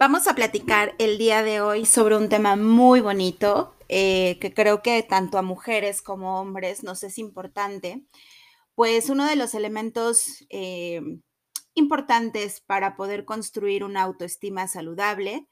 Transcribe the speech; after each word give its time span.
Vamos 0.00 0.28
a 0.28 0.34
platicar 0.34 0.94
el 0.96 1.18
día 1.18 1.42
de 1.42 1.60
hoy 1.60 1.84
sobre 1.84 2.16
un 2.16 2.30
tema 2.30 2.56
muy 2.56 3.02
bonito 3.02 3.76
eh, 3.90 4.38
que 4.40 4.54
creo 4.54 4.80
que 4.80 5.02
tanto 5.02 5.36
a 5.36 5.42
mujeres 5.42 6.00
como 6.00 6.40
hombres 6.40 6.82
nos 6.82 7.02
es 7.02 7.18
importante, 7.18 8.06
pues 8.74 9.10
uno 9.10 9.26
de 9.26 9.36
los 9.36 9.54
elementos 9.54 10.46
eh, 10.48 11.02
importantes 11.74 12.62
para 12.62 12.96
poder 12.96 13.26
construir 13.26 13.84
una 13.84 14.00
autoestima 14.00 14.68
saludable 14.68 15.46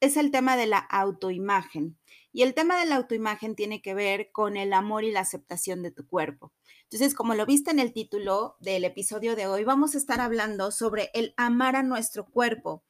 es 0.00 0.16
el 0.16 0.30
tema 0.30 0.56
de 0.56 0.64
la 0.64 0.78
autoimagen. 0.78 1.98
Y 2.32 2.40
el 2.40 2.54
tema 2.54 2.80
de 2.80 2.86
la 2.86 2.96
autoimagen 2.96 3.54
tiene 3.54 3.82
que 3.82 3.92
ver 3.92 4.32
con 4.32 4.56
el 4.56 4.72
amor 4.72 5.04
y 5.04 5.12
la 5.12 5.20
aceptación 5.20 5.82
de 5.82 5.90
tu 5.90 6.06
cuerpo. 6.06 6.54
Entonces, 6.84 7.14
como 7.14 7.34
lo 7.34 7.44
viste 7.44 7.70
en 7.70 7.78
el 7.78 7.92
título 7.92 8.56
del 8.60 8.84
episodio 8.84 9.36
de 9.36 9.46
hoy, 9.46 9.64
vamos 9.64 9.94
a 9.94 9.98
estar 9.98 10.22
hablando 10.22 10.70
sobre 10.70 11.10
el 11.12 11.34
amar 11.36 11.76
a 11.76 11.82
nuestro 11.82 12.24
cuerpo 12.24 12.82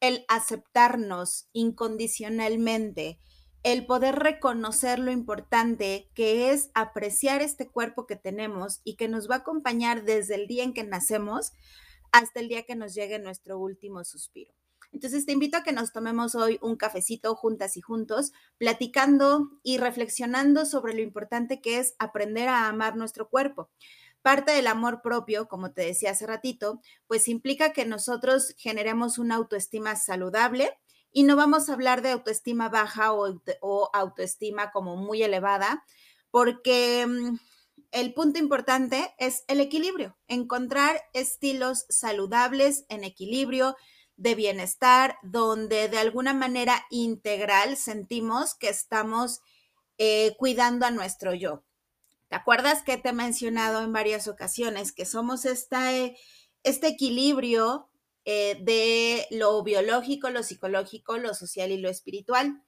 el 0.00 0.24
aceptarnos 0.28 1.48
incondicionalmente, 1.52 3.18
el 3.62 3.86
poder 3.86 4.16
reconocer 4.16 4.98
lo 4.98 5.10
importante 5.10 6.10
que 6.14 6.50
es 6.50 6.70
apreciar 6.74 7.42
este 7.42 7.68
cuerpo 7.68 8.06
que 8.06 8.16
tenemos 8.16 8.80
y 8.84 8.94
que 8.94 9.08
nos 9.08 9.28
va 9.28 9.36
a 9.36 9.38
acompañar 9.38 10.04
desde 10.04 10.36
el 10.36 10.46
día 10.46 10.62
en 10.62 10.72
que 10.72 10.84
nacemos 10.84 11.52
hasta 12.12 12.40
el 12.40 12.48
día 12.48 12.62
que 12.62 12.76
nos 12.76 12.94
llegue 12.94 13.18
nuestro 13.18 13.58
último 13.58 14.04
suspiro. 14.04 14.54
Entonces 14.92 15.26
te 15.26 15.32
invito 15.32 15.58
a 15.58 15.62
que 15.62 15.72
nos 15.72 15.92
tomemos 15.92 16.34
hoy 16.34 16.58
un 16.62 16.76
cafecito 16.76 17.34
juntas 17.34 17.76
y 17.76 17.80
juntos, 17.80 18.32
platicando 18.56 19.50
y 19.62 19.78
reflexionando 19.78 20.64
sobre 20.64 20.94
lo 20.94 21.00
importante 21.00 21.60
que 21.60 21.78
es 21.78 21.94
aprender 21.98 22.48
a 22.48 22.68
amar 22.68 22.96
nuestro 22.96 23.28
cuerpo. 23.28 23.68
Parte 24.26 24.50
del 24.50 24.66
amor 24.66 25.02
propio, 25.02 25.46
como 25.46 25.70
te 25.70 25.82
decía 25.82 26.10
hace 26.10 26.26
ratito, 26.26 26.80
pues 27.06 27.28
implica 27.28 27.72
que 27.72 27.84
nosotros 27.86 28.56
generemos 28.58 29.18
una 29.18 29.36
autoestima 29.36 29.94
saludable 29.94 30.76
y 31.12 31.22
no 31.22 31.36
vamos 31.36 31.68
a 31.68 31.74
hablar 31.74 32.02
de 32.02 32.10
autoestima 32.10 32.68
baja 32.68 33.12
o, 33.12 33.90
autoestima 33.92 34.72
como 34.72 34.96
muy 34.96 35.22
elevada, 35.22 35.84
porque 36.32 37.06
mm, 37.06 37.38
el 37.92 38.14
punto 38.14 38.40
importante 38.40 39.14
es 39.18 39.44
el 39.46 39.60
equilibrio, 39.60 40.18
encontrar 40.26 41.00
estilos 41.12 41.86
saludables 41.88 42.84
en 42.88 43.04
equilibrio, 43.04 43.76
de 44.16 44.34
bienestar, 44.34 45.18
donde 45.22 45.88
de 45.88 45.98
alguna 45.98 46.34
manera 46.34 46.84
integral 46.90 47.76
sentimos 47.76 48.56
que 48.56 48.70
estamos 48.70 49.38
eh, 49.98 50.34
cuidando 50.36 50.84
a 50.84 50.90
nuestro 50.90 51.32
yo. 51.32 51.62
¿Te 52.28 52.36
acuerdas 52.36 52.82
que 52.82 52.96
te 52.96 53.10
he 53.10 53.12
mencionado 53.12 53.82
en 53.82 53.92
varias 53.92 54.26
ocasiones 54.26 54.92
que 54.92 55.06
somos 55.06 55.44
eh, 55.44 56.16
este 56.64 56.88
equilibrio 56.88 57.88
eh, 58.24 58.58
de 58.62 59.26
lo 59.30 59.62
biológico, 59.62 60.30
lo 60.30 60.42
psicológico, 60.42 61.18
lo 61.18 61.34
social 61.34 61.70
y 61.70 61.78
lo 61.78 61.88
espiritual? 61.88 62.62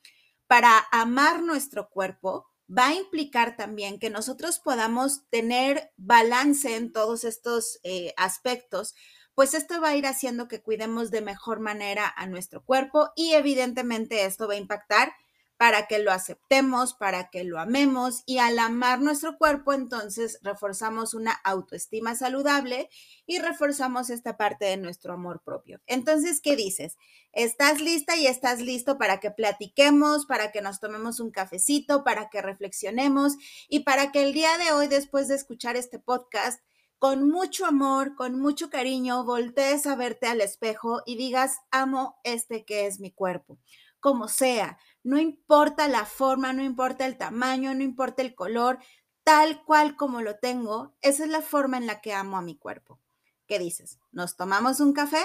Para 0.46 0.86
amar 0.92 1.42
nuestro 1.42 1.88
cuerpo 1.90 2.46
va 2.70 2.88
a 2.88 2.94
implicar 2.94 3.56
también 3.56 3.98
que 3.98 4.10
nosotros 4.10 4.60
podamos 4.60 5.28
tener 5.30 5.90
balance 5.96 6.76
en 6.76 6.92
todos 6.92 7.24
estos 7.24 7.80
eh, 7.82 8.12
aspectos, 8.16 8.94
pues 9.34 9.54
esto 9.54 9.80
va 9.80 9.90
a 9.90 9.96
ir 9.96 10.06
haciendo 10.06 10.48
que 10.48 10.62
cuidemos 10.62 11.10
de 11.10 11.20
mejor 11.20 11.60
manera 11.60 12.12
a 12.16 12.26
nuestro 12.26 12.64
cuerpo 12.64 13.10
y 13.16 13.32
evidentemente 13.32 14.24
esto 14.24 14.46
va 14.48 14.54
a 14.54 14.58
impactar 14.58 15.12
para 15.58 15.88
que 15.88 15.98
lo 15.98 16.12
aceptemos, 16.12 16.94
para 16.94 17.30
que 17.30 17.42
lo 17.42 17.58
amemos 17.58 18.22
y 18.26 18.38
al 18.38 18.60
amar 18.60 19.00
nuestro 19.00 19.36
cuerpo, 19.36 19.72
entonces 19.72 20.38
reforzamos 20.40 21.14
una 21.14 21.32
autoestima 21.32 22.14
saludable 22.14 22.88
y 23.26 23.40
reforzamos 23.40 24.08
esta 24.08 24.36
parte 24.36 24.66
de 24.66 24.76
nuestro 24.76 25.14
amor 25.14 25.42
propio. 25.42 25.80
Entonces, 25.86 26.40
¿qué 26.40 26.54
dices? 26.54 26.96
¿Estás 27.32 27.80
lista 27.80 28.16
y 28.16 28.28
estás 28.28 28.60
listo 28.60 28.98
para 28.98 29.18
que 29.18 29.32
platiquemos, 29.32 30.26
para 30.26 30.52
que 30.52 30.62
nos 30.62 30.78
tomemos 30.78 31.18
un 31.18 31.32
cafecito, 31.32 32.04
para 32.04 32.30
que 32.30 32.40
reflexionemos 32.40 33.34
y 33.68 33.80
para 33.80 34.12
que 34.12 34.22
el 34.22 34.32
día 34.32 34.56
de 34.58 34.70
hoy, 34.70 34.86
después 34.86 35.26
de 35.26 35.34
escuchar 35.34 35.74
este 35.74 35.98
podcast, 35.98 36.62
con 37.00 37.28
mucho 37.28 37.66
amor, 37.66 38.14
con 38.14 38.38
mucho 38.38 38.70
cariño, 38.70 39.24
voltees 39.24 39.88
a 39.88 39.96
verte 39.96 40.28
al 40.28 40.40
espejo 40.40 41.02
y 41.04 41.16
digas, 41.16 41.58
amo 41.72 42.20
este 42.22 42.64
que 42.64 42.86
es 42.86 43.00
mi 43.00 43.10
cuerpo, 43.10 43.58
como 44.00 44.28
sea 44.28 44.78
no 45.08 45.18
importa 45.18 45.88
la 45.88 46.04
forma, 46.04 46.52
no 46.52 46.62
importa 46.62 47.06
el 47.06 47.16
tamaño, 47.16 47.72
no 47.72 47.82
importa 47.82 48.20
el 48.20 48.34
color, 48.34 48.78
tal 49.24 49.64
cual 49.64 49.96
como 49.96 50.20
lo 50.20 50.36
tengo, 50.36 50.94
esa 51.00 51.24
es 51.24 51.30
la 51.30 51.40
forma 51.40 51.78
en 51.78 51.86
la 51.86 52.02
que 52.02 52.12
amo 52.12 52.36
a 52.36 52.42
mi 52.42 52.58
cuerpo. 52.58 53.00
¿Qué 53.46 53.58
dices? 53.58 53.98
¿Nos 54.12 54.36
tomamos 54.36 54.80
un 54.80 54.92
café? 54.92 55.24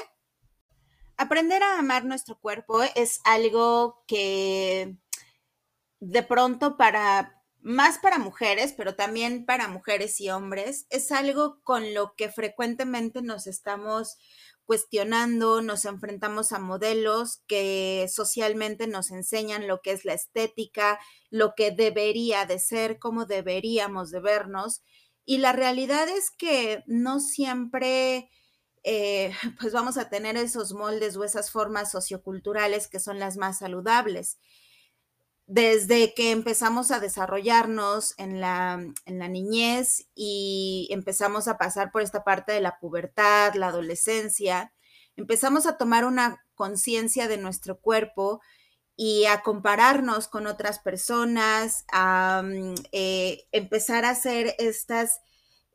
Aprender 1.17 1.61
a 1.63 1.79
amar 1.79 2.05
nuestro 2.05 2.39
cuerpo 2.39 2.81
es 2.95 3.19
algo 3.25 4.05
que 4.07 4.95
de 5.99 6.23
pronto 6.23 6.77
para 6.77 7.43
más 7.59 7.97
para 7.97 8.19
mujeres, 8.19 8.73
pero 8.77 8.95
también 8.95 9.45
para 9.45 9.67
mujeres 9.67 10.21
y 10.21 10.29
hombres, 10.29 10.87
es 10.91 11.11
algo 11.11 11.61
con 11.61 11.93
lo 11.93 12.15
que 12.15 12.29
frecuentemente 12.29 13.21
nos 13.21 13.47
estamos 13.47 14.15
cuestionando, 14.65 15.61
nos 15.61 15.85
enfrentamos 15.85 16.51
a 16.51 16.59
modelos 16.59 17.41
que 17.47 18.07
socialmente 18.11 18.87
nos 18.87 19.11
enseñan 19.11 19.67
lo 19.67 19.81
que 19.81 19.91
es 19.91 20.05
la 20.05 20.13
estética, 20.13 20.99
lo 21.29 21.53
que 21.55 21.71
debería 21.71 22.45
de 22.45 22.59
ser, 22.59 22.99
cómo 22.99 23.25
deberíamos 23.25 24.11
de 24.11 24.19
vernos. 24.19 24.81
Y 25.25 25.37
la 25.37 25.53
realidad 25.53 26.07
es 26.09 26.31
que 26.31 26.83
no 26.87 27.19
siempre 27.19 28.29
eh, 28.83 29.33
pues 29.59 29.73
vamos 29.73 29.97
a 29.97 30.09
tener 30.09 30.37
esos 30.37 30.73
moldes 30.73 31.15
o 31.15 31.23
esas 31.23 31.51
formas 31.51 31.91
socioculturales 31.91 32.87
que 32.87 32.99
son 32.99 33.19
las 33.19 33.37
más 33.37 33.59
saludables 33.59 34.37
desde 35.45 36.13
que 36.13 36.31
empezamos 36.31 36.91
a 36.91 36.99
desarrollarnos 36.99 38.13
en 38.17 38.39
la, 38.39 38.79
en 39.05 39.19
la, 39.19 39.27
niñez 39.27 40.07
y 40.15 40.87
empezamos 40.91 41.47
a 41.47 41.57
pasar 41.57 41.91
por 41.91 42.01
esta 42.01 42.23
parte 42.23 42.53
de 42.53 42.61
la 42.61 42.79
pubertad, 42.79 43.53
la 43.55 43.67
adolescencia, 43.67 44.73
empezamos 45.15 45.65
a 45.65 45.77
tomar 45.77 46.05
una 46.05 46.43
conciencia 46.55 47.27
de 47.27 47.37
nuestro 47.37 47.79
cuerpo 47.79 48.41
y 48.95 49.25
a 49.25 49.41
compararnos 49.41 50.27
con 50.27 50.47
otras 50.47 50.79
personas, 50.79 51.85
a 51.91 52.43
mm, 52.43 52.75
eh, 52.91 53.45
empezar 53.51 54.05
a 54.05 54.11
hacer 54.11 54.55
estas 54.59 55.21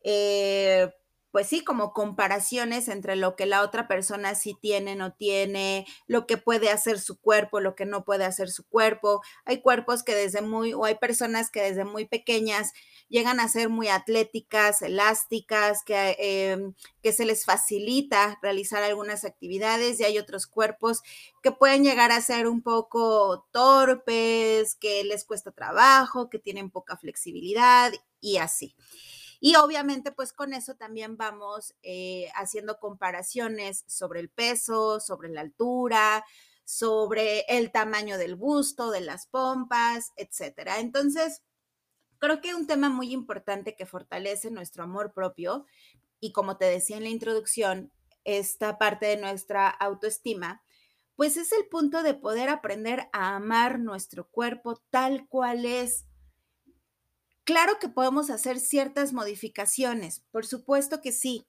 eh, 0.03 0.91
pues 1.38 1.50
sí, 1.50 1.62
como 1.62 1.93
comparaciones 1.93 2.88
entre 2.88 3.15
lo 3.15 3.37
que 3.37 3.47
la 3.47 3.62
otra 3.62 3.87
persona 3.87 4.34
sí 4.34 4.59
tiene, 4.60 4.97
no 4.97 5.12
tiene, 5.12 5.87
lo 6.09 6.26
que 6.26 6.37
puede 6.37 6.69
hacer 6.69 6.99
su 6.99 7.21
cuerpo, 7.21 7.60
lo 7.60 7.76
que 7.76 7.87
no 7.87 8.04
puede 8.04 8.25
hacer 8.25 8.50
su 8.50 8.66
cuerpo. 8.66 9.22
Hay 9.44 9.60
cuerpos 9.60 10.03
que 10.03 10.16
desde 10.16 10.43
muy, 10.43 10.72
o 10.72 10.84
hay 10.84 10.97
personas 10.97 11.48
que 11.53 11.62
desde 11.62 11.84
muy 11.84 12.06
pequeñas 12.06 12.72
llegan 13.09 13.38
a 13.38 13.47
ser 13.47 13.69
muy 13.69 13.87
atléticas, 13.87 14.82
elásticas, 14.82 15.84
que, 15.84 16.16
em, 16.19 16.75
que 17.04 17.12
se 17.12 17.25
les 17.25 17.44
facilita 17.44 18.41
realizar 18.43 18.82
algunas 18.82 19.25
actividades 19.25 20.00
y 20.00 20.04
hay 20.04 20.19
otros 20.19 20.48
cuerpos 20.48 21.03
que 21.41 21.53
pueden 21.53 21.84
llegar 21.84 22.10
a 22.10 22.21
ser 22.21 22.48
un 22.48 22.62
poco 22.62 23.47
torpes, 23.53 24.75
que 24.75 25.04
les 25.04 25.25
cuesta 25.25 25.53
trabajo, 25.53 26.31
que 26.31 26.41
tienen 26.41 26.69
poca 26.69 26.97
flexibilidad 26.97 27.93
y 28.21 28.38
así. 28.38 28.75
Y 29.41 29.56
obviamente, 29.56 30.12
pues 30.12 30.32
con 30.32 30.53
eso 30.53 30.75
también 30.75 31.16
vamos 31.16 31.75
eh, 31.82 32.28
haciendo 32.34 32.78
comparaciones 32.78 33.84
sobre 33.87 34.21
el 34.21 34.31
peso, 34.31 35.00
sobre 35.00 35.28
la 35.28 35.43
altura, 35.43 36.25
sobre 36.65 37.41
el 37.48 37.71
tamaño 37.71 38.19
del 38.19 38.34
busto, 38.34 38.91
de 38.91 39.00
las 39.00 39.27
pompas, 39.27 40.12
etcétera. 40.16 40.81
Entonces, 40.81 41.43
creo 42.19 42.41
que 42.41 42.54
un 42.54 42.66
tema 42.66 42.88
muy 42.88 43.12
importante 43.12 43.77
que 43.77 43.87
fortalece 43.87 44.50
nuestro 44.50 44.84
amor 44.84 45.12
propio 45.12 45.66
y 46.21 46.32
como 46.32 46.56
te 46.56 46.66
decía 46.66 46.97
en 46.97 47.04
la 47.04 47.10
introducción, 47.10 47.92
esta 48.24 48.77
parte 48.77 49.07
de 49.07 49.16
nuestra 49.16 49.68
autoestima, 49.68 50.63
pues 51.16 51.36
es 51.36 51.53
el 51.53 51.66
punto 51.68 52.03
de 52.03 52.15
poder 52.15 52.48
aprender 52.48 53.09
a 53.13 53.36
amar 53.36 53.78
nuestro 53.78 54.28
cuerpo 54.28 54.83
tal 54.91 55.27
cual 55.28 55.65
es, 55.65 56.04
Claro 57.48 57.78
que 57.78 57.89
podemos 57.89 58.28
hacer 58.28 58.60
ciertas 58.60 59.15
modificaciones, 59.15 60.21
por 60.33 60.45
supuesto 60.45 61.00
que 61.00 61.12
sí. 61.12 61.47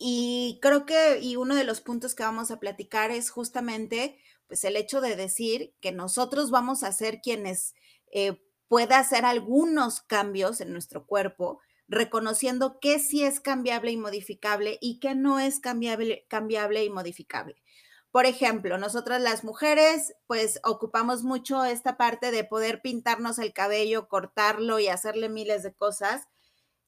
Y 0.00 0.58
creo 0.60 0.84
que, 0.84 1.20
y 1.20 1.36
uno 1.36 1.54
de 1.54 1.62
los 1.62 1.80
puntos 1.80 2.16
que 2.16 2.24
vamos 2.24 2.50
a 2.50 2.58
platicar 2.58 3.12
es 3.12 3.30
justamente, 3.30 4.18
pues 4.48 4.64
el 4.64 4.74
hecho 4.74 5.00
de 5.00 5.14
decir 5.14 5.76
que 5.80 5.92
nosotros 5.92 6.50
vamos 6.50 6.82
a 6.82 6.90
ser 6.90 7.20
quienes 7.20 7.74
eh, 8.10 8.42
pueda 8.66 8.98
hacer 8.98 9.24
algunos 9.24 10.00
cambios 10.00 10.60
en 10.60 10.72
nuestro 10.72 11.06
cuerpo, 11.06 11.60
reconociendo 11.86 12.80
que 12.80 12.98
sí 12.98 13.22
es 13.22 13.38
cambiable 13.38 13.92
y 13.92 13.96
modificable 13.96 14.76
y 14.80 14.98
que 14.98 15.14
no 15.14 15.38
es 15.38 15.60
cambiable, 15.60 16.26
cambiable 16.28 16.82
y 16.84 16.90
modificable. 16.90 17.62
Por 18.10 18.26
ejemplo, 18.26 18.76
nosotras 18.76 19.20
las 19.20 19.44
mujeres, 19.44 20.14
pues 20.26 20.60
ocupamos 20.64 21.22
mucho 21.22 21.64
esta 21.64 21.96
parte 21.96 22.32
de 22.32 22.42
poder 22.42 22.82
pintarnos 22.82 23.38
el 23.38 23.52
cabello, 23.52 24.08
cortarlo 24.08 24.80
y 24.80 24.88
hacerle 24.88 25.28
miles 25.28 25.62
de 25.62 25.72
cosas 25.72 26.26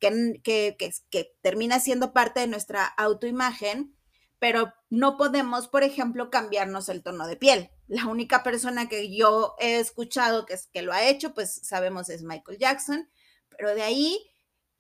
que, 0.01 0.41
que, 0.43 0.77
que, 1.11 1.37
termina 1.43 1.79
siendo 1.79 2.13
parte 2.13 2.41
de 2.41 2.49
nuestra 2.49 2.85
autoimagen, 2.85 3.95
pero 4.41 4.75
no 4.91 5.17
podemos, 5.17 5.69
por 5.69 5.85
ejemplo, 5.85 6.29
cambiarnos 6.29 6.89
el 6.89 7.05
tono 7.05 7.29
de 7.29 7.37
piel. 7.37 7.71
La 7.87 8.07
única 8.07 8.43
persona 8.43 8.89
que 8.89 9.15
yo 9.15 9.55
he 9.61 9.79
escuchado 9.79 10.45
que, 10.45 10.55
es, 10.55 10.67
que 10.67 10.83
lo 10.83 10.93
ha 10.93 11.05
hecho, 11.05 11.35
pues 11.35 11.61
sabemos 11.63 12.09
es 12.09 12.25
Michael 12.25 12.59
Jackson, 12.59 13.09
pero 13.49 13.77
de 13.77 13.83
ahí, 13.83 14.29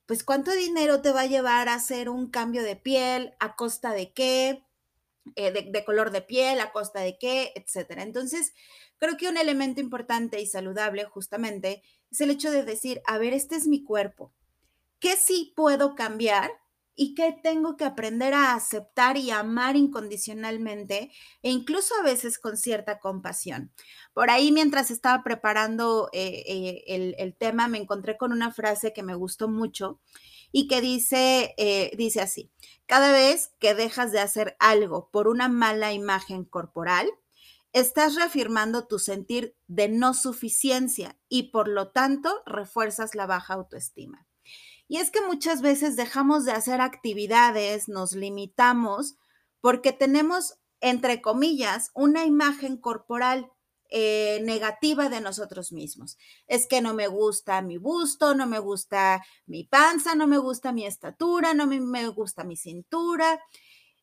pues 0.06 0.24
cuánto 0.24 0.50
dinero 0.50 1.02
te 1.02 1.12
va 1.12 1.20
a 1.20 1.26
llevar 1.26 1.68
a 1.68 1.74
hacer 1.74 2.08
un 2.08 2.28
cambio 2.28 2.64
de 2.64 2.74
piel, 2.74 3.34
a 3.38 3.54
costa 3.54 3.92
de 3.92 4.12
qué, 4.12 4.64
eh, 5.36 5.70
de, 5.70 5.84
color 5.84 6.10
de 6.10 6.22
piel, 6.22 6.60
a 6.60 6.72
costa 6.72 7.00
de 7.00 7.18
qué, 7.18 7.52
etcétera. 7.54 8.02
Entonces, 8.02 8.52
creo 8.98 9.16
que 9.16 9.28
un 9.28 9.36
elemento 9.36 9.80
importante 9.80 10.40
y 10.40 10.46
saludable 10.46 11.04
justamente 11.04 11.82
es 12.10 12.20
el 12.20 12.30
hecho 12.30 12.50
de 12.50 12.64
decir, 12.64 13.00
a 13.06 13.18
ver, 13.18 13.32
este 13.32 13.56
es 13.56 13.66
mi 13.66 13.82
cuerpo. 13.82 14.32
¿Qué 14.98 15.16
sí 15.16 15.52
puedo 15.56 15.94
cambiar 15.94 16.52
y 16.94 17.14
que 17.14 17.34
tengo 17.42 17.76
que 17.76 17.84
aprender 17.84 18.34
a 18.34 18.54
aceptar 18.54 19.16
y 19.16 19.30
amar 19.30 19.76
incondicionalmente 19.76 21.10
e 21.42 21.50
incluso 21.50 21.94
a 21.98 22.02
veces 22.02 22.38
con 22.38 22.56
cierta 22.56 22.98
compasión. 22.98 23.72
Por 24.12 24.30
ahí, 24.30 24.52
mientras 24.52 24.90
estaba 24.90 25.22
preparando 25.22 26.10
eh, 26.12 26.44
eh, 26.46 27.14
el, 27.18 27.34
tema, 27.36 27.68
me 27.68 27.78
encontré 27.78 28.16
con 28.16 28.32
una 28.32 28.52
frase 28.52 28.92
que 28.92 29.02
me 29.02 29.14
gustó 29.14 29.48
mucho 29.48 30.00
y 30.52 30.68
que 30.68 30.80
dice, 30.80 31.54
eh, 31.56 31.90
dice 31.96 32.20
así, 32.20 32.52
cada 32.86 33.10
vez 33.10 33.50
que 33.58 33.74
dejas 33.74 34.12
de 34.12 34.20
hacer 34.20 34.56
algo 34.60 35.08
por 35.10 35.26
una 35.26 35.48
mala 35.48 35.92
imagen 35.92 36.44
corporal, 36.44 37.10
estás 37.72 38.14
reafirmando 38.14 38.86
tu 38.86 38.98
sentir 38.98 39.56
de 39.66 39.88
no 39.88 40.12
suficiencia 40.12 41.18
y 41.28 41.44
por 41.44 41.68
lo 41.68 41.90
tanto 41.90 42.42
refuerzas 42.44 43.14
la 43.14 43.26
baja 43.26 43.54
autoestima. 43.54 44.26
Y 44.88 44.98
es 44.98 45.10
que 45.10 45.22
muchas 45.22 45.62
veces 45.62 45.96
dejamos 45.96 46.44
de 46.44 46.52
hacer 46.52 46.82
actividades, 46.82 47.88
nos 47.88 48.12
limitamos 48.12 49.16
porque 49.62 49.92
tenemos, 49.92 50.58
entre 50.80 51.22
comillas, 51.22 51.90
una 51.94 52.26
imagen 52.26 52.76
corporal 52.76 53.50
eh, 53.94 54.40
negativa 54.42 55.10
de 55.10 55.20
nosotros 55.20 55.70
mismos. 55.70 56.16
Es 56.46 56.66
que 56.66 56.80
no 56.80 56.94
me 56.94 57.08
gusta 57.08 57.60
mi 57.60 57.76
busto, 57.76 58.34
no 58.34 58.46
me 58.46 58.58
gusta 58.58 59.22
mi 59.44 59.64
panza, 59.64 60.14
no 60.14 60.26
me 60.26 60.38
gusta 60.38 60.72
mi 60.72 60.86
estatura, 60.86 61.52
no 61.52 61.66
me, 61.66 61.78
me 61.78 62.08
gusta 62.08 62.42
mi 62.42 62.56
cintura. 62.56 63.38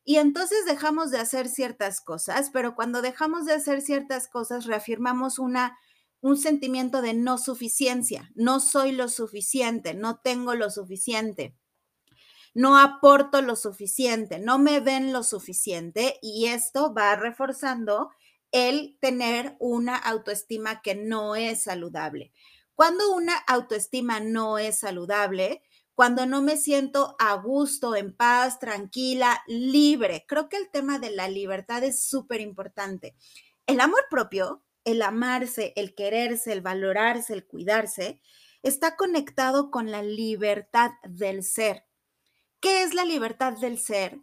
Y 0.04 0.18
entonces 0.18 0.64
dejamos 0.64 1.10
de 1.10 1.18
hacer 1.18 1.48
ciertas 1.48 2.00
cosas, 2.00 2.50
pero 2.52 2.76
cuando 2.76 3.02
dejamos 3.02 3.46
de 3.46 3.54
hacer 3.54 3.82
ciertas 3.82 4.28
cosas 4.28 4.66
reafirmamos 4.66 5.40
una 5.40 5.76
un 6.20 6.36
sentimiento 6.36 7.02
de 7.02 7.14
no 7.14 7.36
suficiencia, 7.36 8.30
no 8.36 8.60
soy 8.60 8.92
lo 8.92 9.08
suficiente, 9.08 9.94
no 9.94 10.20
tengo 10.20 10.54
lo 10.54 10.70
suficiente, 10.70 11.56
no 12.54 12.78
aporto 12.78 13.42
lo 13.42 13.56
suficiente, 13.56 14.38
no 14.38 14.58
me 14.58 14.80
ven 14.80 15.12
lo 15.12 15.24
suficiente 15.24 16.18
y 16.22 16.46
esto 16.46 16.94
va 16.94 17.16
reforzando 17.16 18.10
el 18.52 18.98
tener 19.00 19.56
una 19.60 19.96
autoestima 19.96 20.82
que 20.82 20.94
no 20.94 21.36
es 21.36 21.64
saludable. 21.64 22.32
Cuando 22.74 23.12
una 23.14 23.36
autoestima 23.36 24.20
no 24.20 24.58
es 24.58 24.78
saludable, 24.78 25.62
cuando 25.94 26.24
no 26.26 26.40
me 26.40 26.56
siento 26.56 27.14
a 27.18 27.34
gusto, 27.34 27.94
en 27.94 28.16
paz, 28.16 28.58
tranquila, 28.58 29.42
libre. 29.46 30.24
Creo 30.26 30.48
que 30.48 30.56
el 30.56 30.70
tema 30.70 30.98
de 30.98 31.10
la 31.10 31.28
libertad 31.28 31.84
es 31.84 32.02
súper 32.02 32.40
importante. 32.40 33.14
El 33.66 33.80
amor 33.80 34.06
propio 34.08 34.64
el 34.84 35.02
amarse, 35.02 35.72
el 35.76 35.94
quererse, 35.94 36.52
el 36.52 36.60
valorarse, 36.60 37.32
el 37.32 37.46
cuidarse, 37.46 38.20
está 38.62 38.96
conectado 38.96 39.70
con 39.70 39.90
la 39.90 40.02
libertad 40.02 40.92
del 41.04 41.42
ser. 41.42 41.84
¿Qué 42.60 42.82
es 42.82 42.94
la 42.94 43.04
libertad 43.04 43.54
del 43.54 43.78
ser? 43.78 44.20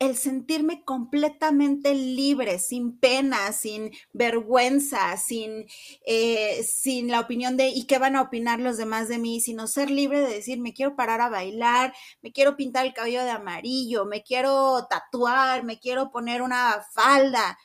El 0.00 0.16
sentirme 0.16 0.82
completamente 0.82 1.94
libre, 1.94 2.58
sin 2.58 2.98
pena, 2.98 3.52
sin 3.52 3.90
vergüenza, 4.14 5.14
sin, 5.18 5.66
eh, 6.06 6.62
sin 6.64 7.08
la 7.10 7.20
opinión 7.20 7.58
de 7.58 7.68
¿y 7.68 7.84
qué 7.86 7.98
van 7.98 8.16
a 8.16 8.22
opinar 8.22 8.60
los 8.60 8.78
demás 8.78 9.08
de 9.08 9.18
mí? 9.18 9.42
Sino 9.42 9.66
ser 9.66 9.90
libre 9.90 10.20
de 10.22 10.34
decir, 10.36 10.58
me 10.58 10.72
quiero 10.72 10.96
parar 10.96 11.20
a 11.20 11.28
bailar, 11.28 11.92
me 12.22 12.32
quiero 12.32 12.56
pintar 12.56 12.86
el 12.86 12.94
cabello 12.94 13.22
de 13.24 13.30
amarillo, 13.30 14.06
me 14.06 14.22
quiero 14.22 14.86
tatuar, 14.88 15.64
me 15.64 15.78
quiero 15.78 16.10
poner 16.10 16.40
una 16.40 16.82
falda. 16.94 17.58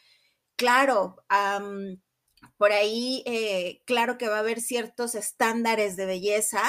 Claro, 0.57 1.17
por 2.57 2.71
ahí, 2.71 3.23
eh, 3.25 3.81
claro 3.85 4.17
que 4.17 4.27
va 4.27 4.37
a 4.37 4.39
haber 4.39 4.61
ciertos 4.61 5.15
estándares 5.15 5.95
de 5.95 6.05
belleza 6.05 6.61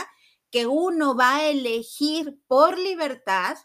que 0.50 0.66
uno 0.66 1.16
va 1.16 1.36
a 1.38 1.48
elegir 1.48 2.38
por 2.46 2.78
libertad 2.78 3.56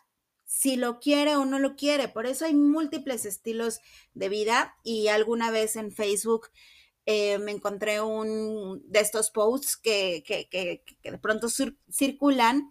si 0.51 0.75
lo 0.75 1.00
quiere 1.00 1.38
o 1.38 1.45
no 1.45 1.59
lo 1.59 1.77
quiere. 1.77 2.09
Por 2.09 2.25
eso 2.25 2.44
hay 2.44 2.53
múltiples 2.53 3.25
estilos 3.25 3.80
de 4.13 4.27
vida 4.27 4.75
y 4.83 5.07
alguna 5.07 5.50
vez 5.50 5.77
en 5.77 5.94
Facebook 5.94 6.50
eh, 7.06 7.38
me 7.38 7.51
encontré 7.51 8.01
un 8.01 8.83
de 8.86 9.00
estos 9.00 9.31
posts 9.31 9.77
que, 9.77 10.24
que, 10.27 10.83
de 11.09 11.18
pronto 11.19 11.48
circulan 11.89 12.69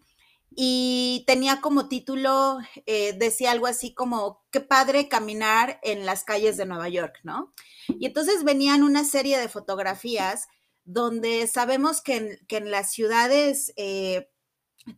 y 0.54 1.24
tenía 1.26 1.62
como 1.62 1.88
título, 1.88 2.58
eh, 2.84 3.14
decía 3.14 3.50
algo 3.50 3.66
así 3.66 3.94
como, 3.94 4.44
qué 4.50 4.60
padre 4.60 5.08
caminar 5.08 5.80
en 5.82 6.04
las 6.04 6.22
calles 6.22 6.58
de 6.58 6.66
Nueva 6.66 6.90
York, 6.90 7.20
¿no? 7.22 7.54
Y 7.88 8.04
entonces 8.04 8.44
venían 8.44 8.82
una 8.82 9.04
serie 9.04 9.38
de 9.38 9.48
fotografías 9.48 10.48
donde 10.84 11.46
sabemos 11.46 12.02
que 12.02 12.16
en, 12.16 12.38
en 12.46 12.70
las 12.70 12.92
ciudades 12.92 13.72
eh, 13.76 14.28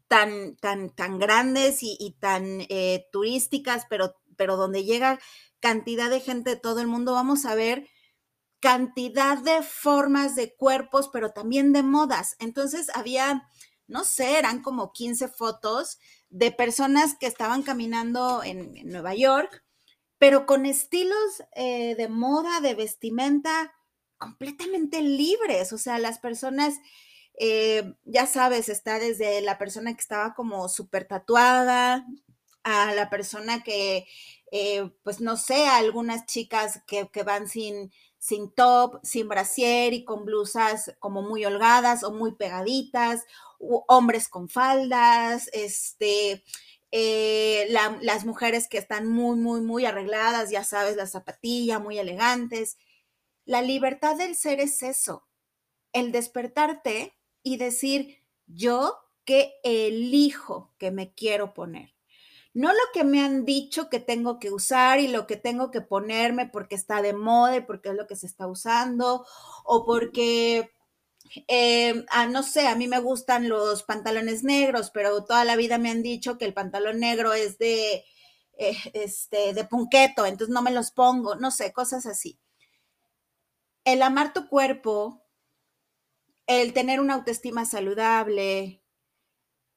tan, 0.09 0.57
tan, 0.57 0.91
tan 0.91 1.19
grandes 1.19 1.83
y, 1.83 1.97
y 1.99 2.13
tan 2.13 2.63
eh, 2.69 3.07
turísticas, 3.13 3.87
pero, 3.89 4.15
pero 4.37 4.57
donde 4.57 4.85
llega 4.85 5.19
cantidad 5.61 6.11
de 6.11 6.21
gente 6.21 6.51
de 6.51 6.57
todo 6.57 6.81
el 6.81 6.87
mundo, 6.87 7.13
vamos 7.13 7.45
a 7.45 7.55
ver 7.55 7.89
cantidad 8.61 9.39
de 9.39 9.63
formas 9.63 10.37
de 10.37 10.55
cuerpos, 10.55 11.11
pero 11.13 11.33
también 11.33 11.73
de 11.73 11.83
modas. 11.83 12.37
Entonces 12.39 12.91
había 12.95 13.49
no 13.93 14.05
sé, 14.05 14.39
eran 14.39 14.63
como 14.63 14.93
15 14.93 15.29
fotos 15.29 15.99
de 16.31 16.51
personas 16.51 17.15
que 17.19 17.27
estaban 17.27 17.63
caminando 17.63 18.43
en, 18.43 18.73
Nueva 18.91 19.15
York, 19.15 19.65
pero 20.19 20.47
con 20.47 20.67
estilos 20.67 21.43
eh, 21.55 21.95
de 21.97 22.09
moda, 22.09 22.61
de 22.61 22.75
vestimenta 22.75 23.75
completamente 24.17 25.03
libres. 25.03 25.73
O 25.73 25.79
sea, 25.79 25.99
las 25.99 26.19
personas, 26.19 26.75
eh, 27.39 27.95
ya 28.05 28.27
sabes, 28.27 28.69
está 28.69 28.99
desde 28.99 29.41
la 29.41 29.59
persona 29.59 29.93
que 29.95 30.01
estaba 30.01 30.35
como 30.35 30.69
súper 30.69 31.07
tatuada 31.07 32.07
a 32.65 32.95
la 32.95 33.11
persona 33.11 33.63
que, 33.63 34.07
eh, 34.53 34.91
pues 35.03 35.21
no 35.21 35.37
sé, 35.37 35.67
algunas 35.67 36.27
chicas 36.27 36.83
que, 36.87 37.09
que 37.09 37.23
van 37.23 37.49
sin, 37.49 37.93
sin 38.19 38.53
top, 38.53 39.01
sin 39.03 39.29
brasier 39.29 39.95
y 39.95 40.05
con 40.05 40.25
blusas 40.25 40.95
como 41.01 41.23
muy 41.23 41.45
holgadas 41.45 42.05
o 42.05 42.13
muy 42.13 42.35
pegaditas, 42.37 43.25
hombres 43.59 44.29
con 44.29 44.49
faldas, 44.49 45.49
este, 45.53 46.45
eh, 46.93 47.67
la, 47.71 47.99
las 48.03 48.25
mujeres 48.27 48.69
que 48.69 48.79
están 48.79 49.09
muy, 49.09 49.37
muy, 49.37 49.61
muy 49.63 49.87
arregladas, 49.87 50.51
ya 50.51 50.63
sabes, 50.65 50.97
la 50.97 51.07
zapatilla, 51.07 51.79
muy 51.79 51.99
elegantes. 51.99 52.77
La 53.45 53.63
libertad 53.63 54.17
del 54.17 54.37
ser 54.37 54.61
es 54.61 54.83
eso, 54.83 55.27
el 55.93 56.13
despertarte 56.13 57.15
y 57.43 57.57
decir, 57.57 58.19
yo 58.47 58.99
que 59.25 59.55
elijo 59.63 60.73
que 60.79 60.91
me 60.91 61.13
quiero 61.15 61.55
poner. 61.55 61.95
No 62.55 62.73
lo 62.73 62.81
que 62.93 63.05
me 63.05 63.23
han 63.23 63.45
dicho 63.47 63.89
que 63.89 63.99
tengo 63.99 64.39
que 64.39 64.51
usar 64.51 65.01
y 65.01 65.09
lo 65.09 65.27
que 65.27 65.37
tengo 65.37 65.71
que 65.71 65.81
ponerme 65.81 66.47
porque 66.47 66.75
está 66.75 67.01
de 67.01 67.15
moda 67.15 67.57
y 67.57 67.61
porque 67.63 67.91
es 67.91 67.95
lo 67.95 68.07
que 68.07 68.17
se 68.17 68.27
está 68.27 68.47
usando 68.47 69.25
o 69.65 69.87
porque 69.87 70.71
eh, 71.49 72.05
ah, 72.11 72.27
no 72.27 72.43
sé, 72.43 72.69
a 72.69 72.75
mí 72.77 72.89
me 72.89 72.99
gustan 73.01 73.49
los 73.49 73.83
pantalones 73.85 74.45
negros, 74.45 74.91
pero 74.91 75.25
toda 75.25 75.45
la 75.45 75.57
vida 75.57 75.79
me 75.79 75.91
han 75.91 76.03
dicho 76.03 76.37
que 76.39 76.45
el 76.45 76.55
pantalón 76.55 77.01
negro 77.01 77.33
es 77.33 77.59
de, 77.59 78.05
eh, 78.59 78.77
este, 78.93 79.55
de 79.55 79.65
punqueto, 79.65 80.27
entonces 80.27 80.53
no 80.53 80.63
me 80.63 80.73
los 80.73 80.91
pongo, 80.91 81.37
no 81.37 81.51
sé, 81.51 81.73
cosas 81.73 82.07
así. 82.07 82.39
El 83.85 84.03
amar 84.03 84.33
tu 84.33 84.49
cuerpo, 84.49 85.22
el 86.61 86.73
tener 86.73 87.01
una 87.01 87.15
autoestima 87.15 87.65
saludable, 87.65 88.83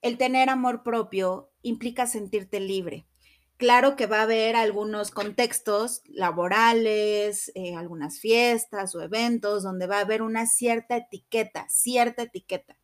el 0.01 0.17
tener 0.17 0.49
amor 0.49 0.83
propio, 0.83 1.51
implica 1.61 2.07
sentirte 2.07 2.59
libre. 2.59 3.07
Claro 3.57 3.95
que 3.95 4.05
va 4.05 4.19
a 4.19 4.23
haber 4.23 4.57
algunos 4.57 5.11
contextos 5.11 6.01
laborales, 6.07 7.51
eh, 7.55 7.75
algunas 7.75 8.19
fiestas 8.19 8.93
o 8.95 9.01
eventos 9.01 9.63
donde 9.63 9.87
va 9.87 9.99
a 9.99 10.01
haber 10.01 10.21
una 10.21 10.45
cierta 10.45 10.97
etiqueta, 10.97 11.65
cierta 11.69 12.23
etiqueta. 12.23 12.77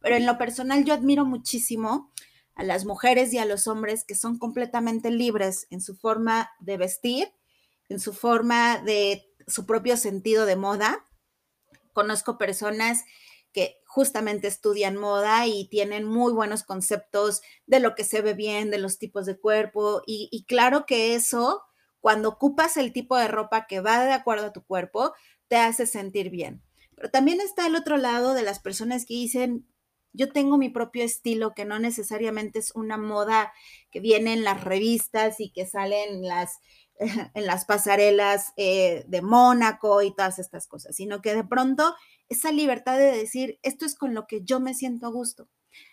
Pero 0.00 0.16
en 0.16 0.26
lo 0.26 0.36
personal 0.36 0.84
yo 0.84 0.92
admiro 0.92 1.24
muchísimo 1.24 2.10
a 2.54 2.64
las 2.64 2.84
mujeres 2.84 3.32
y 3.32 3.38
a 3.38 3.46
los 3.46 3.66
hombres 3.66 4.04
que 4.04 4.14
son 4.14 4.38
completamente 4.38 5.10
libres 5.10 5.66
en 5.70 5.80
su 5.80 5.96
forma 5.96 6.50
de 6.60 6.76
vestir, 6.76 7.32
en 7.88 7.98
su 7.98 8.12
forma 8.12 8.78
de 8.78 9.26
su 9.46 9.64
propio 9.64 9.96
sentido 9.96 10.44
de 10.44 10.56
moda. 10.56 11.06
Conozco 11.94 12.36
personas 12.36 13.04
que 13.52 13.80
justamente 13.86 14.46
estudian 14.46 14.96
moda 14.96 15.46
y 15.46 15.68
tienen 15.68 16.04
muy 16.04 16.32
buenos 16.32 16.62
conceptos 16.62 17.42
de 17.66 17.80
lo 17.80 17.94
que 17.94 18.04
se 18.04 18.22
ve 18.22 18.34
bien, 18.34 18.70
de 18.70 18.78
los 18.78 18.98
tipos 18.98 19.26
de 19.26 19.38
cuerpo. 19.38 20.02
Y, 20.06 20.44
claro 20.46 20.86
que 20.86 21.14
eso 21.14 21.62
cuando 22.00 22.30
ocupas 22.30 22.76
el 22.76 22.92
tipo 22.92 23.16
de 23.16 23.28
ropa 23.28 23.66
que 23.66 23.80
va 23.80 24.04
de 24.04 24.12
acuerdo 24.12 24.46
a 24.46 24.52
tu 24.52 24.64
cuerpo, 24.64 25.12
te 25.48 25.56
hace 25.56 25.86
sentir 25.86 26.30
bien. 26.30 26.62
Pero 26.94 27.10
también 27.10 27.40
está 27.40 27.66
el 27.66 27.76
otro 27.76 27.96
lado 27.96 28.32
de 28.32 28.42
las 28.42 28.58
personas 28.58 29.04
que 29.04 29.14
dicen, 29.14 29.66
yo 30.12 30.32
tengo 30.32 30.56
mi 30.56 30.70
propio 30.70 31.04
estilo, 31.04 31.54
que 31.54 31.64
no 31.64 31.78
necesariamente 31.78 32.58
es 32.58 32.72
una 32.74 32.96
moda 32.96 33.52
que 33.90 34.00
viene 34.00 34.32
en 34.32 34.44
las 34.44 34.64
revistas 34.64 35.40
y 35.40 35.50
que 35.50 35.66
sale 35.66 36.04
en 36.04 36.22
las, 36.22 36.58
en 37.34 37.46
las 37.46 37.64
pasarelas 37.64 38.52
eh, 38.56 39.04
de 39.08 39.22
Mónaco 39.22 40.02
y 40.02 40.14
todas 40.14 40.38
estas 40.38 40.66
cosas, 40.66 40.96
sino 40.96 41.20
que 41.20 41.34
de 41.34 41.44
pronto 41.44 41.94
esa 42.30 42.52
libertad 42.52 42.96
de 42.96 43.12
decir, 43.12 43.58
esto 43.62 43.84
es 43.84 43.94
con 43.94 44.14
lo 44.14 44.26
que 44.26 44.42
yo 44.42 44.60
me 44.60 44.72
siento 44.72 45.06
a 45.06 45.10
gusto. 45.10 45.48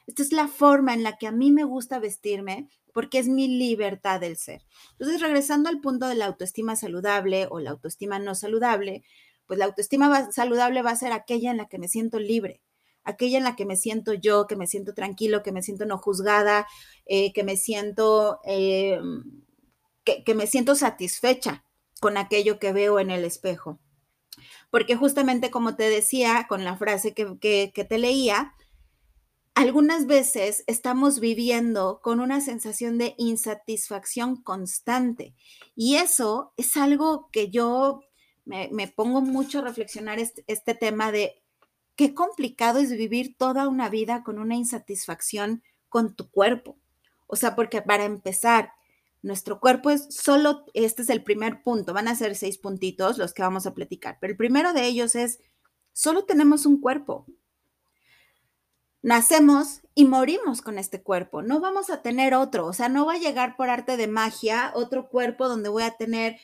Esta 0.06 0.22
es 0.22 0.32
la 0.32 0.48
forma 0.48 0.94
en 0.94 1.04
la 1.04 1.18
que 1.18 1.28
a 1.28 1.32
mí 1.32 1.52
me 1.52 1.64
gusta 1.64 2.00
vestirme 2.00 2.70
porque 2.94 3.20
es 3.20 3.28
mi 3.28 3.48
libertad 3.48 4.22
del 4.22 4.38
ser. 4.38 4.64
Entonces, 4.92 5.22
regresando 5.22 5.70
al 5.70 5.82
punto 5.82 6.08
de 6.08 6.16
la 6.16 6.26
autoestima 6.26 6.76
saludable 6.76 7.48
o 7.50 7.60
la 7.60 7.72
autoestima 7.72 8.20
no 8.20 8.34
saludable, 8.36 9.04
pues 9.48 9.60
la 9.60 9.66
autoestima 9.66 10.32
saludable 10.32 10.82
va 10.82 10.92
a 10.92 10.96
ser 10.96 11.12
aquella 11.12 11.52
en 11.52 11.58
la 11.58 11.68
que 11.68 11.80
me 11.80 11.88
siento 11.88 12.20
libre, 12.20 12.62
aquella 13.04 13.38
en 13.38 13.44
la 13.44 13.56
que 13.56 13.66
me 13.66 13.78
siento 13.78 14.14
yo, 14.14 14.46
que 14.46 14.56
me 14.56 14.68
siento 14.68 14.94
tranquilo, 14.94 15.42
que 15.42 15.52
me 15.52 15.64
siento 15.64 15.86
no 15.86 15.98
juzgada, 15.98 16.68
eh, 17.06 17.34
que 17.34 17.44
me 17.44 17.56
siento, 17.56 18.40
eh, 18.46 19.00
que, 20.04 20.36
me 20.36 20.48
siento 20.48 20.76
satisfecha 20.76 21.64
con 22.00 22.18
aquello 22.18 22.60
que 22.60 22.74
veo 22.74 23.00
en 23.00 23.10
el 23.10 23.26
espejo. 23.26 23.80
Porque 24.70 24.96
justamente 24.96 25.52
como 25.52 25.76
te 25.76 25.90
decía 25.90 26.46
con 26.48 26.64
la 26.64 26.78
frase 26.78 27.14
que, 27.14 27.38
que 27.40 27.84
te 27.84 27.98
leía, 27.98 28.54
algunas 29.56 30.06
veces 30.06 30.64
estamos 30.68 31.20
viviendo 31.20 32.00
con 32.04 32.20
una 32.20 32.42
sensación 32.42 33.00
de 33.00 33.16
insatisfacción 33.18 34.36
constante 34.36 35.34
y 35.76 35.96
eso 35.96 36.54
es 36.58 36.78
algo 36.78 37.30
que 37.32 37.50
yo 37.50 38.02
me, 38.48 38.88
pongo 38.88 39.22
mucho 39.22 39.60
a 39.60 39.64
reflexionar 39.64 40.20
este, 40.20 40.44
este, 40.48 40.74
tema 40.74 41.12
de 41.12 41.42
qué 41.96 42.14
complicado 42.14 42.80
es 42.80 42.92
vivir 42.92 43.36
toda 43.38 43.68
una 43.68 43.90
vida 43.90 44.24
con 44.24 44.40
una 44.40 44.56
insatisfacción 44.56 45.64
con 45.90 46.16
tu 46.16 46.30
cuerpo. 46.30 46.78
O 47.28 47.36
sea, 47.36 47.56
porque 47.56 47.82
para 47.82 48.06
empezar, 48.06 48.72
nuestro 49.22 49.60
cuerpo 49.60 49.90
es 49.90 50.08
solo, 50.10 50.66
este 50.74 51.02
es 51.02 51.10
el 51.10 51.24
primer 51.24 51.64
punto, 51.64 51.94
van 51.94 52.08
a 52.08 52.16
ser 52.16 52.36
seis 52.36 52.58
puntitos 52.58 53.18
los 53.18 53.34
que 53.34 53.42
vamos 53.42 53.66
a 53.66 53.74
platicar, 53.74 54.18
pero 54.22 54.32
el 54.32 54.38
primero 54.38 54.74
de 54.74 54.86
ellos 54.86 55.16
es, 55.16 55.40
solo 55.94 56.26
tenemos 56.26 56.66
un 56.66 56.80
cuerpo 56.80 57.26
nacemos 59.08 59.80
y 59.96 60.04
morimos 60.04 60.62
con 60.62 60.78
este 60.78 61.02
cuerpo. 61.02 61.42
No 61.42 61.62
vamos 61.62 61.90
a 61.90 62.02
tener 62.02 62.34
otro, 62.34 62.66
o 62.66 62.74
sea, 62.74 62.90
no 62.90 63.06
va 63.06 63.14
a 63.14 63.20
llegar 63.20 63.56
por 63.56 63.70
arte 63.70 63.96
de 63.96 64.08
magia 64.08 64.74
otro 64.76 65.08
cuerpo 65.08 65.48
donde 65.48 65.70
voy 65.70 65.84
a 65.84 65.96
tener 65.96 66.38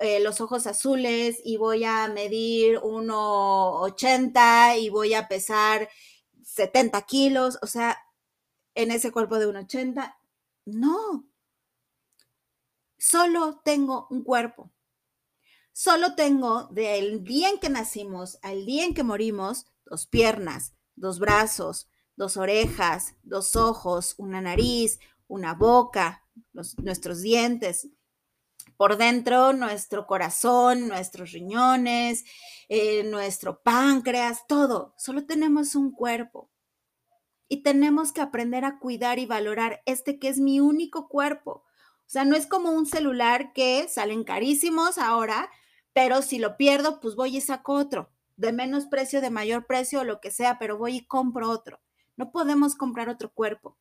eh, 0.00 0.18
los 0.20 0.40
ojos 0.40 0.66
azules 0.66 1.38
y 1.44 1.58
voy 1.58 1.84
a 1.84 2.08
medir 2.08 2.78
1,80 2.78 4.80
y 4.80 4.88
voy 4.88 5.12
a 5.12 5.28
pesar 5.28 5.90
70 6.42 7.02
kilos, 7.02 7.58
o 7.60 7.66
sea, 7.66 7.98
en 8.74 8.90
ese 8.90 9.12
cuerpo 9.12 9.38
de 9.38 9.48
1,80. 9.48 10.16
No, 10.64 11.26
solo 12.98 13.60
tengo 13.64 14.06
un 14.10 14.22
cuerpo. 14.22 14.70
Solo 15.72 16.16
tengo 16.16 16.64
del 16.72 17.22
día 17.22 17.50
en 17.50 17.60
que 17.60 17.68
nacimos 17.68 18.38
al 18.42 18.66
día 18.66 18.84
en 18.84 18.94
que 18.94 19.04
morimos 19.04 19.66
dos 19.86 20.06
piernas, 20.06 20.74
dos 20.96 21.20
brazos, 21.20 21.88
dos 22.16 22.36
orejas, 22.36 23.14
dos 23.22 23.54
ojos, 23.54 24.14
una 24.18 24.40
nariz, 24.40 24.98
una 25.28 25.54
boca, 25.54 26.24
nuestros 26.52 27.22
dientes. 27.22 27.88
Por 28.76 28.96
dentro, 28.96 29.52
nuestro 29.52 30.06
corazón, 30.06 30.88
nuestros 30.88 31.32
riñones, 31.32 32.24
eh, 32.68 33.04
nuestro 33.04 33.62
páncreas, 33.62 34.46
todo. 34.48 34.94
Solo 34.98 35.26
tenemos 35.26 35.74
un 35.74 35.92
cuerpo. 35.92 36.50
Y 37.48 37.62
tenemos 37.62 38.12
que 38.12 38.20
aprender 38.20 38.64
a 38.64 38.78
cuidar 38.78 39.18
y 39.18 39.26
valorar 39.26 39.80
este 39.86 40.18
que 40.18 40.28
es 40.28 40.38
mi 40.38 40.60
único 40.60 41.08
cuerpo. 41.08 41.64
O 42.08 42.10
sea, 42.10 42.24
no 42.24 42.36
es 42.36 42.46
como 42.46 42.70
un 42.70 42.86
celular 42.86 43.52
que 43.52 43.86
salen 43.86 44.24
carísimos 44.24 44.96
ahora, 44.96 45.50
pero 45.92 46.22
si 46.22 46.38
lo 46.38 46.56
pierdo, 46.56 47.00
pues 47.00 47.14
voy 47.16 47.36
y 47.36 47.42
saco 47.42 47.74
otro, 47.74 48.10
de 48.38 48.50
menos 48.50 48.86
precio, 48.86 49.20
de 49.20 49.28
mayor 49.28 49.66
precio, 49.66 50.02
lo 50.04 50.18
que 50.18 50.30
sea, 50.30 50.58
pero 50.58 50.78
voy 50.78 50.96
y 50.96 51.06
compro 51.06 51.50
otro. 51.50 51.80
No 52.16 52.32
podemos 52.32 52.76
comprar 52.76 53.10
otro 53.10 53.30
cuerpo. 53.30 53.76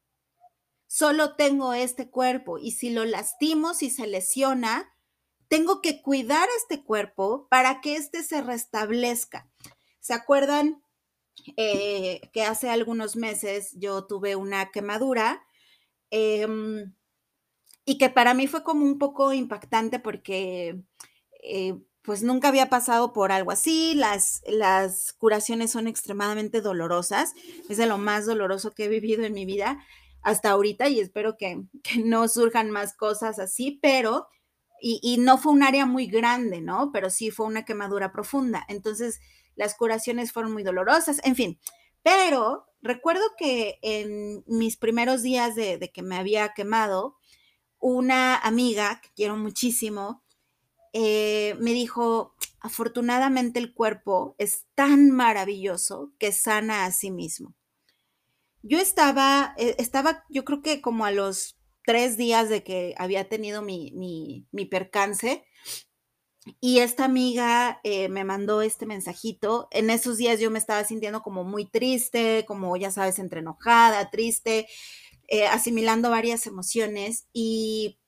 Solo 0.87 1.35
tengo 1.35 1.73
este 1.73 2.09
cuerpo 2.09 2.57
y 2.57 2.71
si 2.71 2.89
lo 2.89 3.05
lastimo, 3.05 3.73
si 3.73 3.89
se 3.89 4.07
lesiona, 4.07 4.93
tengo 5.47 5.81
que 5.81 6.01
cuidar 6.01 6.49
este 6.57 6.83
cuerpo 6.83 7.47
para 7.49 7.79
que 7.79 7.95
éste 7.95 8.23
se 8.23 8.41
restablezca. 8.41 9.49
¿Se 10.01 10.13
acuerdan 10.13 10.83
eh, 11.55 12.19
que 12.33 12.43
hace 12.43 12.69
algunos 12.69 13.15
meses 13.15 13.71
yo 13.77 14.05
tuve 14.05 14.35
una 14.35 14.69
quemadura? 14.69 15.45
Em, 16.09 16.93
y 17.89 17.97
que 17.97 18.09
para 18.09 18.33
mí 18.33 18.47
fue 18.47 18.63
como 18.63 18.85
un 18.85 18.99
poco 18.99 19.31
impactante 19.31 19.97
porque 19.97 20.77
eh, 21.41 21.73
pues 22.01 22.21
nunca 22.21 22.49
había 22.49 22.69
pasado 22.69 23.13
por 23.13 23.31
algo 23.31 23.49
así, 23.49 23.93
las, 23.95 24.41
las 24.45 25.13
curaciones 25.13 25.71
son 25.71 25.87
extremadamente 25.87 26.59
dolorosas, 26.59 27.33
es 27.69 27.77
de 27.77 27.85
lo 27.85 27.97
más 27.97 28.25
doloroso 28.25 28.73
que 28.73 28.85
he 28.85 28.89
vivido 28.89 29.23
en 29.23 29.33
mi 29.33 29.45
vida 29.45 29.79
hasta 30.21 30.49
ahorita 30.49 30.89
y 30.89 30.99
espero 30.99 31.37
que, 31.37 31.63
no 32.03 32.27
surjan 32.27 32.71
más 32.71 32.93
cosas 32.93 33.39
así, 33.39 33.79
pero, 33.81 34.27
y, 34.81 34.99
y, 35.01 35.17
no 35.19 35.37
fue 35.37 35.53
un 35.53 35.63
área 35.63 35.85
muy 35.85 36.07
grande, 36.07 36.59
¿no? 36.59 36.91
Pero 36.91 37.09
sí 37.09 37.31
fue 37.31 37.45
una 37.45 37.63
quemadura 37.63 38.11
profunda, 38.11 38.65
entonces 38.67 39.21
las 39.55 39.75
curaciones 39.75 40.33
fueron 40.33 40.51
muy 40.51 40.63
dolorosas, 40.63 41.21
en 41.23 41.37
fin, 41.37 41.57
pero 42.03 42.65
recuerdo 42.81 43.23
que 43.37 43.79
en 43.81 44.43
mis 44.45 44.75
primeros 44.75 45.23
días 45.23 45.55
de, 45.55 45.77
de 45.77 45.89
que 45.89 46.03
me 46.03 46.17
había 46.17 46.49
quemado, 46.53 47.15
una 47.79 48.37
amiga 48.37 49.01
que 49.01 49.09
quiero 49.15 49.37
muchísimo, 49.37 50.23
eh, 50.93 51.55
me 51.59 51.73
dijo, 51.73 52.35
afortunadamente 52.59 53.59
el 53.59 53.73
cuerpo 53.73 54.35
es 54.37 54.65
tan 54.75 55.11
maravilloso 55.11 56.11
que 56.17 56.31
sana 56.31 56.85
a 56.85 56.91
sí 56.91 57.11
mismo. 57.11 57.53
Yo 58.63 58.79
estaba, 58.79 59.53
eh, 59.57 59.75
estaba, 59.77 60.25
yo 60.29 60.43
creo 60.43 60.61
que 60.61 60.81
como 60.81 61.05
a 61.05 61.11
los 61.11 61.57
tres 61.85 62.17
días 62.17 62.49
de 62.49 62.63
que 62.63 62.95
había 62.97 63.29
tenido 63.29 63.61
mi, 63.61 64.47
percance, 64.69 65.45
y 66.59 66.79
esta 66.79 67.05
amiga 67.05 67.79
eh, 67.83 68.09
me 68.09 68.23
mandó 68.23 68.61
este 68.61 68.85
mensajito. 68.85 69.67
En 69.71 69.89
esos 69.89 70.17
días 70.17 70.39
yo 70.39 70.49
me 70.49 70.59
estaba 70.59 70.83
sintiendo 70.83 71.21
como 71.21 71.43
muy 71.43 71.65
triste, 71.65 72.45
como 72.47 72.75
ya 72.77 72.89
sabes, 72.89 73.19
entre 73.19 73.41
enojada, 73.41 74.09
triste, 74.09 74.67
asimilando 75.49 76.09
varias 76.09 76.47
emociones. 76.47 77.27
Y 77.33 77.99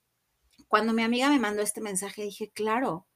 cuando 0.68 0.94
mi 0.94 1.04
amiga 1.04 1.30
me 1.30 1.40
mandó 1.40 1.62
este 1.62 1.82
mensaje, 1.82 2.24
dije, 2.24 2.52
claro, 2.52 3.08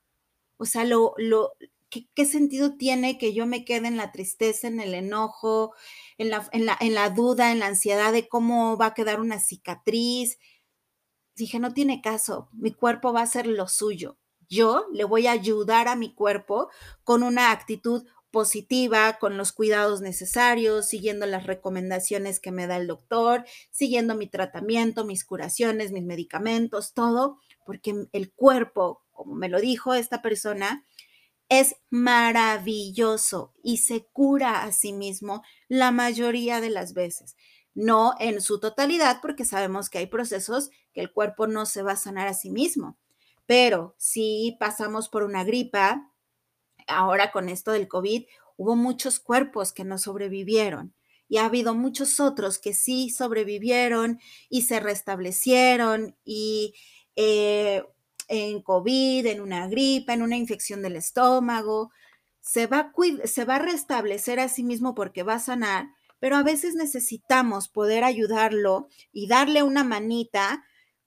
o 0.57 0.65
sea, 0.65 0.85
lo, 0.85 1.13
lo, 1.17 1.53
¿qué, 1.89 2.25
sentido 2.25 2.75
tiene 2.77 3.17
que 3.17 3.33
yo 3.33 3.45
me 3.45 3.65
quede 3.65 3.87
en 3.87 3.97
la 3.97 4.11
tristeza, 4.11 4.67
en 4.67 4.79
el 4.79 4.93
enojo, 4.93 5.73
en 6.17 6.29
la, 6.29 6.47
en, 6.51 6.65
la, 6.65 6.77
en 6.79 6.93
la 6.93 7.09
duda, 7.09 7.51
en 7.51 7.59
la 7.59 7.67
ansiedad 7.67 8.11
de 8.11 8.27
cómo 8.27 8.77
va 8.77 8.87
a 8.87 8.93
quedar 8.93 9.19
una 9.19 9.39
cicatriz? 9.39 10.39
Dije, 11.35 11.59
no 11.59 11.73
tiene 11.73 12.01
caso, 12.01 12.49
mi 12.53 12.71
cuerpo 12.71 13.13
va 13.13 13.21
a 13.21 13.23
hacer 13.23 13.47
lo 13.47 13.67
suyo. 13.67 14.17
Yo 14.49 14.85
le 14.91 15.03
voy 15.03 15.27
a 15.27 15.31
ayudar 15.31 15.87
a 15.87 15.95
mi 15.95 16.13
cuerpo 16.13 16.69
con 17.03 17.23
una 17.23 17.51
actitud 17.51 18.05
positiva, 18.33 19.19
con 19.19 19.37
los 19.37 19.51
cuidados 19.51 20.01
necesarios, 20.01 20.87
siguiendo 20.87 21.27
las 21.27 21.45
recomendaciones 21.45 22.39
que 22.39 22.51
me 22.51 22.65
da 22.65 22.77
el 22.77 22.87
doctor, 22.87 23.45
siguiendo 23.69 24.15
mi 24.15 24.27
tratamiento, 24.27 25.05
mis 25.05 25.23
curaciones, 25.23 25.91
mis 25.91 26.03
medicamentos, 26.03 26.93
todo, 26.93 27.37
porque 27.63 28.07
el 28.11 28.31
cuerpo, 28.33 29.03
como 29.11 29.35
me 29.35 29.49
lo 29.49 29.61
dijo 29.61 29.93
esta 29.93 30.23
persona, 30.23 30.83
es 31.47 31.75
maravilloso 31.91 33.53
y 33.61 33.77
se 33.77 34.07
cura 34.07 34.63
a 34.63 34.71
sí 34.71 34.93
mismo 34.93 35.43
la 35.67 35.91
mayoría 35.91 36.59
de 36.59 36.71
las 36.71 36.93
veces. 36.93 37.35
No 37.75 38.15
en 38.19 38.41
su 38.41 38.59
totalidad, 38.59 39.19
porque 39.21 39.45
sabemos 39.45 39.91
que 39.91 39.99
hay 39.99 40.07
procesos 40.07 40.71
que 40.91 41.01
el 41.01 41.13
cuerpo 41.13 41.45
no 41.45 41.67
se 41.67 41.83
va 41.83 41.91
a 41.91 41.97
sanar 41.97 42.27
a 42.27 42.33
sí 42.33 42.49
mismo. 42.49 42.97
Pero 43.45 43.93
si 43.99 44.57
pasamos 44.59 45.07
por 45.07 45.21
una 45.21 45.43
gripa, 45.43 46.12
ahora 46.87 47.31
con 47.31 47.49
esto 47.49 47.71
del 47.71 47.87
COVID, 47.87 48.25
hubo 48.57 48.75
muchos 48.75 49.19
cuerpos 49.19 49.73
que 49.73 49.83
no 49.83 49.97
sobrevivieron 49.97 50.93
y 51.27 51.37
ha 51.37 51.45
habido 51.45 51.73
muchos 51.73 52.19
otros 52.19 52.59
que 52.59 52.73
sí 52.73 53.09
sobrevivieron 53.09 54.19
y 54.49 54.63
se 54.63 54.79
restablecieron 54.79 56.15
y 56.23 56.75
eh, 57.15 57.83
en 58.27 58.61
COVID, 58.61 59.25
en 59.25 59.41
una 59.41 59.67
gripa, 59.67 60.13
en 60.13 60.21
una 60.21 60.37
infección 60.37 60.81
del 60.81 60.95
estómago, 60.95 61.91
se 62.39 62.67
va, 62.67 62.91
se 63.25 63.45
va 63.45 63.55
a 63.55 63.59
restablecer 63.59 64.39
a 64.39 64.49
sí 64.49 64.63
mismo 64.63 64.95
porque 64.95 65.23
va 65.23 65.35
a 65.35 65.39
sanar, 65.39 65.87
pero 66.19 66.35
a 66.35 66.43
veces 66.43 66.75
necesitamos 66.75 67.67
poder 67.67 68.03
ayudarlo 68.03 68.89
y 69.11 69.27
darle 69.27 69.63
una 69.63 69.83
manita 69.83 70.63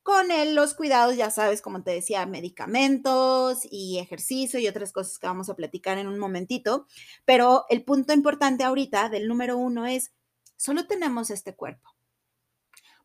con 0.06 0.28
los 0.54 0.75
cuidados, 0.75 1.16
ya 1.16 1.32
sabes, 1.32 1.60
como 1.60 1.82
te 1.82 1.90
decía, 1.90 2.25
medicamentos 2.26 3.66
y 3.68 3.98
ejercicio 3.98 4.60
y 4.60 4.68
otras 4.68 4.92
cosas 4.92 5.18
que 5.18 5.26
vamos 5.26 5.50
a 5.50 5.56
platicar 5.56 5.98
en 5.98 6.06
un 6.06 6.20
momentito. 6.20 6.86
Pero 7.25 7.64
el 7.70 7.82
punto 7.82 8.12
importante 8.12 8.62
ahorita 8.62 9.08
del 9.08 9.26
número 9.26 9.56
uno 9.56 9.84
es, 9.84 10.12
solo 10.54 10.86
tenemos 10.86 11.30
este 11.30 11.56
cuerpo. 11.56 11.90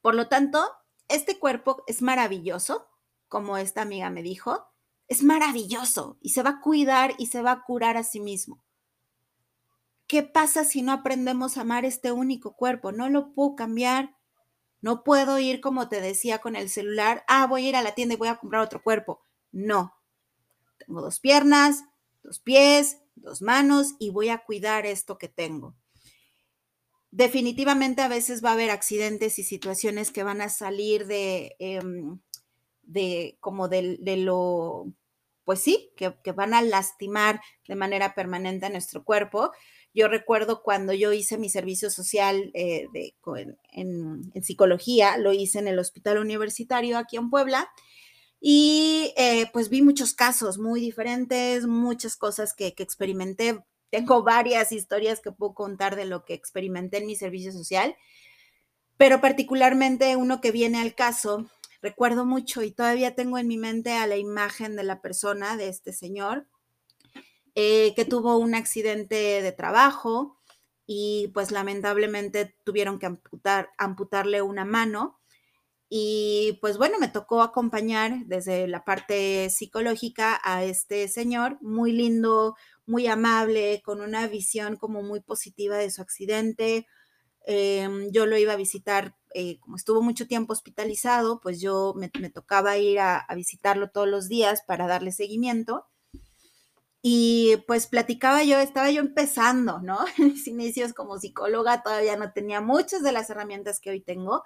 Por 0.04 0.14
lo 0.14 0.28
tanto, 0.28 0.64
este 1.08 1.40
cuerpo 1.40 1.84
es 1.88 2.04
maravilloso, 2.04 2.88
como 3.28 3.58
esta 3.58 3.82
amiga 3.82 4.12
me 4.12 4.22
dijo, 4.22 4.68
es 5.08 5.24
maravilloso 5.24 6.20
y 6.22 6.30
se 6.30 6.44
va 6.44 6.52
a 6.52 6.62
cuidar 6.62 7.16
y 7.18 7.26
se 7.26 7.42
va 7.42 7.52
a 7.52 7.64
curar 7.64 7.98
a 7.98 8.04
sí 8.04 8.20
mismo. 8.20 8.64
¿Qué 10.06 10.22
pasa 10.22 10.66
si 10.66 10.84
no 10.84 10.92
aprendemos 10.92 11.58
a 11.58 11.62
amar 11.62 11.84
este 11.84 12.12
único 12.12 12.56
cuerpo? 12.56 12.92
No 12.92 13.10
lo 13.10 13.34
puedo 13.34 13.56
cambiar 13.56 14.16
no 14.82 15.04
puedo 15.04 15.40
ir, 15.40 15.62
como 15.62 15.88
te 15.90 16.02
decía, 16.02 16.40
con 16.40 16.56
el 16.56 16.70
celular, 16.70 17.24
ah, 17.28 17.46
voy 17.48 17.66
a 17.66 17.70
ir 17.70 17.76
a 17.76 17.84
la 17.84 17.94
tienda 17.94 18.16
y 18.16 18.18
voy 18.18 18.28
a 18.28 18.38
comprar 18.38 18.62
otro 18.62 18.82
cuerpo. 18.82 19.22
No. 19.52 19.94
Tengo 20.80 21.02
dos 21.02 21.20
piernas, 21.20 21.84
dos 22.24 22.40
pies, 22.40 22.98
dos 23.16 23.42
manos 23.42 23.96
y 24.00 24.10
voy 24.10 24.30
a 24.30 24.40
cuidar 24.40 24.86
esto 24.86 25.18
que 25.18 25.28
tengo. 25.28 25.76
Definitivamente 27.12 28.02
a 28.02 28.08
veces 28.08 28.44
va 28.44 28.52
a 28.52 28.54
haber 28.54 28.72
accidentes 28.72 29.38
y 29.38 29.44
situaciones 29.44 30.12
que 30.12 30.24
van 30.24 30.42
a 30.42 30.50
salir 30.50 31.06
de, 31.06 31.56
em, 31.60 32.20
de 32.84 33.38
como 33.42 33.68
de, 33.68 34.00
lo, 34.18 34.86
pues 35.44 35.60
sí, 35.60 35.92
que, 35.98 36.16
que 36.24 36.32
van 36.32 36.54
a 36.54 36.62
lastimar 36.62 37.42
de 37.68 37.76
manera 37.76 38.16
permanente 38.16 38.66
a 38.66 38.70
nuestro 38.70 39.04
cuerpo. 39.04 39.52
Yo 39.94 40.08
recuerdo 40.08 40.64
cuando 40.64 40.94
yo 40.94 41.12
hice 41.12 41.38
mi 41.38 41.50
servicio 41.50 41.90
social 41.90 42.52
eh, 42.54 42.88
de, 42.94 43.14
en, 43.74 44.32
psicología, 44.44 45.18
lo 45.18 45.34
hice 45.34 45.60
en 45.60 45.68
el 45.68 45.80
hospital 45.80 46.18
universitario 46.20 46.98
aquí 46.98 47.18
en 47.18 47.30
Puebla. 47.30 47.70
Y 48.40 49.14
eh, 49.18 49.50
pues 49.54 49.70
vi 49.70 49.82
muchos 49.82 50.14
casos 50.14 50.58
muy 50.58 50.80
diferentes, 50.80 51.68
muchas 51.68 52.16
cosas 52.16 52.54
que, 52.54 52.74
que 52.74 52.84
experimenté. 52.84 53.64
Tengo 53.90 54.24
varias 54.24 54.72
historias 54.72 55.20
que 55.20 55.32
puedo 55.32 55.54
contar 55.54 55.96
de 55.96 56.06
lo 56.06 56.24
que 56.24 56.34
experimenté 56.34 56.98
en 56.98 57.08
mi 57.08 57.16
servicio 57.16 57.52
social, 57.52 57.96
pero 58.96 59.20
particularmente 59.20 60.16
uno 60.16 60.40
que 60.40 60.52
viene 60.52 60.80
al 60.80 60.96
caso, 60.96 61.50
recuerdo 61.82 62.26
mucho 62.26 62.62
y 62.64 62.72
todavía 62.72 63.16
tengo 63.16 63.38
en 63.38 63.48
mi 63.48 63.58
mente 63.58 63.92
a 63.94 64.08
la 64.08 64.16
imagen 64.16 64.78
de 64.78 64.84
la 64.84 65.02
persona, 65.02 65.58
de 65.58 65.68
este 65.68 65.92
señor, 65.92 66.48
eh, 67.56 67.94
que 67.96 68.06
tuvo 68.06 68.38
un 68.38 68.56
accidente 68.56 69.42
de 69.42 69.52
trabajo 69.52 70.40
y 70.86 71.30
pues 71.34 71.52
lamentablemente 71.52 72.56
tuvieron 72.64 73.00
que 73.00 73.06
amputar, 73.06 73.70
amputarle 73.78 74.42
una 74.42 74.66
mano. 74.66 75.20
Y 75.90 76.58
pues 76.62 76.78
bueno, 76.78 77.00
me 77.00 77.10
tocó 77.10 77.42
acompañar 77.42 78.26
desde 78.26 78.68
la 78.68 78.86
parte 78.86 79.50
psicológica 79.50 80.40
a 80.44 80.64
este 80.64 81.08
señor, 81.10 81.58
muy 81.62 81.92
lindo, 81.92 82.56
muy 82.86 83.08
amable, 83.08 83.82
con 83.84 84.02
una 84.02 84.28
visión 84.28 84.78
como 84.78 85.04
muy 85.04 85.20
positiva 85.20 85.78
de 85.78 85.92
su 85.92 86.02
accidente. 86.02 86.88
Em, 87.46 88.12
yo 88.12 88.26
lo 88.26 88.38
iba 88.38 88.54
a 88.54 88.56
visitar, 88.56 89.16
eh, 89.34 89.60
como 89.60 89.76
estuvo 89.76 90.02
mucho 90.02 90.28
tiempo 90.28 90.54
hospitalizado, 90.54 91.42
pues 91.42 91.60
yo 91.60 91.94
me, 91.96 92.10
tocaba 92.30 92.78
ir 92.78 93.00
a, 93.00 93.26
visitarlo 93.36 93.90
todos 93.90 94.08
los 94.08 94.30
días 94.30 94.62
para 94.66 94.88
darle 94.88 95.12
seguimiento. 95.12 95.88
Y 97.02 97.58
pues 97.68 97.88
platicaba 97.88 98.44
yo, 98.44 98.60
estaba 98.60 98.92
yo 98.92 99.02
empezando, 99.02 99.80
¿no? 99.80 100.00
En 100.18 100.34
mis 100.34 100.48
inicios 100.48 100.94
como 100.94 101.18
psicóloga 101.18 101.82
todavía 101.82 102.16
no 102.16 102.32
tenía 102.32 102.62
muchas 102.62 103.02
de 103.04 103.12
las 103.12 103.30
herramientas 103.30 103.80
que 103.80 103.90
hoy 103.90 104.02
tengo. 104.02 104.44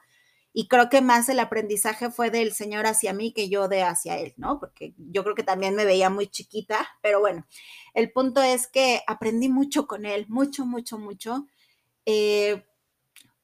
Y 0.57 0.69
creo 0.69 0.89
que 0.89 1.01
más 1.01 1.27
el 1.27 1.39
aprendizaje 1.41 2.09
fue 2.11 2.31
del 2.31 2.53
Señor 2.53 2.85
hacia 2.85 3.11
mí 3.11 3.33
que 3.33 3.49
yo 3.49 3.67
de 3.67 3.83
hacia 3.83 4.17
Él, 4.17 4.33
¿no? 4.37 4.57
Porque 4.57 4.93
yo 4.97 5.23
creo 5.23 5.35
que 5.35 5.43
también 5.43 5.75
me 5.75 5.83
veía 5.83 6.09
muy 6.09 6.27
chiquita, 6.27 6.87
pero 7.01 7.19
bueno, 7.19 7.45
el 7.93 8.09
punto 8.13 8.41
es 8.41 8.67
que 8.67 9.01
aprendí 9.05 9.49
mucho 9.49 9.85
con 9.85 10.05
Él, 10.05 10.25
mucho, 10.29 10.65
mucho, 10.65 10.97
mucho. 10.97 11.45
Eh, 12.05 12.63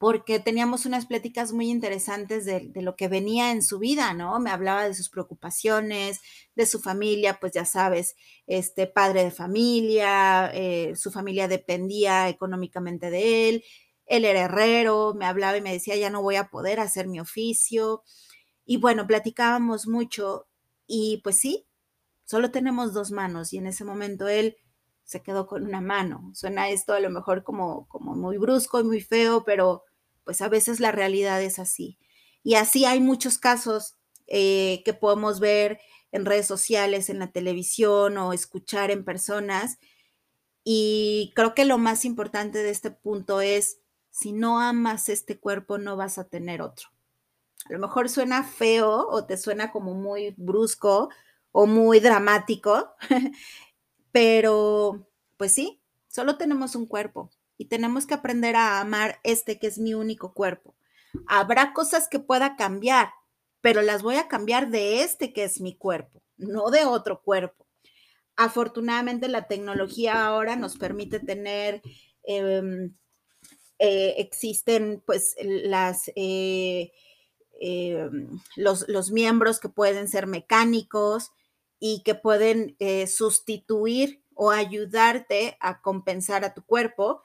porque 0.02 0.40
teníamos 0.40 0.88
unas 0.88 1.06
pláticas 1.06 1.54
muy 1.54 1.70
interesantes 1.70 2.44
de, 2.44 2.72
lo 2.74 2.96
que 2.96 3.08
venía 3.08 3.52
en 3.52 3.62
su 3.62 3.78
vida, 3.78 4.16
¿no? 4.16 4.40
Me 4.40 4.50
hablaba 4.50 4.86
de 4.86 4.96
sus 4.96 5.10
preocupaciones, 5.10 6.22
de 6.56 6.66
su 6.66 6.80
familia, 6.80 7.38
pues 7.40 7.52
ya 7.52 7.66
sabes, 7.66 8.16
este 8.48 8.88
padre 8.88 9.26
de 9.26 9.30
familia, 9.30 10.50
eh, 10.56 10.96
su 10.96 11.12
familia 11.12 11.48
dependía 11.48 12.30
económicamente 12.30 13.12
de 13.12 13.48
él, 13.48 13.64
él 14.08 14.26
era 14.26 14.46
herrero, 14.46 15.14
me 15.14 15.28
hablaba 15.28 15.58
y 15.58 15.62
me 15.62 15.72
decía, 15.72 15.96
ya 15.96 16.10
no 16.10 16.24
voy 16.24 16.38
a 16.38 16.50
poder 16.50 16.80
hacer 16.80 17.08
mi 17.08 17.20
oficio. 17.20 18.02
Y 18.66 18.78
bueno, 18.78 19.06
platicábamos 19.06 19.86
mucho 19.86 20.48
y 20.88 21.22
pues 21.24 21.36
sí, 21.36 21.68
solo 22.26 22.50
tenemos 22.50 22.92
dos 22.94 23.12
manos 23.12 23.54
y 23.54 23.60
en 23.60 23.68
ese 23.68 23.86
momento 23.86 24.28
él 24.28 24.58
se 25.04 25.22
quedó 25.22 25.46
con 25.46 25.64
una 25.64 25.80
mano. 25.80 26.32
Suena 26.34 26.72
esto 26.72 26.94
a 26.94 27.00
lo 27.00 27.12
mejor 27.12 27.44
como, 27.44 27.88
como 27.88 28.16
muy 28.16 28.40
brusco 28.40 28.80
y 28.80 28.84
muy 28.84 29.02
feo, 29.02 29.44
pero 29.44 29.84
pues 30.24 30.42
a 30.42 30.50
veces 30.50 30.80
la 30.80 30.92
realidad 30.92 31.42
es 31.42 31.60
así. 31.60 31.98
Y 32.44 32.56
así 32.56 32.86
hay 32.86 33.00
muchos 33.00 33.38
casos 33.38 33.98
eh, 34.28 34.82
que 34.86 34.94
podemos 34.94 35.40
ver 35.40 35.80
en 36.12 36.26
redes 36.26 36.48
sociales, 36.48 37.10
en 37.10 37.20
la 37.20 37.32
televisión 37.32 38.18
o 38.18 38.34
escuchar 38.34 38.92
en 38.92 39.06
personas. 39.06 39.78
Y 40.64 41.34
creo 41.36 41.54
que 41.54 41.66
lo 41.66 41.78
más 41.78 42.06
importante 42.06 42.64
de 42.64 42.70
este 42.70 42.92
punto 42.92 43.42
es, 43.42 43.80
si 44.10 44.32
no 44.32 44.60
amas 44.60 45.10
este 45.10 45.40
cuerpo, 45.40 45.78
no 45.78 45.96
vas 45.98 46.18
a 46.18 46.28
tener 46.28 46.62
otro. 46.62 46.90
A 47.66 47.74
lo 47.74 47.80
mejor 47.80 48.10
suena 48.10 48.44
feo 48.44 49.08
o 49.10 49.26
te 49.26 49.38
suena 49.38 49.72
como 49.72 49.94
muy 49.94 50.34
brusco 50.38 51.10
o 51.52 51.68
muy 51.68 52.00
dramático, 52.00 52.94
pero 54.12 55.08
pues 55.38 55.54
sí, 55.54 55.82
solo 56.08 56.38
tenemos 56.38 56.76
un 56.76 56.86
cuerpo 56.86 57.32
y 57.62 57.66
tenemos 57.66 58.08
que 58.08 58.16
aprender 58.16 58.56
a 58.56 58.80
amar 58.80 59.20
este 59.24 59.60
que 59.60 59.68
es 59.68 59.78
mi 59.78 59.94
único 59.94 60.34
cuerpo. 60.34 60.74
Habrá 61.28 61.74
cosas 61.74 62.08
que 62.10 62.18
pueda 62.18 62.56
cambiar, 62.56 63.12
pero 63.62 63.84
las 63.84 64.02
voy 64.02 64.16
a 64.16 64.28
cambiar 64.28 64.72
de 64.72 65.04
este 65.04 65.32
que 65.32 65.44
es 65.44 65.62
mi 65.62 65.76
cuerpo, 65.76 66.24
no 66.38 66.72
de 66.72 66.86
otro 66.86 67.22
cuerpo. 67.22 67.68
Afortunadamente 68.36 69.28
la 69.28 69.48
tecnología 69.48 70.26
ahora 70.26 70.56
nos 70.56 70.76
permite 70.76 71.20
tener, 71.20 71.84
em, 72.24 72.96
eh, 73.78 74.16
existen 74.18 75.04
pues 75.06 75.36
las... 75.44 76.12
Eh, 76.16 76.92
em, 77.60 78.40
los, 78.56 78.90
los, 78.90 79.12
miembros 79.12 79.60
que 79.60 79.70
pueden 79.70 80.08
ser 80.08 80.26
mecánicos 80.26 81.30
y 81.80 82.02
que 82.02 82.16
pueden 82.16 82.76
eh, 82.80 83.06
sustituir 83.06 84.24
o 84.34 84.50
ayudarte 84.50 85.58
a 85.60 85.84
compensar 85.84 86.44
a 86.44 86.56
tu 86.56 86.66
cuerpo 86.66 87.22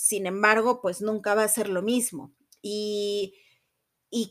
sin 0.00 0.26
embargo, 0.26 0.80
pues 0.80 1.02
nunca 1.02 1.34
va 1.34 1.44
a 1.44 1.48
ser 1.48 1.68
lo 1.68 1.82
mismo. 1.82 2.32
Y, 2.62 3.34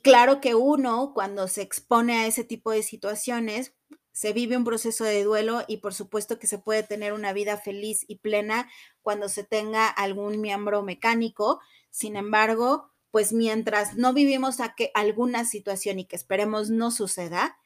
claro 0.03 0.41
que 0.41 0.55
uno, 0.55 1.11
cuando 1.13 1.47
se 1.47 1.61
expone 1.61 2.17
a 2.17 2.25
ese 2.25 2.43
tipo 2.43 2.71
de 2.71 2.81
situaciones, 2.81 3.75
se 4.11 4.33
vive 4.33 4.57
un 4.57 4.63
proceso 4.63 5.03
de 5.03 5.23
duelo 5.23 5.63
y 5.67 5.77
por 5.77 5.93
supuesto 5.93 6.39
que 6.39 6.47
se 6.47 6.57
puede 6.57 6.81
tener 6.81 7.13
una 7.13 7.33
vida 7.33 7.55
feliz 7.55 8.03
y 8.07 8.17
plena 8.17 8.67
cuando 9.03 9.29
se 9.29 9.43
tenga 9.43 9.87
algún 9.87 10.41
miembro 10.41 10.81
mecánico. 10.81 11.59
Sin 11.91 12.15
embargo, 12.15 12.91
pues 13.11 13.31
mientras 13.31 13.95
no 13.95 14.11
vivimos 14.13 14.59
a 14.61 14.73
que 14.73 14.89
alguna 14.95 15.45
situación 15.45 15.99
y 15.99 16.05
que 16.05 16.15
esperemos 16.15 16.71
no 16.71 16.89
suceda, 16.89 17.57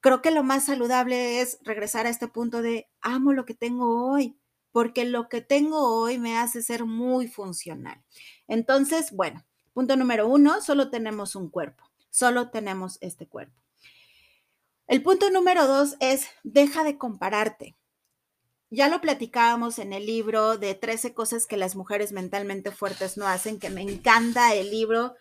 creo 0.00 0.22
que 0.22 0.30
lo 0.30 0.44
más 0.44 0.66
saludable 0.66 1.40
es 1.40 1.58
regresar 1.62 2.06
a 2.06 2.10
este 2.10 2.28
punto 2.28 2.62
de 2.62 2.88
amo 3.00 3.32
lo 3.32 3.44
que 3.44 3.54
tengo 3.54 4.10
hoy, 4.10 4.38
porque 4.72 5.04
lo 5.04 5.28
que 5.28 5.40
tengo 5.40 6.00
hoy 6.00 6.18
me 6.18 6.36
hace 6.36 6.62
ser 6.62 6.84
muy 6.84 7.28
funcional. 7.28 8.02
Entonces, 8.48 9.12
bueno, 9.12 9.44
punto 9.72 9.96
número 9.96 10.26
uno, 10.26 10.60
solo 10.60 10.90
tenemos 10.90 11.36
un 11.36 11.48
cuerpo, 11.48 11.84
solo 12.10 12.50
tenemos 12.50 12.98
este 13.00 13.26
cuerpo. 13.26 13.62
El 14.88 15.02
punto 15.02 15.30
número 15.30 15.66
dos 15.66 15.96
es, 16.00 16.26
deja 16.42 16.84
de 16.84 16.98
compararte. 16.98 17.76
Ya 18.70 18.88
lo 18.88 19.00
platicábamos 19.00 19.78
en 19.78 19.92
el 19.92 20.06
libro 20.06 20.56
de 20.56 20.74
13 20.74 21.14
cosas 21.14 21.46
que 21.46 21.58
las 21.58 21.76
mujeres 21.76 22.12
mentalmente 22.12 22.70
fuertes 22.70 23.18
no 23.18 23.26
hacen, 23.26 23.58
que 23.58 23.68
me 23.68 23.82
encanta 23.82 24.54
el 24.54 24.70
libro, 24.70 25.14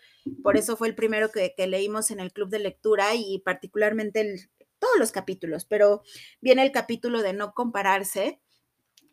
por 0.43 0.57
eso 0.57 0.77
fue 0.77 0.87
el 0.87 0.95
primero 0.95 1.31
que, 1.31 1.53
leímos 1.67 2.11
en 2.11 2.19
el 2.19 2.31
club 2.31 2.49
de 2.49 2.59
lectura 2.59 3.15
y 3.15 3.39
particularmente 3.39 4.49
todos 4.79 4.97
los 4.97 5.11
capítulos, 5.11 5.65
pero 5.65 6.01
viene 6.39 6.63
el 6.63 6.71
capítulo 6.71 7.21
de 7.21 7.33
no 7.33 7.53
compararse 7.53 8.39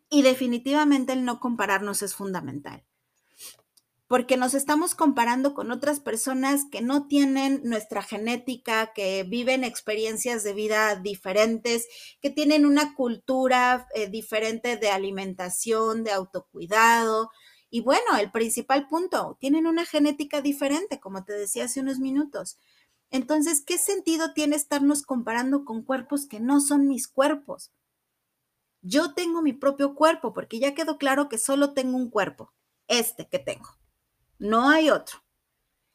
y 0.09 0.23
definitivamente 0.23 1.13
el 1.13 1.23
no 1.23 1.39
compararnos 1.39 2.01
es 2.01 2.15
fundamental, 2.15 2.83
porque 4.07 4.37
nos 4.37 4.55
estamos 4.55 4.95
comparando 4.95 5.53
con 5.53 5.71
otras 5.71 5.99
personas 5.99 6.65
que 6.71 6.81
no 6.81 7.07
tienen 7.07 7.61
nuestra 7.63 8.01
genética, 8.01 8.91
que 8.93 9.23
viven 9.23 9.63
experiencias 9.63 10.43
de 10.43 10.53
vida 10.53 10.95
diferentes, 10.95 11.87
que 12.21 12.31
tienen 12.31 12.65
una 12.65 12.95
cultura 12.95 13.87
eh, 13.93 14.09
diferente 14.09 14.77
de 14.77 14.89
alimentación, 14.89 16.03
de 16.03 16.11
autocuidado. 16.11 17.29
Y 17.69 17.81
bueno, 17.81 18.17
el 18.19 18.31
principal 18.31 18.87
punto, 18.87 19.37
tienen 19.39 19.67
una 19.67 19.85
genética 19.85 20.41
diferente, 20.41 20.99
como 20.99 21.23
te 21.23 21.33
decía 21.33 21.65
hace 21.65 21.81
unos 21.81 21.99
minutos. 21.99 22.57
Entonces, 23.11 23.63
¿qué 23.63 23.77
sentido 23.77 24.33
tiene 24.33 24.55
estarnos 24.55 25.03
comparando 25.03 25.65
con 25.65 25.83
cuerpos 25.83 26.25
que 26.27 26.39
no 26.39 26.61
son 26.61 26.87
mis 26.87 27.07
cuerpos? 27.07 27.71
Yo 28.81 29.13
tengo 29.13 29.41
mi 29.41 29.53
propio 29.53 29.93
cuerpo 29.95 30.33
porque 30.33 30.59
ya 30.59 30.73
quedó 30.73 30.97
claro 30.97 31.27
que 31.29 31.37
solo 31.37 31.73
tengo 31.73 31.97
un 31.97 32.09
cuerpo, 32.09 32.53
este 32.87 33.27
que 33.27 33.39
tengo. 33.39 33.69
No 34.39 34.69
hay 34.69 34.89
otro. 34.89 35.19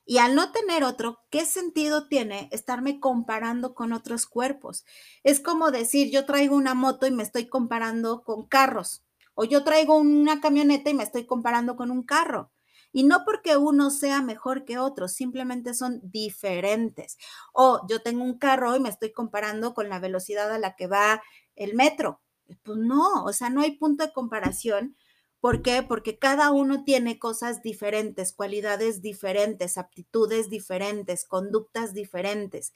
Y 0.06 0.18
al 0.18 0.34
no 0.34 0.52
tener 0.52 0.84
otro, 0.84 1.20
¿qué 1.30 1.46
sentido 1.46 2.08
tiene 2.08 2.48
estarme 2.52 3.00
comparando 3.00 3.74
con 3.74 3.92
otros 3.92 4.26
cuerpos? 4.26 4.84
Es 5.24 5.40
como 5.40 5.70
decir, 5.70 6.10
yo 6.12 6.26
traigo 6.26 6.56
una 6.56 6.74
moto 6.74 7.06
y 7.06 7.10
me 7.10 7.22
estoy 7.22 7.46
comparando 7.48 8.22
con 8.24 8.46
carros, 8.46 9.04
o 9.34 9.44
yo 9.44 9.64
traigo 9.64 9.96
una 9.96 10.40
camioneta 10.40 10.90
y 10.90 10.94
me 10.94 11.04
estoy 11.04 11.26
comparando 11.26 11.76
con 11.76 11.90
un 11.90 12.02
carro. 12.04 12.52
Y 12.92 13.04
no 13.04 13.24
porque 13.24 13.56
uno 13.56 13.90
sea 13.90 14.22
mejor 14.22 14.64
que 14.64 14.78
otro, 14.78 15.08
simplemente 15.08 15.74
son 15.74 16.00
diferentes. 16.04 17.18
O 17.54 17.86
yo 17.88 18.02
tengo 18.02 18.24
un 18.24 18.38
carro 18.38 18.76
y 18.76 18.80
me 18.80 18.90
estoy 18.90 19.12
comparando 19.12 19.74
con 19.74 19.88
la 19.88 20.00
velocidad 20.00 20.52
a 20.52 20.58
la 20.58 20.76
que 20.76 20.86
va 20.86 21.22
el 21.56 21.74
metro. 21.74 22.20
Pues 22.62 22.78
no, 22.78 23.24
o 23.24 23.33
sea, 23.33 23.50
no 23.50 23.61
hay 23.62 23.72
punto 23.72 24.04
de 24.04 24.12
comparación 24.12 24.96
¿Por 25.40 25.61
qué? 25.61 25.83
Porque 25.83 26.18
cada 26.18 26.52
uno 26.52 26.85
tiene 26.85 27.18
cosas 27.18 27.61
diferentes, 27.62 28.33
cualidades 28.33 29.02
diferentes, 29.02 29.76
aptitudes 29.76 30.48
diferentes, 30.48 31.26
conductas 31.26 31.92
diferentes. 31.92 32.72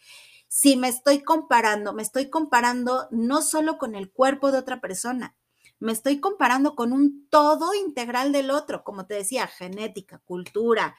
Si 0.49 0.77
me 0.77 0.89
estoy 0.89 1.23
comparando, 1.23 1.95
me 1.95 2.03
estoy 2.03 2.29
comparando 2.29 3.09
no 3.11 3.41
solo 3.41 3.79
con 3.79 3.95
el 3.95 4.11
cuerpo 4.13 4.53
de 4.53 4.59
otra 4.59 4.83
persona, 4.83 5.35
me 5.81 5.93
estoy 5.93 6.21
comparando 6.21 6.75
con 6.75 6.93
un 6.93 7.27
todo 7.31 7.73
integral 7.73 8.33
del 8.33 8.51
otro, 8.51 8.85
como 8.85 9.07
te 9.07 9.15
decía, 9.15 9.47
genética, 9.47 10.19
cultura, 10.27 10.95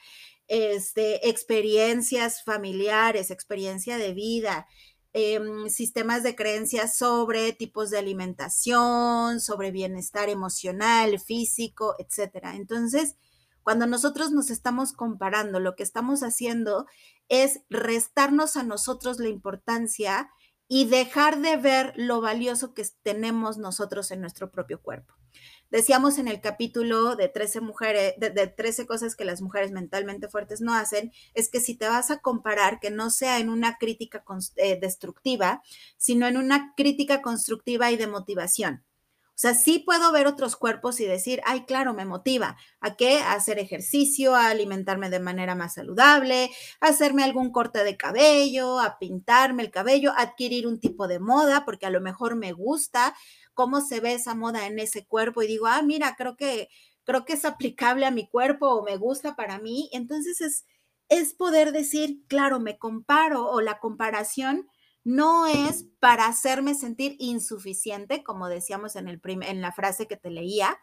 este, 0.48 1.28
experiencias 1.28 2.42
familiares, 2.42 3.30
experiencia 3.30 3.96
de 3.98 4.12
vida, 4.12 4.66
Em, 5.12 5.68
sistemas 5.68 6.22
de 6.22 6.36
creencias 6.36 6.96
sobre 6.96 7.52
tipos 7.52 7.90
de 7.90 7.98
alimentación, 7.98 9.40
sobre 9.40 9.72
bienestar 9.72 10.28
emocional, 10.28 11.18
físico, 11.18 11.96
etcétera. 11.98 12.54
Entonces, 12.54 13.16
cuando 13.64 13.88
nosotros 13.88 14.30
nos 14.30 14.50
estamos 14.50 14.92
comparando, 14.92 15.58
lo 15.58 15.74
que 15.74 15.82
estamos 15.82 16.22
haciendo 16.22 16.86
es 17.28 17.60
restarnos 17.68 18.56
a 18.56 18.62
nosotros 18.62 19.18
la 19.18 19.28
importancia 19.28 20.30
y 20.68 20.84
dejar 20.84 21.40
de 21.40 21.56
ver 21.56 21.92
lo 21.96 22.20
valioso 22.20 22.72
que 22.72 22.84
tenemos 23.02 23.58
nosotros 23.58 24.12
en 24.12 24.20
nuestro 24.20 24.52
propio 24.52 24.80
cuerpo. 24.80 25.19
Decíamos 25.70 26.18
en 26.18 26.26
el 26.26 26.40
capítulo 26.40 27.14
de 27.14 27.28
13 27.28 27.60
mujeres, 27.60 28.14
de, 28.18 28.46
13 28.48 28.86
cosas 28.86 29.14
que 29.14 29.24
las 29.24 29.40
mujeres 29.40 29.70
mentalmente 29.70 30.28
fuertes 30.28 30.60
no 30.60 30.74
hacen, 30.74 31.12
es 31.34 31.48
que 31.48 31.60
si 31.60 31.76
te 31.76 31.88
vas 31.88 32.10
a 32.10 32.18
comparar, 32.18 32.80
que 32.80 32.90
no 32.90 33.10
sea 33.10 33.38
en 33.38 33.48
una 33.48 33.78
crítica 33.78 34.24
eh, 34.56 34.78
destructiva, 34.80 35.62
sino 35.96 36.26
en 36.26 36.36
una 36.36 36.74
crítica 36.76 37.22
constructiva 37.22 37.90
y 37.92 37.96
de 37.96 38.08
motivación. 38.08 38.84
O 39.40 39.42
sea, 39.42 39.54
sí 39.54 39.78
puedo 39.78 40.12
ver 40.12 40.26
otros 40.26 40.54
cuerpos 40.54 41.00
y 41.00 41.06
decir, 41.06 41.40
ay, 41.46 41.64
claro, 41.64 41.94
me 41.94 42.04
motiva. 42.04 42.58
¿A 42.78 42.96
qué? 42.96 43.20
A 43.20 43.32
hacer 43.32 43.58
ejercicio, 43.58 44.34
a 44.34 44.48
alimentarme 44.50 45.08
de 45.08 45.18
manera 45.18 45.54
más 45.54 45.72
saludable, 45.72 46.50
a 46.78 46.88
hacerme 46.88 47.24
algún 47.24 47.50
corte 47.50 47.82
de 47.82 47.96
cabello, 47.96 48.78
a 48.78 48.98
pintarme 48.98 49.62
el 49.62 49.70
cabello, 49.70 50.10
a 50.10 50.20
adquirir 50.20 50.66
un 50.66 50.78
tipo 50.78 51.08
de 51.08 51.20
moda, 51.20 51.64
porque 51.64 51.86
a 51.86 51.90
lo 51.90 52.02
mejor 52.02 52.36
me 52.36 52.52
gusta, 52.52 53.14
cómo 53.54 53.80
se 53.80 54.00
ve 54.00 54.14
esa 54.14 54.34
moda 54.34 54.66
en 54.66 54.78
ese 54.78 55.06
cuerpo 55.06 55.42
y 55.42 55.46
digo, 55.46 55.66
ah, 55.66 55.82
mira, 55.82 56.14
creo 56.16 56.36
que, 56.36 56.68
creo 57.04 57.24
que 57.24 57.34
es 57.34 57.44
aplicable 57.44 58.06
a 58.06 58.10
mi 58.10 58.28
cuerpo 58.28 58.68
o 58.68 58.84
me 58.84 58.96
gusta 58.96 59.36
para 59.36 59.58
mí. 59.58 59.88
Entonces 59.92 60.40
es, 60.40 60.64
es 61.08 61.34
poder 61.34 61.72
decir, 61.72 62.22
claro, 62.28 62.60
me 62.60 62.78
comparo 62.78 63.48
o 63.48 63.60
la 63.60 63.78
comparación 63.78 64.68
no 65.02 65.46
es 65.46 65.86
para 65.98 66.26
hacerme 66.26 66.74
sentir 66.74 67.16
insuficiente, 67.18 68.22
como 68.22 68.48
decíamos 68.48 68.96
en, 68.96 69.08
el 69.08 69.20
en 69.24 69.60
la 69.60 69.72
frase 69.72 70.06
que 70.06 70.16
te 70.16 70.30
leía, 70.30 70.78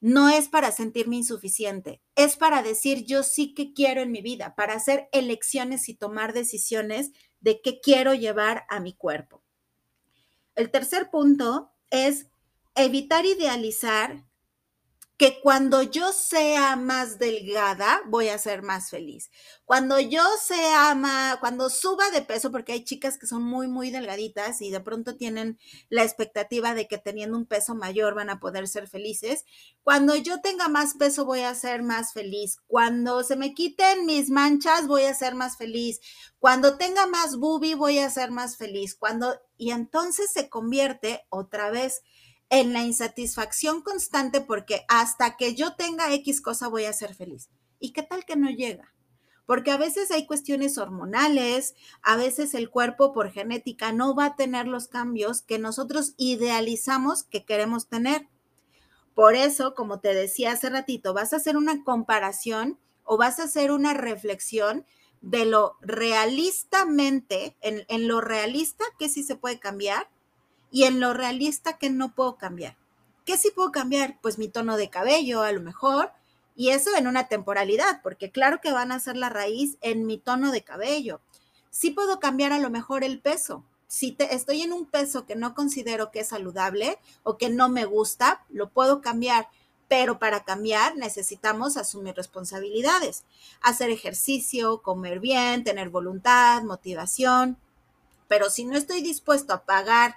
no 0.00 0.30
es 0.30 0.48
para 0.48 0.72
sentirme 0.72 1.16
insuficiente, 1.16 2.00
es 2.16 2.36
para 2.36 2.62
decir 2.62 3.04
yo 3.04 3.22
sí 3.22 3.52
que 3.54 3.74
quiero 3.74 4.00
en 4.00 4.10
mi 4.10 4.22
vida, 4.22 4.54
para 4.54 4.74
hacer 4.74 5.08
elecciones 5.12 5.88
y 5.90 5.94
tomar 5.94 6.32
decisiones 6.32 7.12
de 7.40 7.60
qué 7.60 7.80
quiero 7.80 8.14
llevar 8.14 8.64
a 8.70 8.80
mi 8.80 8.94
cuerpo. 8.94 9.42
El 10.54 10.70
tercer 10.70 11.10
punto 11.10 11.72
es 11.90 12.26
evitar 12.74 13.24
idealizar 13.26 14.24
que 15.20 15.38
cuando 15.38 15.82
yo 15.82 16.14
sea 16.14 16.76
más 16.76 17.18
delgada, 17.18 18.00
voy 18.06 18.28
a 18.28 18.38
ser 18.38 18.62
más 18.62 18.88
feliz. 18.88 19.30
Cuando 19.66 20.00
yo 20.00 20.22
sea 20.42 20.94
más, 20.94 21.36
cuando 21.40 21.68
suba 21.68 22.10
de 22.10 22.22
peso, 22.22 22.50
porque 22.50 22.72
hay 22.72 22.84
chicas 22.84 23.18
que 23.18 23.26
son 23.26 23.42
muy, 23.42 23.68
muy 23.68 23.90
delgaditas 23.90 24.62
y 24.62 24.70
de 24.70 24.80
pronto 24.80 25.18
tienen 25.18 25.58
la 25.90 26.04
expectativa 26.04 26.72
de 26.72 26.88
que 26.88 26.96
teniendo 26.96 27.36
un 27.36 27.44
peso 27.44 27.74
mayor 27.74 28.14
van 28.14 28.30
a 28.30 28.40
poder 28.40 28.66
ser 28.66 28.88
felices. 28.88 29.44
Cuando 29.82 30.16
yo 30.16 30.40
tenga 30.40 30.68
más 30.68 30.94
peso, 30.94 31.26
voy 31.26 31.40
a 31.40 31.54
ser 31.54 31.82
más 31.82 32.14
feliz. 32.14 32.56
Cuando 32.66 33.22
se 33.22 33.36
me 33.36 33.52
quiten 33.52 34.06
mis 34.06 34.30
manchas, 34.30 34.86
voy 34.86 35.02
a 35.02 35.12
ser 35.12 35.34
más 35.34 35.58
feliz. 35.58 36.00
Cuando 36.38 36.78
tenga 36.78 37.06
más 37.06 37.36
boobie, 37.36 37.74
voy 37.74 37.98
a 37.98 38.08
ser 38.08 38.30
más 38.30 38.56
feliz. 38.56 38.94
Cuando, 38.94 39.38
y 39.58 39.72
entonces 39.72 40.30
se 40.32 40.48
convierte 40.48 41.26
otra 41.28 41.70
vez 41.70 42.00
en 42.50 42.72
la 42.72 42.82
insatisfacción 42.82 43.80
constante 43.80 44.40
porque 44.40 44.84
hasta 44.88 45.36
que 45.36 45.54
yo 45.54 45.76
tenga 45.76 46.12
X 46.12 46.40
cosa 46.40 46.68
voy 46.68 46.84
a 46.84 46.92
ser 46.92 47.14
feliz. 47.14 47.48
¿Y 47.78 47.92
qué 47.92 48.02
tal 48.02 48.24
que 48.24 48.36
no 48.36 48.50
llega? 48.50 48.92
Porque 49.46 49.70
a 49.70 49.78
veces 49.78 50.10
hay 50.10 50.26
cuestiones 50.26 50.76
hormonales, 50.76 51.74
a 52.02 52.16
veces 52.16 52.54
el 52.54 52.68
cuerpo 52.68 53.12
por 53.12 53.30
genética 53.30 53.92
no 53.92 54.14
va 54.14 54.26
a 54.26 54.36
tener 54.36 54.66
los 54.66 54.88
cambios 54.88 55.42
que 55.42 55.58
nosotros 55.58 56.14
idealizamos 56.18 57.22
que 57.22 57.44
queremos 57.44 57.88
tener. 57.88 58.28
Por 59.14 59.34
eso, 59.34 59.74
como 59.74 60.00
te 60.00 60.14
decía 60.14 60.52
hace 60.52 60.70
ratito, 60.70 61.14
vas 61.14 61.32
a 61.32 61.36
hacer 61.36 61.56
una 61.56 61.82
comparación 61.84 62.78
o 63.04 63.16
vas 63.16 63.40
a 63.40 63.44
hacer 63.44 63.70
una 63.70 63.94
reflexión 63.94 64.86
de 65.20 65.46
lo 65.46 65.76
realistamente, 65.80 67.56
en, 67.60 67.84
en 67.88 68.08
lo 68.08 68.20
realista 68.20 68.84
que 68.98 69.08
sí 69.08 69.22
se 69.22 69.36
puede 69.36 69.58
cambiar 69.58 70.08
y 70.70 70.84
en 70.84 71.00
lo 71.00 71.12
realista 71.14 71.78
que 71.78 71.90
no 71.90 72.14
puedo 72.14 72.36
cambiar. 72.36 72.76
¿Qué 73.24 73.36
sí 73.36 73.50
puedo 73.54 73.70
cambiar? 73.70 74.18
Pues 74.20 74.38
mi 74.38 74.48
tono 74.48 74.76
de 74.76 74.90
cabello 74.90 75.42
a 75.42 75.52
lo 75.52 75.60
mejor, 75.60 76.12
y 76.60 76.70
eso 76.70 76.94
en 76.96 77.06
una 77.06 77.28
temporalidad, 77.28 78.02
porque 78.02 78.30
claro 78.30 78.60
que 78.60 78.72
van 78.72 78.92
a 78.92 79.00
ser 79.00 79.16
la 79.16 79.30
raíz 79.30 79.78
en 79.80 80.04
mi 80.04 80.18
tono 80.18 80.52
de 80.52 80.62
cabello. 80.62 81.20
Sí 81.70 81.90
puedo 81.90 82.20
cambiar 82.20 82.52
a 82.52 82.58
lo 82.58 82.68
mejor 82.68 83.04
el 83.04 83.20
peso. 83.20 83.64
Si 83.86 84.12
te, 84.12 84.34
estoy 84.34 84.62
en 84.62 84.72
un 84.72 84.84
peso 84.84 85.24
que 85.24 85.36
no 85.36 85.54
considero 85.54 86.10
que 86.10 86.20
es 86.20 86.28
saludable 86.28 86.98
o 87.22 87.38
que 87.38 87.48
no 87.48 87.68
me 87.68 87.84
gusta, 87.84 88.44
lo 88.50 88.68
puedo 88.68 89.00
cambiar. 89.00 89.48
Pero 89.88 90.18
para 90.18 90.44
cambiar 90.44 90.96
necesitamos 90.96 91.76
asumir 91.76 92.14
responsabilidades, 92.14 93.24
hacer 93.62 93.90
ejercicio, 93.90 94.82
comer 94.82 95.18
bien, 95.18 95.64
tener 95.64 95.88
voluntad, 95.88 96.62
motivación. 96.62 97.56
Pero 98.28 98.50
si 98.50 98.64
no 98.64 98.76
estoy 98.76 99.00
dispuesto 99.00 99.52
a 99.52 99.64
pagar 99.64 100.16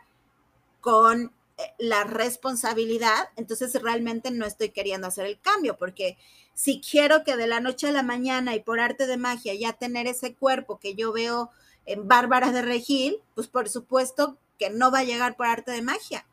con 0.84 1.32
eh, 1.58 1.64
la 1.80 2.04
responsabilidad, 2.04 3.30
entonces 3.38 3.74
realmente 3.82 4.32
no 4.32 4.46
estoy 4.46 4.70
queriendo 4.70 5.08
hacer 5.08 5.26
el 5.26 5.40
cambio, 5.40 5.78
porque 5.78 6.18
si 6.54 6.82
quiero 6.82 7.24
que 7.24 7.38
de 7.38 7.48
la 7.48 7.62
noche 7.62 7.88
a 7.88 7.94
la 7.94 8.04
mañana 8.04 8.54
y 8.54 8.60
por 8.60 8.82
arte 8.82 9.08
de 9.08 9.16
magia 9.16 9.56
ya 9.56 9.72
tener 9.72 10.08
ese 10.08 10.36
cuerpo 10.36 10.80
que 10.80 10.94
yo 10.94 11.14
veo 11.14 11.52
en 11.86 12.08
Bárbara 12.08 12.52
de 12.52 12.62
Regil, 12.62 13.22
pues 13.34 13.48
por 13.48 13.70
supuesto 13.70 14.38
que 14.60 14.70
no 14.70 14.92
va 14.92 15.00
a 15.00 15.04
llegar 15.06 15.38
por 15.38 15.48
arte 15.48 15.72
de 15.72 15.82
magia. 15.82 16.26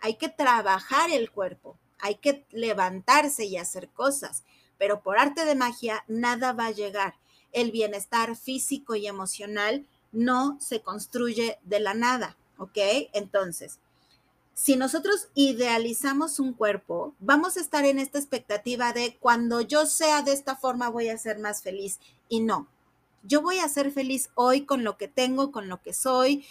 Hay 0.00 0.14
que 0.14 0.28
trabajar 0.28 1.10
el 1.10 1.32
cuerpo, 1.32 1.76
hay 1.98 2.14
que 2.14 2.44
levantarse 2.52 3.44
y 3.44 3.56
hacer 3.56 3.88
cosas, 3.88 4.44
pero 4.78 5.02
por 5.02 5.18
arte 5.18 5.44
de 5.44 5.56
magia 5.56 6.04
nada 6.06 6.52
va 6.52 6.66
a 6.66 6.70
llegar. 6.70 7.14
El 7.52 7.72
bienestar 7.72 8.36
físico 8.36 8.94
y 8.94 9.08
emocional 9.08 9.84
no 10.12 10.58
se 10.60 10.80
construye 10.80 11.58
de 11.64 11.80
la 11.80 11.94
nada, 11.94 12.36
¿ok? 12.56 12.78
Entonces, 13.12 13.80
si 14.56 14.74
nosotros 14.74 15.28
idealizamos 15.34 16.40
un 16.40 16.54
cuerpo, 16.54 17.14
vamos 17.20 17.58
a 17.58 17.60
estar 17.60 17.84
en 17.84 17.98
esta 17.98 18.18
expectativa 18.18 18.94
de 18.94 19.18
cuando 19.20 19.60
yo 19.60 19.84
sea 19.84 20.22
de 20.22 20.32
esta 20.32 20.56
forma 20.56 20.88
voy 20.88 21.10
a 21.10 21.18
ser 21.18 21.38
más 21.38 21.62
feliz. 21.62 22.00
Y 22.30 22.40
no, 22.40 22.66
yo 23.22 23.42
voy 23.42 23.58
a 23.58 23.68
ser 23.68 23.92
feliz 23.92 24.30
hoy 24.34 24.62
con 24.62 24.82
lo 24.82 24.96
que 24.96 25.08
tengo, 25.08 25.52
con 25.52 25.68
lo 25.68 25.82
que 25.82 25.92
soy, 25.92 26.46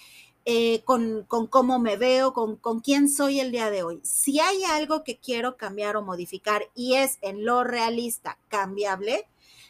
eh, 0.45 0.83
con, 0.85 1.23
con, 1.23 1.47
cómo 1.47 1.79
me 1.79 1.97
veo, 1.97 2.31
con, 2.31 2.57
con 2.57 2.79
quién 2.79 3.09
soy 3.09 3.39
el 3.39 3.51
día 3.51 3.71
de 3.71 3.81
hoy. 3.81 4.01
Si 4.03 4.39
hay 4.39 4.63
algo 4.65 5.03
que 5.03 5.17
quiero 5.17 5.57
cambiar 5.57 5.97
o 5.97 6.03
modificar 6.03 6.69
y 6.75 6.93
es 6.93 7.17
en 7.21 7.43
lo 7.43 7.63
realista 7.63 8.37
cambiable, 8.49 9.25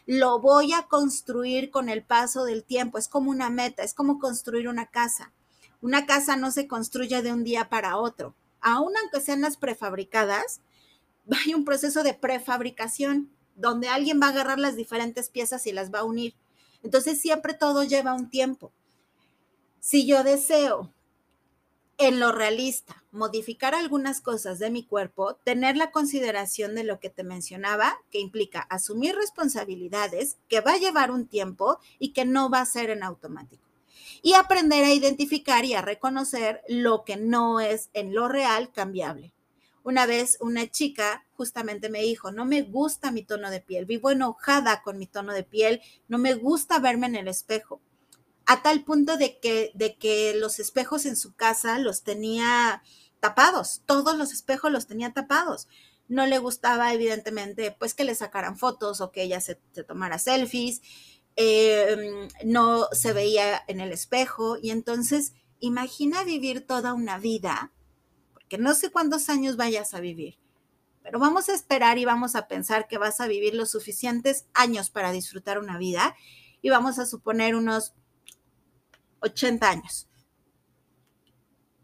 lo 0.08 0.40
voy 0.42 0.74
a 0.74 0.88
construir 0.88 1.72
con 1.72 1.88
el 1.88 2.04
paso 2.04 2.44
del 2.44 2.66
tiempo. 2.66 2.98
Es 2.98 3.08
como 3.08 3.32
una 3.32 3.50
meta, 3.50 3.82
es 3.82 3.94
como 3.94 4.20
construir 4.20 4.68
una 4.68 4.88
casa. 4.88 5.32
Una 5.86 6.08
casa 6.08 6.36
no 6.36 6.50
se 6.50 6.68
construye 6.68 7.22
de 7.22 7.32
un 7.32 7.44
día 7.44 7.70
para 7.70 7.98
otro. 7.98 8.34
Aún 8.60 8.94
aunque 8.98 9.22
sean 9.22 9.42
las 9.42 9.56
prefabricadas, 9.56 10.62
hay 11.46 11.54
un 11.54 11.64
proceso 11.64 12.02
de 12.02 12.16
prefabricación 12.16 13.30
donde 13.56 13.88
alguien 13.88 14.20
va 14.20 14.26
a 14.26 14.30
agarrar 14.30 14.58
las 14.58 14.76
diferentes 14.76 15.30
piezas 15.30 15.68
y 15.68 15.74
las 15.74 15.94
va 15.94 16.00
a 16.00 16.04
unir. 16.04 16.34
Entonces 16.82 17.22
siempre 17.22 17.54
todo 17.54 17.84
lleva 17.84 18.16
un 18.16 18.32
tiempo. 18.32 18.72
Si 19.80 20.08
yo 20.08 20.24
deseo 20.24 20.92
en 22.00 22.20
lo 22.20 22.32
realista, 22.32 23.04
modificar 23.12 23.76
algunas 23.76 24.22
cosas 24.22 24.58
de 24.58 24.72
mi 24.72 24.84
cuerpo, 24.84 25.36
tener 25.36 25.78
la 25.78 25.92
consideración 25.92 26.74
de 26.74 26.84
lo 26.84 27.00
que 27.00 27.12
te 27.12 27.24
mencionaba, 27.24 27.96
que 28.10 28.20
implica 28.20 28.62
asumir 28.72 29.16
responsabilidades, 29.16 30.38
que 30.48 30.62
va 30.62 30.72
a 30.72 30.80
llevar 30.80 31.12
un 31.12 31.28
tiempo 31.28 31.78
y 32.00 32.12
que 32.12 32.26
no 32.26 32.50
va 32.50 32.62
a 32.62 32.66
ser 32.66 32.90
en 32.90 33.04
automático. 33.04 33.65
Y 34.22 34.34
aprender 34.34 34.84
a 34.84 34.94
identificar 34.94 35.66
y 35.66 35.74
a 35.74 35.82
reconocer 35.82 36.62
lo 36.68 37.04
que 37.04 37.18
no 37.18 37.60
es 37.60 37.90
en 37.94 38.14
lo 38.14 38.28
real 38.28 38.72
cambiable. 38.72 39.34
Una 39.84 40.06
vez 40.06 40.38
una 40.40 40.70
chica 40.70 41.26
justamente 41.34 41.90
me 41.90 42.02
dijo, 42.02 42.32
no 42.32 42.46
me 42.46 42.64
gusta 42.64 43.12
mi 43.12 43.24
tono 43.24 43.52
de 43.52 43.62
piel, 43.62 43.86
vivo 43.86 44.10
enojada 44.10 44.82
con 44.82 44.98
mi 44.98 45.06
tono 45.06 45.32
de 45.34 45.44
piel, 45.44 45.82
no 46.08 46.18
me 46.18 46.34
gusta 46.34 46.80
verme 46.80 47.08
en 47.08 47.16
el 47.16 47.28
espejo 47.28 47.82
a 48.46 48.62
tal 48.62 48.84
punto 48.84 49.18
de 49.18 49.40
que, 49.40 49.72
de 49.74 49.98
que 49.98 50.36
los 50.36 50.60
espejos 50.60 51.06
en 51.06 51.16
su 51.16 51.34
casa 51.34 51.80
los 51.80 52.04
tenía 52.04 52.84
tapados, 53.20 53.82
todos 53.86 54.18
los 54.18 54.32
espejos 54.32 54.72
los 54.72 54.88
tenía 54.88 55.14
tapados. 55.14 55.68
No 56.08 56.28
le 56.28 56.38
gustaba, 56.38 56.94
evidentemente, 56.94 57.72
pues 57.72 57.96
que 57.96 58.04
le 58.04 58.14
sacaran 58.14 58.58
fotos 58.58 59.02
o 59.02 59.12
que 59.12 59.24
ella 59.24 59.42
se, 59.42 59.56
tomara 59.88 60.20
selfies, 60.20 60.82
em, 61.36 62.28
no 62.44 62.88
se 62.92 63.14
veía 63.14 63.64
en 63.68 63.80
el 63.80 63.92
espejo 63.92 64.58
y 64.62 64.72
entonces 64.72 65.34
imagina 65.60 66.24
vivir 66.24 66.66
toda 66.66 66.94
una 66.94 67.18
vida, 67.18 67.72
porque 68.34 68.58
no 68.58 68.74
sé 68.74 68.92
cuántos 68.92 69.30
años 69.30 69.58
vayas 69.58 69.94
a 69.94 70.00
vivir, 70.00 70.38
pero 71.04 71.20
vamos 71.20 71.50
a 71.50 71.54
esperar 71.54 71.98
y 71.98 72.06
vamos 72.06 72.36
a 72.36 72.48
pensar 72.48 72.88
que 72.88 72.98
vas 72.98 73.22
a 73.22 73.28
vivir 73.28 73.54
los 73.54 73.72
suficientes 73.72 74.46
años 74.54 74.90
para 74.90 75.12
disfrutar 75.12 75.60
una 75.60 75.78
vida 75.78 76.16
y 76.62 76.70
vamos 76.70 77.00
a 77.00 77.06
suponer 77.06 77.56
unos 77.56 77.94
80 79.20 79.70
años. 79.70 80.08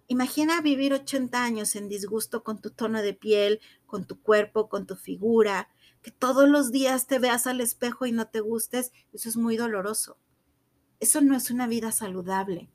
Imagina 0.08 0.60
vivir 0.62 0.94
80 0.94 1.42
años 1.42 1.76
en 1.76 1.88
disgusto 1.88 2.44
con 2.44 2.60
tu 2.60 2.72
tono 2.72 3.02
de 3.02 3.14
piel, 3.14 3.62
con 3.86 4.06
tu 4.06 4.22
cuerpo, 4.22 4.68
con 4.68 4.86
tu 4.86 4.96
figura, 4.96 5.70
que 6.02 6.12
todos 6.12 6.50
los 6.50 6.72
días 6.72 7.08
te 7.08 7.20
veas 7.20 7.48
al 7.48 7.62
espejo 7.62 8.06
y 8.06 8.12
no 8.12 8.28
te 8.28 8.40
gustes, 8.40 8.92
eso 9.14 9.30
es 9.30 9.38
muy 9.38 9.58
doloroso. 9.58 10.18
Eso 11.00 11.22
no 11.22 11.36
es 11.36 11.52
una 11.52 11.68
vida 11.68 11.92
saludable. 11.92 12.70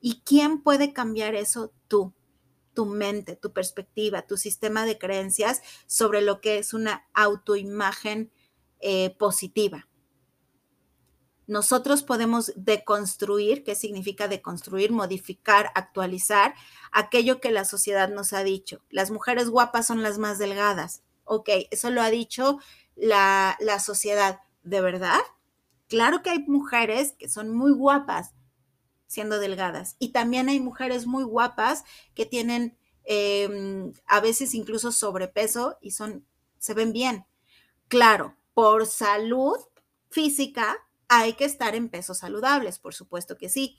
¿Y 0.00 0.22
quién 0.24 0.62
puede 0.62 0.92
cambiar 0.92 1.34
eso? 1.34 1.72
Tú, 1.88 2.14
tu 2.74 2.86
mente, 2.86 3.36
tu 3.36 3.52
perspectiva, 3.52 4.26
tu 4.26 4.36
sistema 4.36 4.84
de 4.84 4.98
creencias 4.98 5.62
sobre 5.86 6.22
lo 6.22 6.40
que 6.40 6.58
es 6.58 6.74
una 6.74 7.06
autoimagen 7.14 8.30
eh, 8.80 9.14
positiva 9.18 9.88
nosotros 11.46 12.02
podemos 12.02 12.52
deconstruir, 12.56 13.62
¿qué 13.62 13.74
significa 13.74 14.28
deconstruir? 14.28 14.90
Modificar, 14.90 15.70
actualizar 15.74 16.54
aquello 16.92 17.40
que 17.40 17.50
la 17.50 17.64
sociedad 17.64 18.08
nos 18.08 18.32
ha 18.32 18.42
dicho. 18.42 18.82
Las 18.90 19.10
mujeres 19.10 19.48
guapas 19.48 19.86
son 19.86 20.02
las 20.02 20.18
más 20.18 20.38
delgadas. 20.38 21.02
Ok, 21.26 21.50
eso 21.72 21.90
lo 21.90 22.02
ha 22.02 22.10
dicho 22.10 22.60
la, 22.96 23.56
la 23.60 23.80
sociedad. 23.80 24.40
¿De 24.64 24.80
verdad? 24.80 25.20
Claro 25.88 26.22
que 26.22 26.30
hay 26.30 26.40
mujeres 26.40 27.14
que 27.18 27.28
son 27.28 27.54
muy 27.54 27.72
guapas 27.72 28.34
siendo 29.06 29.38
delgadas 29.38 29.96
y 29.98 30.10
también 30.10 30.48
hay 30.48 30.60
mujeres 30.60 31.06
muy 31.06 31.24
guapas 31.24 31.84
que 32.14 32.26
tienen 32.26 32.76
em, 33.04 33.92
a 34.06 34.20
veces 34.20 34.54
incluso 34.54 34.92
sobrepeso 34.92 35.78
y 35.80 35.92
son, 35.92 36.26
se 36.58 36.74
ven 36.74 36.92
bien. 36.92 37.26
Claro, 37.88 38.36
por 38.54 38.86
salud 38.86 39.56
física 40.10 40.76
hay 41.08 41.34
que 41.34 41.44
estar 41.44 41.74
en 41.74 41.88
pesos 41.88 42.18
saludables, 42.18 42.78
por 42.78 42.94
supuesto 42.94 43.38
que 43.38 43.48
sí, 43.48 43.78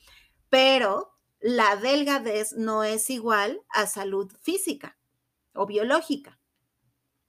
pero 0.50 1.14
la 1.42 1.76
delgadez 1.76 2.54
no 2.54 2.84
es 2.84 3.10
igual 3.10 3.62
a 3.70 3.88
salud 3.88 4.32
física 4.42 4.98
o 5.54 5.66
biológica, 5.66 6.37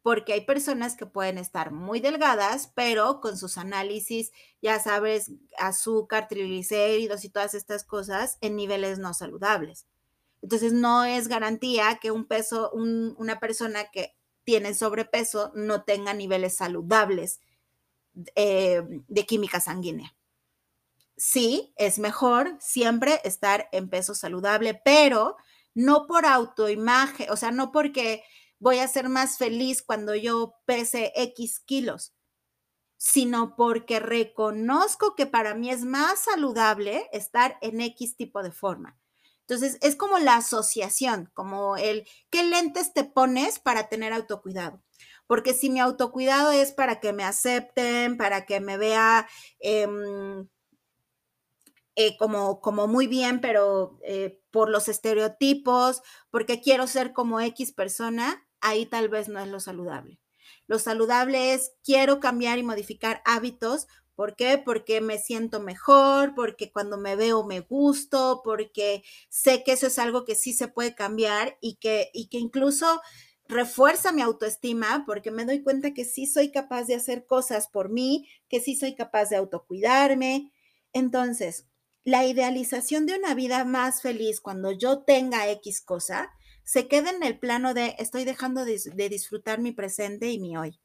porque 0.02 0.32
hay 0.32 0.42
personas 0.42 0.96
que 0.96 1.06
pueden 1.06 1.38
estar 1.38 1.72
muy 1.72 2.00
delgadas, 2.00 2.72
pero 2.74 3.20
con 3.20 3.36
sus 3.36 3.58
análisis, 3.58 4.32
ya 4.62 4.80
sabes, 4.80 5.32
azúcar, 5.58 6.28
triglicéridos 6.28 7.24
y 7.24 7.30
todas 7.30 7.54
estas 7.54 7.84
cosas 7.84 8.38
en 8.40 8.56
niveles 8.56 8.98
no 8.98 9.12
saludables. 9.14 9.86
Entonces, 10.40 10.72
no 10.72 11.04
es 11.04 11.28
garantía 11.28 11.98
que 12.00 12.10
un 12.10 12.26
peso, 12.26 12.70
una 12.72 13.40
persona 13.40 13.90
que 13.90 14.16
tiene 14.44 14.74
sobrepeso 14.74 15.52
no 15.54 15.84
tenga 15.84 16.14
niveles 16.14 16.56
saludables 16.56 17.40
eh, 18.34 18.82
de 19.08 19.26
química 19.26 19.60
sanguínea. 19.60 20.14
Sí, 21.16 21.74
es 21.76 21.98
mejor 21.98 22.56
siempre 22.60 23.20
estar 23.24 23.68
en 23.72 23.90
peso 23.90 24.14
saludable, 24.14 24.80
pero 24.84 25.36
no 25.74 26.06
por 26.06 26.26
autoimagen, 26.26 27.30
o 27.30 27.36
sea, 27.36 27.50
no 27.50 27.72
porque 27.72 28.22
voy 28.58 28.78
a 28.78 28.88
ser 28.88 29.08
más 29.08 29.38
feliz 29.38 29.82
cuando 29.82 30.14
yo 30.14 30.54
pese 30.66 31.12
X 31.14 31.60
kilos, 31.60 32.14
sino 32.96 33.54
porque 33.56 34.00
reconozco 34.00 35.14
que 35.14 35.26
para 35.26 35.54
mí 35.54 35.70
es 35.70 35.84
más 35.84 36.20
saludable 36.20 37.08
estar 37.12 37.58
en 37.60 37.80
X 37.80 38.16
tipo 38.16 38.42
de 38.42 38.50
forma. 38.50 38.98
Entonces, 39.48 39.78
es 39.80 39.96
como 39.96 40.18
la 40.18 40.36
asociación, 40.36 41.30
como 41.32 41.78
el, 41.78 42.06
¿qué 42.28 42.42
lentes 42.44 42.92
te 42.92 43.04
pones 43.04 43.58
para 43.58 43.88
tener 43.88 44.12
autocuidado? 44.12 44.82
Porque 45.26 45.54
si 45.54 45.70
mi 45.70 45.80
autocuidado 45.80 46.52
es 46.52 46.72
para 46.72 47.00
que 47.00 47.12
me 47.14 47.24
acepten, 47.24 48.18
para 48.18 48.44
que 48.44 48.60
me 48.60 48.76
vea 48.76 49.26
em, 49.60 50.48
eh, 51.96 52.16
como, 52.18 52.60
como 52.60 52.86
muy 52.88 53.06
bien, 53.06 53.40
pero 53.40 53.98
eh, 54.02 54.40
por 54.50 54.68
los 54.70 54.88
estereotipos, 54.88 56.02
porque 56.30 56.60
quiero 56.60 56.86
ser 56.86 57.12
como 57.12 57.40
X 57.40 57.72
persona, 57.72 58.47
ahí 58.60 58.86
tal 58.86 59.08
vez 59.08 59.28
no 59.28 59.40
es 59.40 59.48
lo 59.48 59.60
saludable. 59.60 60.18
Lo 60.66 60.78
saludable 60.78 61.54
es 61.54 61.72
quiero 61.84 62.20
cambiar 62.20 62.58
y 62.58 62.62
modificar 62.62 63.22
hábitos. 63.24 63.86
¿Por 64.14 64.34
qué? 64.34 64.58
Porque 64.58 65.00
me 65.00 65.18
siento 65.18 65.60
mejor, 65.60 66.34
porque 66.34 66.72
cuando 66.72 66.98
me 66.98 67.16
veo 67.16 67.44
me 67.44 67.60
gusto, 67.60 68.42
porque 68.44 69.02
sé 69.28 69.62
que 69.64 69.72
eso 69.72 69.86
es 69.86 69.98
algo 69.98 70.24
que 70.24 70.34
sí 70.34 70.52
se 70.52 70.68
puede 70.68 70.94
cambiar 70.94 71.56
y 71.60 71.76
que, 71.76 72.10
y 72.12 72.28
que 72.28 72.38
incluso 72.38 73.00
refuerza 73.48 74.12
mi 74.12 74.20
autoestima 74.22 75.04
porque 75.06 75.30
me 75.30 75.44
doy 75.44 75.62
cuenta 75.62 75.94
que 75.94 76.04
sí 76.04 76.26
soy 76.26 76.50
capaz 76.50 76.84
de 76.84 76.94
hacer 76.94 77.26
cosas 77.26 77.68
por 77.68 77.88
mí, 77.88 78.28
que 78.48 78.60
sí 78.60 78.76
soy 78.76 78.94
capaz 78.94 79.30
de 79.30 79.36
autocuidarme. 79.36 80.52
Entonces, 80.92 81.66
la 82.04 82.26
idealización 82.26 83.06
de 83.06 83.16
una 83.16 83.34
vida 83.34 83.64
más 83.64 84.02
feliz 84.02 84.40
cuando 84.40 84.72
yo 84.72 85.02
tenga 85.04 85.48
X 85.50 85.80
cosa, 85.80 86.30
se 86.68 86.86
queda 86.86 87.08
en 87.08 87.22
el 87.22 87.38
plano 87.38 87.72
de 87.72 87.96
estoy 87.98 88.26
dejando 88.26 88.66
de, 88.66 89.08
disfrutar 89.08 89.58
mi 89.58 89.72
presente 89.72 90.30
y 90.30 90.38
mi 90.38 90.58
hoy. 90.58 90.78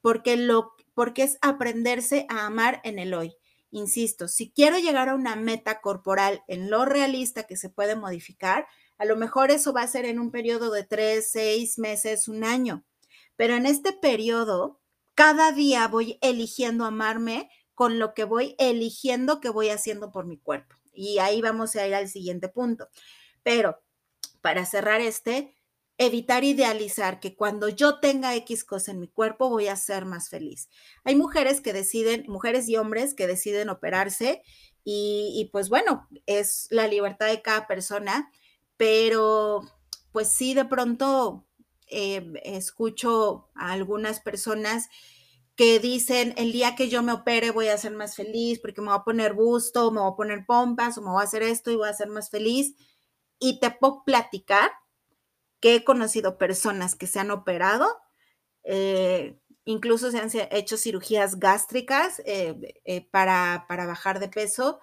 Porque, 0.00 0.36
lo, 0.36 0.72
porque 0.92 1.22
es 1.22 1.38
aprenderse 1.40 2.26
a 2.28 2.46
amar 2.46 2.80
en 2.82 2.98
el 2.98 3.14
hoy. 3.14 3.36
Insisto, 3.70 4.26
si 4.26 4.50
quiero 4.50 4.76
llegar 4.76 5.08
a 5.08 5.14
una 5.14 5.36
meta 5.36 5.80
corporal 5.80 6.42
en 6.48 6.68
lo 6.68 6.84
realista 6.84 7.44
que 7.44 7.56
se 7.56 7.70
puede 7.70 7.94
modificar, 7.94 8.66
a 8.96 9.04
lo 9.04 9.16
mejor 9.16 9.52
eso 9.52 9.72
va 9.72 9.82
a 9.82 9.86
ser 9.86 10.04
en 10.04 10.18
un 10.18 10.32
periodo 10.32 10.72
de 10.72 10.82
tres, 10.82 11.30
seis 11.30 11.78
meses, 11.78 12.26
un 12.26 12.42
año. 12.42 12.84
Pero 13.36 13.54
en 13.54 13.66
este 13.66 13.92
periodo, 13.92 14.80
cada 15.14 15.52
día 15.52 15.86
voy 15.86 16.18
eligiendo 16.22 16.84
amarme 16.84 17.48
con 17.72 18.00
lo 18.00 18.14
que 18.14 18.24
voy 18.24 18.56
eligiendo 18.58 19.38
que 19.38 19.48
voy 19.48 19.68
haciendo 19.68 20.10
por 20.10 20.26
mi 20.26 20.38
cuerpo. 20.38 20.74
Y 20.92 21.18
ahí 21.18 21.40
vamos 21.40 21.76
a 21.76 21.86
ir 21.86 21.94
al 21.94 22.08
siguiente 22.08 22.48
punto. 22.48 22.88
Pero 23.44 23.78
para 24.40 24.64
cerrar 24.66 25.00
este, 25.00 25.54
evitar 25.98 26.44
idealizar 26.44 27.20
que 27.20 27.34
cuando 27.36 27.68
yo 27.68 28.00
tenga 28.00 28.34
X 28.36 28.64
cosa 28.64 28.92
en 28.92 29.00
mi 29.00 29.08
cuerpo 29.08 29.48
voy 29.48 29.68
a 29.68 29.76
ser 29.76 30.04
más 30.04 30.28
feliz. 30.28 30.68
Hay 31.04 31.16
mujeres 31.16 31.60
que 31.60 31.72
deciden, 31.72 32.24
mujeres 32.28 32.68
y 32.68 32.76
hombres 32.76 33.14
que 33.14 33.26
deciden 33.26 33.68
operarse 33.68 34.42
y, 34.90 35.50
pues 35.52 35.68
bueno, 35.68 36.08
es 36.24 36.66
la 36.70 36.86
libertad 36.86 37.26
de 37.26 37.42
cada 37.42 37.66
persona 37.66 38.30
pero 38.78 39.60
pues 40.12 40.28
sí, 40.28 40.54
de 40.54 40.64
pronto 40.64 41.44
eh, 41.88 42.32
escucho 42.44 43.50
a 43.54 43.72
algunas 43.72 44.20
personas 44.20 44.88
que 45.56 45.80
dicen, 45.80 46.32
el 46.38 46.52
día 46.52 46.76
que 46.76 46.88
yo 46.88 47.02
me 47.02 47.12
opere 47.12 47.50
voy 47.50 47.68
a 47.68 47.76
ser 47.76 47.92
más 47.92 48.14
feliz 48.14 48.60
porque 48.60 48.80
me 48.80 48.86
voy 48.86 48.96
a 48.96 49.04
poner 49.04 49.34
busto, 49.34 49.90
me 49.90 50.00
voy 50.00 50.12
a 50.12 50.16
poner 50.16 50.46
pompas, 50.46 50.96
o 50.96 51.02
me 51.02 51.10
voy 51.10 51.20
a 51.20 51.24
hacer 51.24 51.42
esto 51.42 51.70
y 51.70 51.76
voy 51.76 51.88
a 51.88 51.92
ser 51.94 52.08
más 52.08 52.30
feliz. 52.30 52.74
Y 53.38 53.60
te 53.60 53.70
puedo 53.70 54.02
platicar 54.04 54.70
que 55.60 55.76
he 55.76 55.84
conocido 55.84 56.38
personas 56.38 56.94
que 56.94 57.06
se 57.06 57.20
han 57.20 57.30
operado, 57.30 57.86
eh, 58.64 59.40
incluso 59.64 60.10
se 60.10 60.18
han 60.18 60.30
hecho 60.50 60.76
cirugías 60.76 61.38
gástricas 61.38 62.22
eh, 62.24 63.08
para, 63.10 63.66
para 63.68 63.86
bajar 63.86 64.20
de 64.20 64.28
peso. 64.28 64.80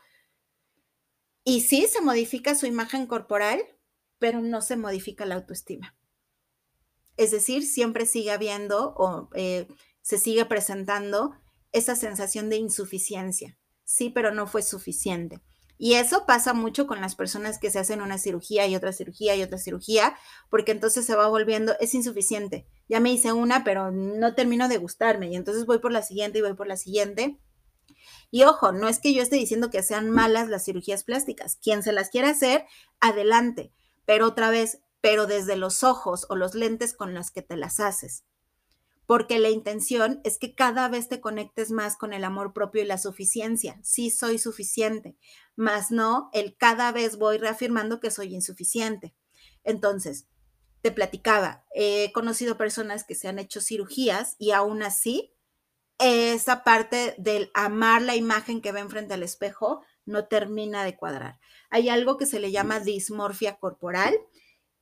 Y 1.44 1.62
sí, 1.62 1.88
se 1.88 2.02
modifica 2.02 2.56
su 2.56 2.66
imagen 2.66 3.08
corporal, 3.08 3.62
pero 4.20 4.42
no 4.42 4.62
se 4.62 4.76
modifica 4.76 5.26
la 5.26 5.36
autoestima. 5.36 5.96
Es 7.18 7.32
decir, 7.32 7.66
siempre 7.66 8.06
sigue 8.06 8.32
habiendo 8.32 8.94
o 8.98 9.30
eh, 9.36 9.68
se 10.02 10.18
sigue 10.18 10.46
presentando 10.46 11.36
esa 11.72 11.96
sensación 11.96 12.50
de 12.50 12.58
insuficiencia, 12.58 13.58
sí, 13.84 14.10
pero 14.10 14.32
no 14.32 14.48
fue 14.48 14.62
suficiente. 14.62 15.42
Y 15.78 15.96
eso 15.96 16.26
pasa 16.26 16.54
mucho 16.54 16.88
con 16.88 17.02
las 17.02 17.16
personas 17.16 17.60
que 17.60 17.70
se 17.70 17.80
hacen 17.80 18.02
una 18.02 18.18
cirugía 18.18 18.66
y 18.68 18.76
otra 18.76 18.94
cirugía 18.94 19.36
y 19.36 19.44
otra 19.44 19.58
cirugía, 19.58 20.16
porque 20.50 20.72
entonces 20.72 21.06
se 21.06 21.16
va 21.16 21.28
volviendo, 21.28 21.76
es 21.80 21.94
insuficiente. 21.94 22.68
Ya 22.88 23.00
me 23.00 23.12
hice 23.12 23.34
una, 23.34 23.64
pero 23.64 23.92
no 23.92 24.36
termino 24.36 24.68
de 24.70 24.78
gustarme 24.78 25.28
y 25.28 25.36
entonces 25.36 25.66
voy 25.66 25.80
por 25.80 25.92
la 25.92 26.02
siguiente 26.02 26.40
y 26.40 26.42
voy 26.42 26.54
por 26.54 26.68
la 26.68 26.78
siguiente. 26.78 27.40
Y 28.32 28.44
ojo, 28.44 28.72
no 28.72 28.88
es 28.88 29.00
que 29.00 29.14
yo 29.14 29.22
esté 29.22 29.36
diciendo 29.36 29.70
que 29.70 29.84
sean 29.84 30.10
malas 30.10 30.50
las 30.50 30.66
cirugías 30.66 31.04
plásticas. 31.04 31.58
Quien 31.62 31.84
se 31.84 31.92
las 31.92 32.10
quiera 32.10 32.30
hacer, 32.30 32.66
adelante. 33.00 33.72
Pero 34.06 34.28
otra 34.28 34.50
vez, 34.50 34.80
pero 35.02 35.26
desde 35.26 35.56
los 35.56 35.84
ojos 35.84 36.26
o 36.30 36.36
los 36.36 36.56
lentes 36.56 36.94
con 36.94 37.14
los 37.14 37.32
que 37.32 37.42
te 37.42 37.58
las 37.58 37.80
haces 37.80 38.24
porque 39.06 39.40
la 39.40 39.50
intención 39.50 40.22
es 40.24 40.38
que 40.38 40.56
cada 40.56 40.88
vez 40.88 41.08
te 41.10 41.22
conectes 41.22 41.72
más 41.72 41.98
con 41.98 42.14
el 42.14 42.24
amor 42.24 42.54
propio 42.54 42.82
y 42.82 42.86
la 42.86 42.98
suficiencia. 42.98 43.80
Sí 43.84 44.10
soy 44.10 44.40
suficiente, 44.40 45.16
más 45.56 45.92
no 45.92 46.30
el 46.34 46.56
cada 46.58 46.92
vez 46.92 47.18
voy 47.18 47.38
reafirmando 47.38 48.00
que 48.00 48.12
soy 48.12 48.34
insuficiente. 48.34 49.16
Entonces, 49.64 50.28
te 50.82 50.92
platicaba, 50.92 51.66
he 51.74 52.12
conocido 52.14 52.58
personas 52.58 53.04
que 53.04 53.16
se 53.16 53.28
han 53.28 53.40
hecho 53.40 53.62
cirugías 53.62 54.36
y 54.38 54.52
aún 54.52 54.84
así 54.84 55.34
esa 55.98 56.64
parte 56.64 57.16
del 57.18 57.52
amar 57.54 58.02
la 58.02 58.16
imagen 58.16 58.62
que 58.62 58.72
ven 58.72 58.90
frente 58.90 59.14
al 59.14 59.24
espejo 59.24 59.82
no 60.06 60.28
termina 60.28 60.84
de 60.84 60.96
cuadrar. 60.96 61.40
Hay 61.70 61.90
algo 61.90 62.18
que 62.18 62.26
se 62.26 62.40
le 62.40 62.52
llama 62.52 62.80
dismorfia 62.80 63.58
corporal, 63.58 64.16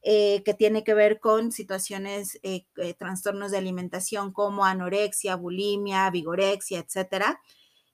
eh, 0.05 0.43
que 0.43 0.53
tiene 0.53 0.83
que 0.83 0.93
ver 0.93 1.21
con 1.21 1.53
situaciones, 1.53 2.37
eh, 2.43 2.65
eh, 2.75 2.93
trastornos 2.93 3.51
de 3.51 3.57
alimentación 3.57 4.33
como 4.33 4.65
anorexia, 4.65 5.37
bulimia, 5.37 6.09
vigorexia, 6.09 6.79
etcétera. 6.79 7.39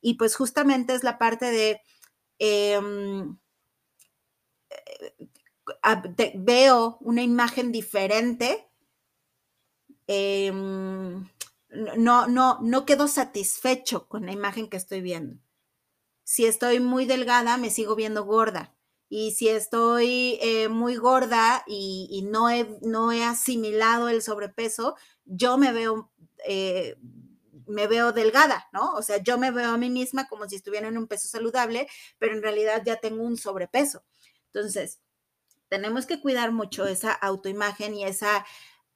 Y 0.02 0.16
pues 0.16 0.36
justamente 0.36 0.96
es 0.96 1.04
la 1.04 1.20
parte 1.20 1.46
de, 1.52 1.82
em, 2.40 3.38
veo 6.36 6.98
una 7.02 7.22
imagen 7.22 7.72
diferente, 7.72 8.68
em, 10.08 11.30
no, 11.98 12.28
no, 12.28 12.58
no 12.62 12.86
quedo 12.86 13.08
satisfecho 13.08 14.08
con 14.08 14.26
la 14.26 14.32
imagen 14.32 14.68
que 14.68 14.78
estoy 14.78 15.02
viendo. 15.02 15.40
Si 16.24 16.46
estoy 16.48 16.80
muy 16.80 17.06
delgada, 17.06 17.58
me 17.58 17.70
sigo 17.70 17.96
viendo 17.96 18.26
gorda 18.26 18.79
y 19.10 19.32
si 19.32 19.50
estoy 19.50 20.38
eh, 20.40 20.70
muy 20.70 20.96
gorda 20.96 21.64
y, 21.66 22.24
no, 22.30 22.50
he, 22.50 22.78
no, 22.82 23.12
he, 23.12 23.24
asimilado 23.24 24.08
el 24.08 24.22
sobrepeso, 24.22 24.96
yo 25.26 25.58
me 25.58 25.74
veo, 25.74 26.12
eh, 26.46 26.96
me 27.66 27.88
veo 27.88 28.12
delgada, 28.12 28.70
¿no? 28.72 28.94
O 28.94 29.02
sea, 29.02 29.18
yo 29.18 29.40
me 29.40 29.50
veo 29.50 29.72
a 29.72 29.78
mí 29.78 29.90
misma 29.90 30.28
como 30.28 30.48
si 30.48 30.56
estuviera 30.56 30.88
en 30.88 30.98
un 30.98 31.08
peso 31.08 31.28
saludable, 31.28 31.88
pero 32.20 32.36
en 32.36 32.44
realidad 32.44 32.84
ya 32.86 32.98
tengo 32.98 33.24
un 33.24 33.36
sobrepeso. 33.36 34.04
Entonces, 34.54 35.00
tenemos 35.70 36.06
que 36.06 36.22
cuidar 36.22 36.52
mucho 36.52 36.86
esa 36.86 37.12
autoimagen 37.12 37.96
y 37.96 38.06
esa, 38.06 38.46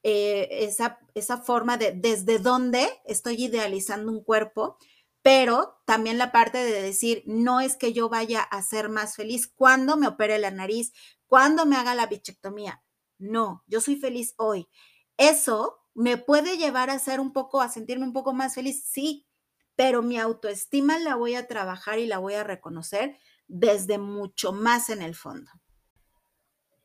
eh, 0.04 0.48
esa, 0.52 1.00
esa 1.16 1.38
forma 1.38 1.78
de 1.78 1.92
desde 1.92 2.38
dónde 2.38 2.88
estoy 3.06 3.46
idealizando 3.46 4.12
un 4.12 4.24
cuerpo 4.24 4.78
pero 5.24 5.82
también 5.86 6.18
la 6.18 6.32
parte 6.32 6.60
de 6.60 6.82
decir, 6.82 7.24
no 7.26 7.62
es 7.62 7.78
que 7.78 7.94
yo 7.94 8.10
vaya 8.10 8.42
a 8.42 8.62
ser 8.62 8.90
más 8.90 9.16
feliz 9.16 9.48
cuando 9.48 9.98
me 9.98 10.08
opere 10.08 10.38
la 10.38 10.52
nariz, 10.52 10.92
cuando 11.28 11.66
me 11.66 11.78
haga 11.78 11.96
la 11.96 12.08
bichectomía. 12.08 12.84
No, 13.18 13.64
yo 13.68 13.80
soy 13.80 13.96
feliz 13.96 14.36
hoy. 14.38 14.68
Eso 15.18 15.80
me 15.94 16.18
puede 16.18 16.58
llevar 16.58 16.90
a 16.90 17.00
ser 17.00 17.22
un 17.22 17.32
poco, 17.32 17.62
a 17.62 17.70
sentirme 17.70 18.06
un 18.06 18.14
poco 18.14 18.34
más 18.34 18.56
feliz, 18.56 18.84
sí, 18.86 19.26
pero 19.76 20.02
mi 20.02 20.20
autoestima 20.20 21.00
la 21.00 21.16
voy 21.16 21.36
a 21.36 21.48
trabajar 21.48 22.00
y 22.00 22.06
la 22.06 22.18
voy 22.18 22.34
a 22.34 22.44
reconocer 22.44 23.18
desde 23.48 23.98
mucho 23.98 24.52
más 24.52 24.90
en 24.90 25.02
el 25.02 25.16
fondo. 25.16 25.52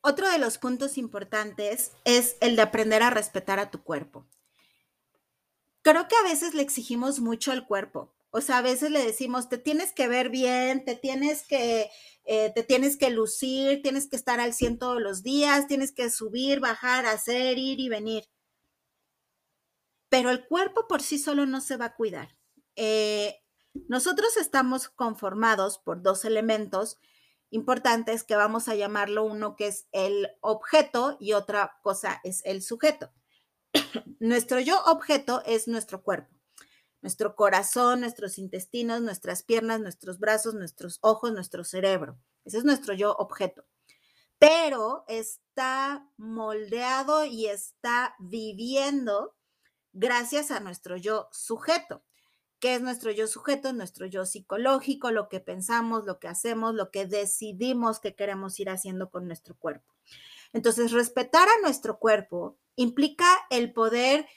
Otro 0.01 0.29
de 0.29 0.39
los 0.39 0.57
puntos 0.57 0.97
importantes 0.97 1.91
es 2.05 2.37
el 2.39 2.55
de 2.55 2.61
aprender 2.61 3.03
a 3.03 3.09
respetar 3.09 3.59
a 3.59 3.69
tu 3.69 3.83
cuerpo. 3.83 4.25
Creo 5.81 6.07
que 6.07 6.15
a 6.15 6.23
veces 6.23 6.53
le 6.53 6.61
exigimos 6.61 7.19
mucho 7.19 7.51
al 7.51 7.67
cuerpo. 7.67 8.13
O 8.31 8.41
sea, 8.41 8.59
a 8.59 8.61
veces 8.61 8.91
le 8.91 9.03
decimos, 9.03 9.49
te 9.49 9.57
tienes 9.57 9.91
que 9.91 10.07
ver 10.07 10.29
bien, 10.29 10.85
te 10.85 10.95
tienes 10.95 11.45
que, 11.47 11.89
eh, 12.25 12.51
te 12.53 12.63
tienes 12.63 12.95
que 12.97 13.09
lucir, 13.09 13.81
tienes 13.81 14.07
que 14.07 14.15
estar 14.15 14.39
al 14.39 14.53
100 14.53 14.77
todos 14.77 15.01
los 15.01 15.23
días, 15.23 15.67
tienes 15.67 15.91
que 15.91 16.09
subir, 16.11 16.59
bajar, 16.59 17.05
hacer, 17.07 17.57
ir 17.57 17.79
y 17.79 17.89
venir. 17.89 18.25
Pero 20.09 20.29
el 20.29 20.45
cuerpo 20.45 20.87
por 20.87 21.01
sí 21.01 21.17
solo 21.17 21.45
no 21.45 21.61
se 21.61 21.77
va 21.77 21.85
a 21.85 21.95
cuidar. 21.95 22.37
Eh, 22.75 23.41
nosotros 23.87 24.37
estamos 24.37 24.89
conformados 24.89 25.79
por 25.79 26.01
dos 26.03 26.23
elementos 26.25 26.97
importantes 27.51 28.23
que 28.23 28.35
vamos 28.35 28.67
a 28.67 28.75
llamarlo 28.75 29.23
uno 29.23 29.55
que 29.55 29.67
es 29.67 29.87
el 29.91 30.29
objeto 30.41 31.17
y 31.19 31.33
otra 31.33 31.79
cosa 31.81 32.21
es 32.23 32.43
el 32.45 32.61
sujeto. 32.61 33.11
nuestro 34.19 34.59
yo 34.59 34.83
objeto 34.85 35.41
es 35.45 35.67
nuestro 35.67 36.03
cuerpo 36.03 36.38
nuestro 37.01 37.35
corazón, 37.35 38.01
nuestros 38.01 38.37
intestinos, 38.37 39.01
nuestras 39.01 39.43
piernas, 39.43 39.79
nuestros 39.79 40.19
brazos, 40.19 40.53
nuestros 40.53 40.99
ojos, 41.01 41.31
nuestro 41.31 41.63
cerebro. 41.63 42.19
Ese 42.45 42.57
es 42.57 42.65
nuestro 42.65 42.93
yo 42.93 43.13
objeto. 43.13 43.65
Pero 44.37 45.03
está 45.07 46.09
moldeado 46.17 47.25
y 47.25 47.47
está 47.47 48.15
viviendo 48.19 49.35
gracias 49.93 50.51
a 50.51 50.59
nuestro 50.59 50.97
yo 50.97 51.27
sujeto. 51.31 52.03
¿Qué 52.59 52.75
es 52.75 52.81
nuestro 52.81 53.11
yo 53.11 53.27
sujeto? 53.27 53.71
Nuestro 53.71 54.05
yo 54.05 54.25
psicológico, 54.25 55.11
lo 55.11 55.29
que 55.29 55.39
pensamos, 55.39 56.05
lo 56.05 56.19
que 56.19 56.27
hacemos, 56.27 56.75
lo 56.75 56.91
que 56.91 57.05
decidimos 57.05 57.99
que 57.99 58.15
queremos 58.15 58.59
ir 58.59 58.69
haciendo 58.69 59.09
con 59.09 59.27
nuestro 59.27 59.57
cuerpo. 59.57 59.93
Entonces, 60.51 60.91
respetar 60.91 61.47
a 61.47 61.61
nuestro 61.61 61.99
cuerpo 61.99 62.57
implica 62.75 63.25
el 63.49 63.71
poder 63.71 64.27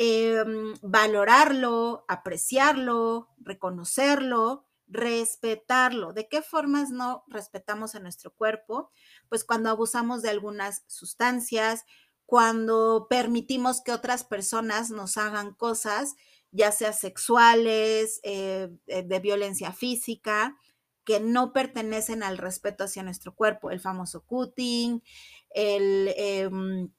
Em, 0.00 0.74
valorarlo, 0.80 2.04
apreciarlo, 2.06 3.30
reconocerlo, 3.38 4.64
respetarlo. 4.86 6.12
¿De 6.12 6.28
qué 6.28 6.40
formas 6.40 6.90
no 6.90 7.24
respetamos 7.26 7.96
a 7.96 8.00
nuestro 8.00 8.32
cuerpo? 8.32 8.92
Pues 9.28 9.44
cuando 9.44 9.70
abusamos 9.70 10.22
de 10.22 10.30
algunas 10.30 10.84
sustancias, 10.86 11.84
cuando 12.26 13.08
permitimos 13.10 13.80
que 13.80 13.90
otras 13.92 14.22
personas 14.22 14.90
nos 14.90 15.16
hagan 15.16 15.52
cosas, 15.54 16.14
ya 16.52 16.70
sea 16.70 16.92
sexuales, 16.92 18.20
eh, 18.22 18.68
eh, 18.86 19.02
de 19.02 19.18
violencia 19.20 19.72
física, 19.72 20.56
que 21.04 21.18
no 21.18 21.52
pertenecen 21.52 22.22
al 22.22 22.38
respeto 22.38 22.84
hacia 22.84 23.02
nuestro 23.02 23.34
cuerpo, 23.34 23.72
el 23.72 23.80
famoso 23.80 24.22
cutting, 24.24 25.02
el... 25.50 26.14
Em, 26.16 26.90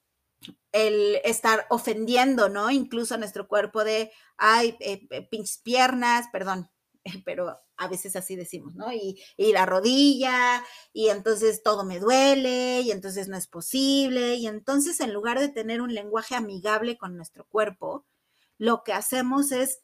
el 0.72 1.20
estar 1.24 1.66
ofendiendo, 1.70 2.48
¿no? 2.48 2.70
Incluso 2.70 3.14
a 3.14 3.18
nuestro 3.18 3.48
cuerpo 3.48 3.84
de, 3.84 4.12
ay, 4.36 4.76
eh, 4.80 5.06
eh, 5.10 5.28
pinches 5.28 5.58
piernas, 5.58 6.26
perdón, 6.32 6.70
pero 7.24 7.58
a 7.76 7.88
veces 7.88 8.16
así 8.16 8.36
decimos, 8.36 8.74
¿no? 8.74 8.92
Y, 8.92 9.20
y, 9.36 9.52
la 9.52 9.66
rodilla, 9.66 10.64
y 10.92 11.08
entonces 11.08 11.62
todo 11.62 11.84
me 11.84 11.98
duele, 11.98 12.82
y 12.82 12.90
entonces 12.90 13.28
no 13.28 13.36
es 13.36 13.46
posible, 13.46 14.34
y 14.36 14.46
entonces 14.46 15.00
en 15.00 15.12
lugar 15.12 15.40
de 15.40 15.48
tener 15.48 15.80
un 15.80 15.94
lenguaje 15.94 16.34
amigable 16.34 16.98
con 16.98 17.16
nuestro 17.16 17.46
cuerpo, 17.48 18.06
lo 18.58 18.84
que 18.84 18.92
hacemos 18.92 19.52
es 19.52 19.80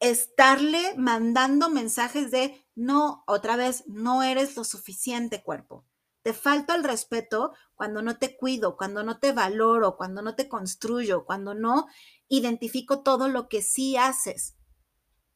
estarle 0.00 0.94
mandando 0.96 1.70
mensajes 1.70 2.30
de, 2.30 2.66
no, 2.74 3.24
otra 3.26 3.56
vez, 3.56 3.84
no 3.86 4.22
eres 4.22 4.56
lo 4.56 4.64
suficiente 4.64 5.42
cuerpo 5.42 5.86
te 6.24 6.32
falto 6.32 6.74
el 6.74 6.84
respeto 6.84 7.52
cuando 7.74 8.00
no 8.00 8.16
te 8.16 8.34
cuido, 8.34 8.78
cuando 8.78 9.04
no 9.04 9.18
te 9.18 9.32
valoro, 9.32 9.98
cuando 9.98 10.22
no 10.22 10.34
te 10.34 10.48
construyo, 10.48 11.26
cuando 11.26 11.54
no 11.54 11.86
identifico 12.28 13.02
todo 13.02 13.28
lo 13.28 13.46
que 13.46 13.60
sí 13.60 13.98
haces. 13.98 14.56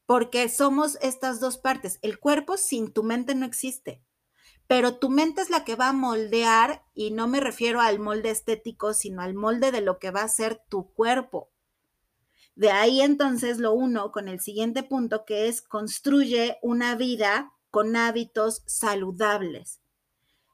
Porque 0.06 0.48
somos 0.48 0.96
estas 1.02 1.40
dos 1.40 1.58
partes. 1.58 1.98
El 2.00 2.18
cuerpo 2.18 2.56
sin 2.56 2.90
tu 2.90 3.02
mente 3.02 3.34
no 3.34 3.44
existe. 3.44 4.02
Pero 4.66 4.96
tu 4.96 5.10
mente 5.10 5.42
es 5.42 5.50
la 5.50 5.62
que 5.62 5.76
va 5.76 5.90
a 5.90 5.92
moldear, 5.92 6.86
y 6.94 7.10
no 7.10 7.28
me 7.28 7.40
refiero 7.40 7.82
al 7.82 7.98
molde 7.98 8.30
estético, 8.30 8.94
sino 8.94 9.20
al 9.20 9.34
molde 9.34 9.70
de 9.72 9.82
lo 9.82 9.98
que 9.98 10.10
va 10.10 10.22
a 10.22 10.28
ser 10.28 10.62
tu 10.70 10.90
cuerpo. 10.94 11.50
De 12.54 12.70
ahí 12.70 13.02
entonces 13.02 13.58
lo 13.58 13.74
uno 13.74 14.10
con 14.10 14.26
el 14.26 14.40
siguiente 14.40 14.82
punto, 14.82 15.26
que 15.26 15.48
es 15.48 15.60
construye 15.60 16.56
una 16.62 16.94
vida 16.94 17.52
con 17.70 17.94
hábitos 17.94 18.62
saludables. 18.66 19.82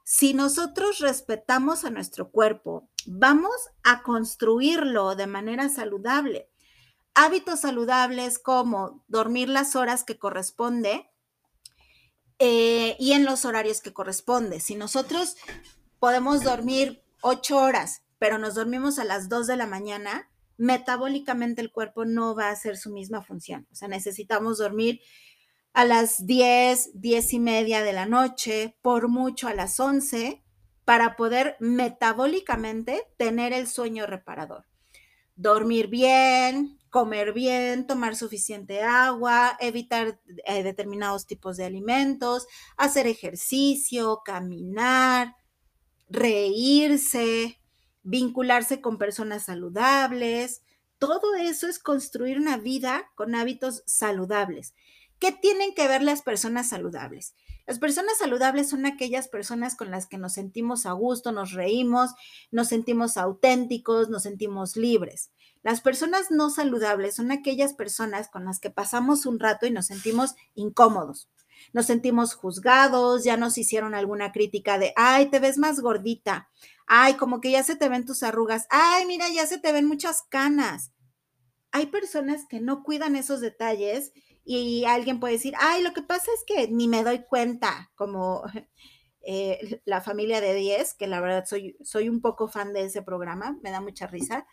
Si 0.04 0.34
nosotros 0.34 0.98
respetamos 0.98 1.84
a 1.84 1.90
nuestro 1.90 2.30
cuerpo, 2.30 2.90
vamos 3.06 3.54
a 3.82 4.02
construirlo 4.02 5.16
de 5.16 5.26
manera 5.26 5.70
saludable. 5.70 6.50
Hábitos 7.14 7.60
saludables 7.60 8.38
como 8.38 9.02
dormir 9.08 9.48
las 9.48 9.74
horas 9.74 10.04
que 10.04 10.18
corresponde 10.18 11.10
eh, 12.38 12.96
y 12.98 13.12
en 13.12 13.24
los 13.24 13.46
horarios 13.46 13.80
que 13.80 13.94
corresponde. 13.94 14.60
Si 14.60 14.74
nosotros 14.74 15.36
podemos 15.98 16.42
dormir 16.42 17.02
ocho 17.22 17.56
horas, 17.56 18.02
pero 18.18 18.36
nos 18.36 18.56
dormimos 18.56 18.98
a 18.98 19.04
las 19.04 19.30
dos 19.30 19.46
de 19.46 19.56
la 19.56 19.66
mañana, 19.66 20.28
metabólicamente 20.58 21.62
el 21.62 21.72
cuerpo 21.72 22.04
no 22.04 22.34
va 22.34 22.48
a 22.48 22.52
hacer 22.52 22.76
su 22.76 22.90
misma 22.90 23.22
función. 23.22 23.66
O 23.72 23.74
sea, 23.74 23.88
necesitamos 23.88 24.58
dormir 24.58 25.00
a 25.74 25.84
las 25.84 26.24
10, 26.24 26.92
10 26.94 27.32
y 27.34 27.40
media 27.40 27.82
de 27.82 27.92
la 27.92 28.06
noche, 28.06 28.76
por 28.80 29.08
mucho 29.08 29.48
a 29.48 29.54
las 29.54 29.78
11, 29.80 30.42
para 30.84 31.16
poder 31.16 31.56
metabólicamente 31.58 33.02
tener 33.16 33.52
el 33.52 33.66
sueño 33.66 34.06
reparador. 34.06 34.66
Dormir 35.34 35.88
bien, 35.88 36.78
comer 36.90 37.32
bien, 37.32 37.88
tomar 37.88 38.14
suficiente 38.14 38.82
agua, 38.82 39.56
evitar 39.58 40.20
eh, 40.46 40.62
determinados 40.62 41.26
tipos 41.26 41.56
de 41.56 41.64
alimentos, 41.64 42.46
hacer 42.76 43.08
ejercicio, 43.08 44.22
caminar, 44.24 45.34
reírse, 46.08 47.60
vincularse 48.04 48.80
con 48.80 48.96
personas 48.96 49.46
saludables. 49.46 50.62
Todo 50.98 51.34
eso 51.34 51.66
es 51.66 51.80
construir 51.80 52.38
una 52.38 52.58
vida 52.58 53.10
con 53.16 53.34
hábitos 53.34 53.82
saludables. 53.86 54.72
¿Qué 55.24 55.32
tienen 55.32 55.72
que 55.72 55.88
ver 55.88 56.02
las 56.02 56.20
personas 56.20 56.68
saludables? 56.68 57.34
Las 57.66 57.78
personas 57.78 58.18
saludables 58.18 58.68
son 58.68 58.84
aquellas 58.84 59.26
personas 59.26 59.74
con 59.74 59.90
las 59.90 60.06
que 60.06 60.18
nos 60.18 60.34
sentimos 60.34 60.84
a 60.84 60.92
gusto, 60.92 61.32
nos 61.32 61.52
reímos, 61.52 62.10
nos 62.50 62.68
sentimos 62.68 63.16
auténticos, 63.16 64.10
nos 64.10 64.24
sentimos 64.24 64.76
libres. 64.76 65.30
Las 65.62 65.80
personas 65.80 66.30
no 66.30 66.50
saludables 66.50 67.14
son 67.14 67.32
aquellas 67.32 67.72
personas 67.72 68.28
con 68.28 68.44
las 68.44 68.60
que 68.60 68.68
pasamos 68.68 69.24
un 69.24 69.40
rato 69.40 69.64
y 69.64 69.70
nos 69.70 69.86
sentimos 69.86 70.34
incómodos. 70.54 71.30
Nos 71.72 71.86
sentimos 71.86 72.34
juzgados, 72.34 73.24
ya 73.24 73.38
nos 73.38 73.56
hicieron 73.56 73.94
alguna 73.94 74.30
crítica 74.30 74.78
de, 74.78 74.92
ay, 74.94 75.30
te 75.30 75.38
ves 75.38 75.56
más 75.56 75.80
gordita, 75.80 76.50
ay, 76.86 77.14
como 77.14 77.40
que 77.40 77.50
ya 77.50 77.62
se 77.62 77.76
te 77.76 77.88
ven 77.88 78.04
tus 78.04 78.22
arrugas, 78.24 78.66
ay, 78.68 79.06
mira, 79.06 79.30
ya 79.30 79.46
se 79.46 79.56
te 79.56 79.72
ven 79.72 79.86
muchas 79.86 80.20
canas. 80.28 80.92
Hay 81.70 81.86
personas 81.86 82.46
que 82.46 82.60
no 82.60 82.82
cuidan 82.82 83.16
esos 83.16 83.40
detalles 83.40 84.12
y 84.44 84.84
alguien 84.84 85.20
puede 85.20 85.34
decir, 85.34 85.54
ay, 85.58 85.82
lo 85.82 85.92
que 85.92 86.02
pasa 86.02 86.30
es 86.34 86.44
que 86.46 86.68
ni 86.68 86.86
me 86.86 87.02
doy 87.02 87.24
cuenta, 87.24 87.90
como 87.94 88.42
eh, 89.22 89.80
la 89.84 90.00
familia 90.00 90.40
de 90.40 90.54
10, 90.54 90.94
que 90.94 91.06
la 91.06 91.20
verdad 91.20 91.44
soy, 91.46 91.76
soy 91.82 92.08
un 92.08 92.20
poco 92.20 92.48
fan 92.48 92.72
de 92.72 92.84
ese 92.84 93.02
programa, 93.02 93.58
me 93.62 93.70
da 93.70 93.80
mucha 93.80 94.06
risa, 94.06 94.46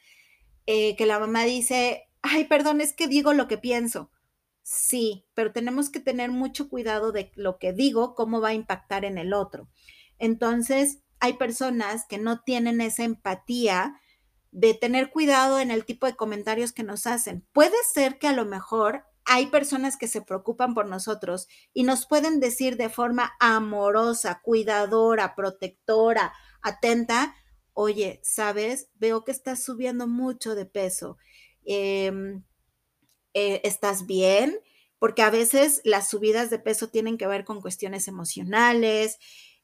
eh, 0.65 0.95
que 0.95 1.05
la 1.05 1.19
mamá 1.19 1.43
dice, 1.43 2.09
ay, 2.21 2.45
perdón, 2.45 2.81
es 2.81 2.93
que 2.93 3.07
digo 3.07 3.33
lo 3.33 3.47
que 3.47 3.57
pienso. 3.57 4.11
Sí, 4.63 5.25
pero 5.33 5.51
tenemos 5.51 5.89
que 5.89 5.99
tener 5.99 6.31
mucho 6.31 6.69
cuidado 6.69 7.11
de 7.11 7.31
lo 7.35 7.57
que 7.57 7.73
digo, 7.73 8.15
cómo 8.15 8.39
va 8.41 8.49
a 8.49 8.53
impactar 8.53 9.05
en 9.05 9.17
el 9.17 9.33
otro. 9.33 9.69
Entonces, 10.19 10.99
hay 11.19 11.33
personas 11.33 12.05
que 12.07 12.17
no 12.19 12.41
tienen 12.41 12.79
esa 12.79 13.03
empatía 13.03 13.99
de 14.51 14.73
tener 14.73 15.09
cuidado 15.09 15.59
en 15.59 15.71
el 15.71 15.85
tipo 15.85 16.05
de 16.05 16.15
comentarios 16.15 16.73
que 16.73 16.83
nos 16.83 17.07
hacen. 17.07 17.45
Puede 17.53 17.75
ser 17.91 18.19
que 18.19 18.27
a 18.27 18.33
lo 18.33 18.45
mejor 18.45 19.05
hay 19.25 19.47
personas 19.47 19.97
que 19.97 20.07
se 20.07 20.21
preocupan 20.21 20.73
por 20.73 20.87
nosotros 20.87 21.47
y 21.73 21.83
nos 21.83 22.07
pueden 22.07 22.39
decir 22.39 22.77
de 22.77 22.89
forma 22.89 23.33
amorosa, 23.39 24.41
cuidadora, 24.43 25.35
protectora, 25.35 26.33
atenta, 26.61 27.35
oye, 27.73 28.19
sabes, 28.23 28.89
veo 28.95 29.23
que 29.23 29.31
estás 29.31 29.63
subiendo 29.63 30.07
mucho 30.07 30.55
de 30.55 30.65
peso. 30.65 31.17
Em, 31.65 32.43
eh, 33.33 33.61
¿Estás 33.63 34.05
bien? 34.05 34.59
Porque 34.99 35.21
a 35.21 35.29
veces 35.29 35.81
las 35.83 36.09
subidas 36.09 36.49
de 36.49 36.59
peso 36.59 36.89
tienen 36.89 37.17
que 37.17 37.27
ver 37.27 37.45
con 37.45 37.61
cuestiones 37.61 38.07
emocionales, 38.07 39.17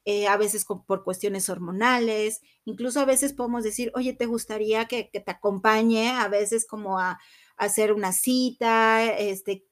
eh, 0.05 0.27
a 0.27 0.37
veces 0.37 0.65
por 0.65 1.03
cuestiones 1.03 1.49
hormonales, 1.49 2.41
incluso 2.65 3.01
a 3.01 3.05
veces 3.05 3.33
podemos 3.33 3.63
decir, 3.63 3.91
oye, 3.93 4.13
¿te 4.13 4.25
gustaría 4.25 4.85
que 4.85 5.03
te 5.03 5.31
acompañe 5.31 6.11
a 6.11 6.27
veces 6.29 6.65
como 6.65 6.97
a, 6.99 7.19
hacer 7.57 7.91
una 7.91 8.13
cita, 8.13 9.03
este, 9.17 9.65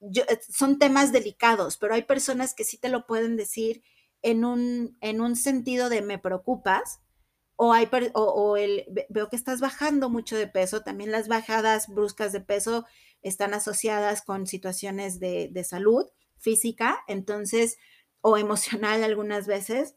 eh, 0.00 0.40
son 0.48 0.78
temas 0.78 1.12
delicados, 1.12 1.78
pero 1.78 1.94
hay 1.94 2.02
personas 2.02 2.54
que 2.54 2.64
sí 2.64 2.78
te 2.78 2.88
lo 2.88 3.06
pueden 3.06 3.36
decir 3.36 3.82
en 4.22 4.44
un, 4.44 4.96
en 5.00 5.20
un 5.20 5.36
sentido 5.36 5.88
de 5.88 6.02
me 6.02 6.18
preocupas, 6.18 7.00
o, 7.56 7.72
hay, 7.72 7.88
o, 8.14 8.56
el, 8.56 8.84
veo 9.08 9.28
que 9.28 9.36
estás 9.36 9.60
bajando 9.60 10.10
mucho 10.10 10.36
de 10.36 10.48
peso, 10.48 10.82
también 10.82 11.12
las 11.12 11.28
bajadas 11.28 11.86
bruscas 11.88 12.32
de 12.32 12.40
peso 12.40 12.86
están 13.22 13.54
asociadas 13.54 14.22
con 14.22 14.46
situaciones 14.46 15.20
de, 15.20 15.48
de 15.52 15.62
salud 15.62 16.06
física, 16.38 16.98
entonces, 17.06 17.78
o 18.20 18.36
emocional 18.36 19.04
algunas 19.04 19.46
veces. 19.46 19.94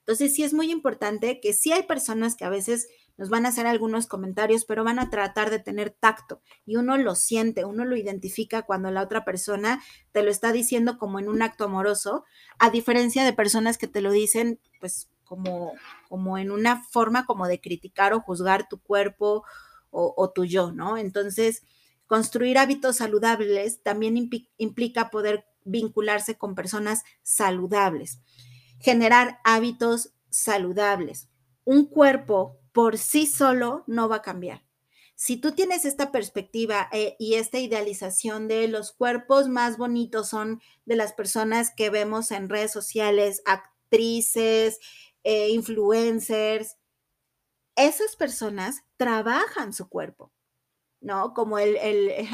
Entonces, 0.00 0.34
sí 0.34 0.44
es 0.44 0.52
muy 0.52 0.70
importante 0.70 1.40
que 1.40 1.54
sí 1.54 1.72
hay 1.72 1.84
personas 1.84 2.36
que 2.36 2.44
a 2.44 2.50
veces 2.50 2.88
nos 3.16 3.30
van 3.30 3.46
a 3.46 3.50
hacer 3.50 3.66
algunos 3.66 4.06
comentarios, 4.06 4.64
pero 4.64 4.84
van 4.84 4.98
a 4.98 5.10
tratar 5.10 5.50
de 5.50 5.58
tener 5.58 5.90
tacto 5.90 6.40
y 6.66 6.76
uno 6.76 6.96
lo 6.96 7.14
siente, 7.14 7.64
uno 7.64 7.84
lo 7.84 7.96
identifica 7.96 8.62
cuando 8.62 8.90
la 8.90 9.02
otra 9.02 9.24
persona 9.24 9.82
te 10.12 10.22
lo 10.22 10.30
está 10.30 10.52
diciendo 10.52 10.98
como 10.98 11.18
en 11.18 11.28
un 11.28 11.42
acto 11.42 11.64
amoroso, 11.64 12.24
a 12.58 12.70
diferencia 12.70 13.24
de 13.24 13.32
personas 13.32 13.78
que 13.78 13.88
te 13.88 14.00
lo 14.00 14.10
dicen 14.10 14.60
pues 14.80 15.08
como, 15.24 15.72
como 16.08 16.38
en 16.38 16.50
una 16.50 16.82
forma 16.82 17.24
como 17.26 17.46
de 17.46 17.60
criticar 17.60 18.12
o 18.12 18.20
juzgar 18.20 18.68
tu 18.68 18.78
cuerpo 18.78 19.44
o, 19.90 20.14
o 20.16 20.30
tu 20.30 20.44
yo, 20.44 20.72
¿no? 20.72 20.98
Entonces, 20.98 21.62
construir 22.06 22.58
hábitos 22.58 22.96
saludables 22.96 23.82
también 23.82 24.30
implica 24.58 25.10
poder 25.10 25.46
vincularse 25.64 26.36
con 26.36 26.54
personas 26.54 27.04
saludables, 27.22 28.20
generar 28.80 29.40
hábitos 29.44 30.12
saludables. 30.28 31.28
Un 31.64 31.86
cuerpo 31.86 32.58
por 32.74 32.98
sí 32.98 33.26
solo 33.26 33.84
no 33.86 34.08
va 34.08 34.16
a 34.16 34.22
cambiar. 34.22 34.64
Si 35.14 35.36
tú 35.36 35.52
tienes 35.52 35.84
esta 35.84 36.10
perspectiva 36.10 36.88
eh, 36.92 37.14
y 37.20 37.34
esta 37.34 37.60
idealización 37.60 38.48
de 38.48 38.66
los 38.66 38.90
cuerpos 38.90 39.48
más 39.48 39.78
bonitos 39.78 40.28
son 40.28 40.60
de 40.84 40.96
las 40.96 41.12
personas 41.12 41.72
que 41.74 41.88
vemos 41.88 42.32
en 42.32 42.48
redes 42.48 42.72
sociales, 42.72 43.42
actrices, 43.46 44.80
eh, 45.22 45.50
influencers, 45.50 46.76
esas 47.76 48.16
personas 48.16 48.82
trabajan 48.96 49.72
su 49.72 49.88
cuerpo, 49.88 50.32
¿no? 51.00 51.32
Como 51.32 51.60
el, 51.60 51.78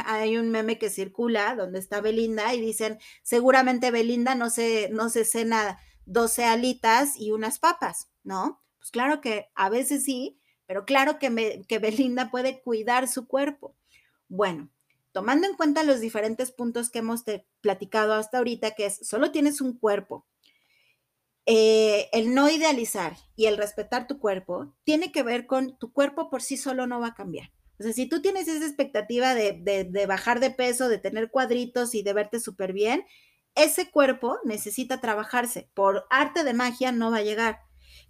hay 0.06 0.38
un 0.38 0.50
meme 0.50 0.78
que 0.78 0.88
circula 0.88 1.54
donde 1.54 1.78
está 1.78 2.00
Belinda 2.00 2.54
y 2.54 2.62
dicen, 2.62 2.98
seguramente 3.22 3.90
Belinda 3.90 4.34
no 4.34 4.48
se, 4.48 4.88
no 4.90 5.10
se 5.10 5.26
cena 5.26 5.78
12 6.06 6.46
alitas 6.46 7.20
y 7.20 7.30
unas 7.30 7.58
papas, 7.58 8.10
¿no? 8.22 8.59
Pues 8.80 8.90
claro 8.90 9.20
que 9.20 9.50
a 9.54 9.68
veces 9.68 10.04
sí, 10.04 10.40
pero 10.66 10.84
claro 10.84 11.18
que, 11.18 11.28
Belinda 11.80 12.30
puede 12.30 12.62
cuidar 12.62 13.06
su 13.06 13.28
cuerpo. 13.28 13.76
Bueno, 14.28 14.70
tomando 15.12 15.46
en 15.46 15.54
cuenta 15.54 15.84
los 15.84 16.00
diferentes 16.00 16.50
puntos 16.50 16.90
que 16.90 17.00
hemos 17.00 17.24
platicado 17.60 18.14
hasta 18.14 18.38
ahorita, 18.38 18.72
que 18.72 18.86
es 18.86 19.06
solo 19.06 19.30
tienes 19.30 19.60
un 19.60 19.78
cuerpo, 19.78 20.26
eh, 21.46 22.08
el 22.12 22.34
no 22.34 22.48
idealizar 22.48 23.16
y 23.36 23.46
el 23.46 23.56
respetar 23.56 24.06
tu 24.06 24.18
cuerpo 24.18 24.74
tiene 24.84 25.10
que 25.10 25.22
ver 25.22 25.46
con 25.46 25.76
tu 25.78 25.92
cuerpo 25.92 26.30
por 26.30 26.42
sí 26.42 26.56
solo 26.56 26.86
no 26.86 27.00
va 27.00 27.08
a 27.08 27.14
cambiar. 27.14 27.50
O 27.78 27.82
sea, 27.82 27.92
si 27.92 28.06
tú 28.06 28.22
tienes 28.22 28.46
esa 28.46 28.66
expectativa 28.66 29.34
de, 29.34 29.52
de 29.90 30.06
bajar 30.06 30.38
de 30.38 30.50
peso, 30.50 30.88
de 30.88 30.98
tener 30.98 31.30
cuadritos 31.30 31.94
y 31.94 32.02
de 32.02 32.12
verte 32.12 32.38
súper 32.38 32.72
bien, 32.72 33.04
ese 33.54 33.90
cuerpo 33.90 34.38
necesita 34.44 35.00
trabajarse. 35.00 35.70
Por 35.74 36.06
arte 36.10 36.44
de 36.44 36.54
magia 36.54 36.92
no 36.92 37.10
va 37.10 37.18
a 37.18 37.22
llegar. 37.22 37.60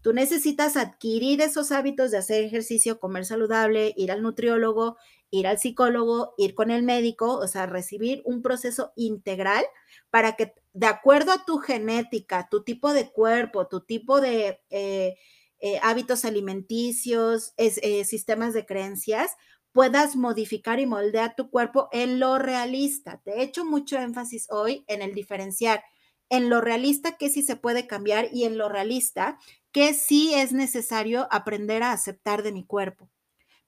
Tú 0.02 0.12
necesitas 0.12 0.76
adquirir 0.76 1.42
esos 1.42 1.72
hábitos 1.72 2.10
de 2.10 2.18
hacer 2.18 2.42
ejercicio, 2.44 2.98
comer 2.98 3.26
saludable, 3.26 3.92
ir 3.96 4.10
al 4.10 4.22
nutriólogo, 4.22 4.96
ir 5.30 5.46
al 5.46 5.58
psicólogo, 5.58 6.34
ir 6.38 6.54
con 6.54 6.70
el 6.70 6.82
médico, 6.82 7.36
o 7.36 7.46
sea, 7.46 7.66
recibir 7.66 8.22
un 8.24 8.42
proceso 8.42 8.92
integral 8.96 9.64
para 10.10 10.36
que 10.36 10.54
de 10.72 10.86
acuerdo 10.86 11.32
a 11.32 11.44
tu 11.44 11.58
genética, 11.58 12.48
tu 12.50 12.62
tipo 12.62 12.92
de 12.92 13.10
cuerpo, 13.10 13.66
tu 13.66 13.80
tipo 13.80 14.20
de 14.20 14.60
eh, 14.70 15.16
eh, 15.60 15.78
hábitos 15.82 16.24
alimenticios, 16.24 17.52
eh, 17.58 18.04
sistemas 18.04 18.54
de 18.54 18.64
creencias, 18.64 19.32
puedas 19.72 20.16
modificar 20.16 20.80
y 20.80 20.86
moldear 20.86 21.36
tu 21.36 21.50
cuerpo 21.50 21.88
en 21.92 22.18
lo 22.18 22.38
realista. 22.38 23.20
Te 23.24 23.32
he 23.38 23.42
hecho 23.42 23.64
mucho 23.64 23.98
énfasis 23.98 24.46
hoy 24.50 24.84
en 24.88 25.02
el 25.02 25.14
diferenciar 25.14 25.82
en 26.30 26.48
lo 26.48 26.60
realista 26.60 27.16
que 27.18 27.28
sí 27.28 27.42
se 27.42 27.56
puede 27.56 27.86
cambiar 27.86 28.28
y 28.32 28.44
en 28.44 28.56
lo 28.56 28.68
realista 28.68 29.38
que 29.72 29.94
sí 29.94 30.34
es 30.34 30.52
necesario 30.52 31.28
aprender 31.30 31.82
a 31.82 31.92
aceptar 31.92 32.42
de 32.42 32.52
mi 32.52 32.64
cuerpo. 32.64 33.10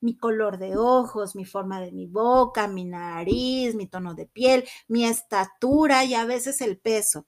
Mi 0.00 0.16
color 0.16 0.58
de 0.58 0.76
ojos, 0.76 1.36
mi 1.36 1.44
forma 1.44 1.80
de 1.80 1.92
mi 1.92 2.06
boca, 2.06 2.66
mi 2.68 2.84
nariz, 2.84 3.74
mi 3.74 3.86
tono 3.86 4.14
de 4.14 4.26
piel, 4.26 4.64
mi 4.88 5.04
estatura 5.04 6.04
y 6.04 6.14
a 6.14 6.24
veces 6.24 6.60
el 6.60 6.78
peso. 6.78 7.26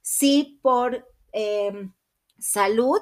Sí, 0.00 0.58
por 0.62 1.06
em, 1.32 1.92
salud 2.38 3.00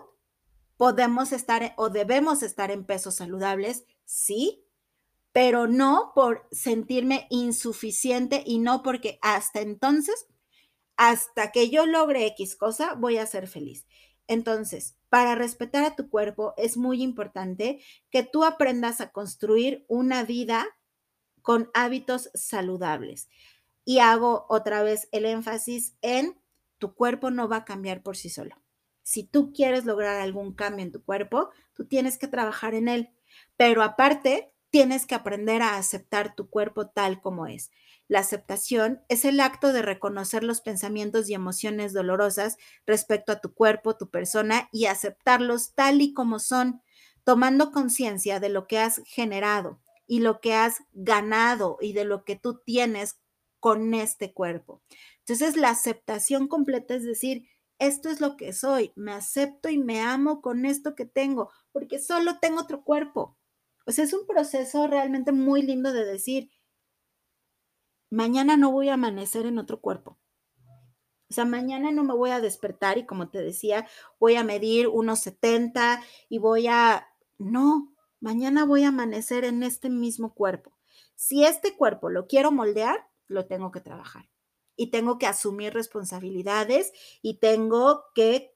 podemos 0.77 1.33
estar 1.33 1.75
o 1.77 1.91
debemos 1.91 2.43
estar 2.43 2.73
en 2.73 2.85
pesos 2.85 3.15
saludables, 3.15 3.85
sí, 4.05 4.65
pero 5.33 5.67
no 5.69 6.13
por 6.15 6.49
sentirme 6.51 7.27
insuficiente 7.31 8.43
y 8.45 8.59
no 8.59 8.83
porque 8.83 9.19
hasta 9.23 9.61
entonces, 9.61 10.27
hasta 10.97 11.53
que 11.53 11.71
yo 11.71 11.87
logre 11.87 12.27
X 12.27 12.57
cosa, 12.57 12.95
voy 12.95 13.19
a 13.19 13.27
ser 13.27 13.49
feliz. 13.49 13.87
Entonces, 14.29 14.97
para 15.09 15.35
respetar 15.35 15.85
a 15.85 15.97
tu 15.97 16.09
cuerpo 16.09 16.55
es 16.57 16.77
muy 16.77 17.03
importante 17.03 17.81
que 18.11 18.23
tú 18.23 18.45
aprendas 18.45 19.01
a 19.01 19.11
construir 19.13 19.85
una 19.89 20.25
vida 20.25 20.67
con 21.43 21.71
hábitos 21.75 22.31
saludables. 22.35 23.29
y 23.87 24.01
hago 24.01 24.47
otra 24.49 24.83
vez 24.83 25.09
el 25.13 25.27
énfasis 25.27 25.97
en 26.03 26.41
tu 26.79 26.95
cuerpo 26.95 27.31
no 27.31 27.49
va 27.49 27.59
a 27.59 27.65
cambiar 27.67 28.03
por 28.03 28.17
sí 28.17 28.31
solo. 28.31 28.57
Si 29.03 29.25
tú 29.25 29.53
quieres 29.53 29.85
lograr 29.87 30.21
algún 30.21 30.55
cambio 30.55 30.85
en 30.85 30.93
tu 30.93 31.05
cuerpo, 31.05 31.51
tú 31.75 31.87
tienes 31.87 32.19
que 32.19 32.29
trabajar 32.29 32.75
en 32.75 32.89
él. 32.89 33.11
Pero 33.57 33.83
aparte, 33.83 34.52
tienes 34.73 35.07
que 35.07 35.15
aprender 35.15 35.61
a 35.63 35.77
aceptar 35.77 36.35
tu 36.35 36.49
cuerpo 36.49 36.89
tal 36.89 37.21
como 37.21 37.47
es. 37.47 37.71
La 38.09 38.21
aceptación 38.21 39.03
es 39.11 39.27
el 39.27 39.39
acto 39.39 39.73
de 39.75 39.83
reconocer 39.83 40.43
los 40.45 40.63
pensamientos 40.63 41.29
y 41.29 41.35
emociones 41.35 41.93
dolorosas 41.93 42.57
respecto 42.87 43.33
a 43.33 43.41
tu 43.41 43.53
cuerpo, 43.55 43.97
tu 43.99 44.11
persona 44.11 44.71
y 44.73 44.87
aceptarlos 44.87 45.75
tal 45.75 46.01
y 46.01 46.15
como 46.15 46.39
son, 46.39 46.83
tomando 47.23 47.71
conciencia 47.71 48.41
de 48.41 48.49
lo 48.49 48.67
que 48.67 48.79
has 48.79 49.03
generado 49.05 49.81
y 50.07 50.21
lo 50.21 50.41
que 50.41 50.55
has 50.55 50.79
ganado 50.93 51.77
y 51.81 51.93
de 51.93 52.05
lo 52.05 52.25
que 52.25 52.37
tú 52.37 52.61
tienes 52.65 53.19
con 53.61 53.93
este 53.93 54.33
cuerpo. 54.33 54.83
Entonces, 55.19 55.57
la 55.57 55.69
aceptación 55.69 56.49
completa 56.49 56.95
es 56.95 57.05
decir, 57.05 57.47
esto 57.79 58.09
es 58.09 58.21
lo 58.23 58.39
que 58.39 58.55
soy, 58.55 58.93
me 58.97 59.13
acepto 59.13 59.69
y 59.69 59.77
me 59.77 60.01
amo 60.01 60.41
con 60.41 60.65
esto 60.65 60.95
que 60.95 61.05
tengo, 61.05 61.51
porque 61.73 61.99
solo 61.99 62.39
tengo 62.41 62.63
otro 62.63 62.83
cuerpo. 62.85 63.37
O 63.87 63.93
sea, 63.93 64.05
es 64.05 64.13
un 64.13 64.27
proceso 64.27 64.87
realmente 64.87 65.33
muy 65.33 65.63
lindo 65.63 65.93
de 65.93 66.05
decir, 66.05 66.51
mañana 68.11 68.57
no 68.57 68.71
voy 68.71 68.89
a 68.89 68.95
amanecer 68.95 69.47
en 69.47 69.59
otro 69.59 69.81
cuerpo. 69.81 70.19
O 71.31 71.35
sea, 71.35 71.47
mañana 71.47 71.91
no 71.91 72.05
me 72.05 72.15
voy 72.15 72.31
a 72.31 72.41
despertar 72.41 72.99
y 72.99 73.07
como 73.07 73.31
te 73.31 73.41
decía, 73.41 73.87
voy 74.21 74.37
a 74.37 74.45
medir 74.45 74.89
unos 74.89 75.21
70 75.21 76.03
y 76.29 76.39
voy 76.39 76.67
a... 76.67 77.09
No, 77.39 77.95
mañana 78.21 78.67
voy 78.67 78.85
a 78.85 78.89
amanecer 78.89 79.45
en 79.45 79.63
este 79.63 79.89
mismo 79.89 80.35
cuerpo. 80.35 80.77
Si 81.15 81.45
este 81.45 81.75
cuerpo 81.75 82.11
lo 82.11 82.27
quiero 82.27 82.53
moldear, 82.53 83.09
lo 83.29 83.47
tengo 83.47 83.73
que 83.73 83.81
trabajar 83.81 84.29
y 84.77 84.89
tengo 84.89 85.19
que 85.19 85.27
asumir 85.27 85.73
responsabilidades 85.73 86.93
y 87.23 87.39
tengo 87.39 88.05
que 88.15 88.55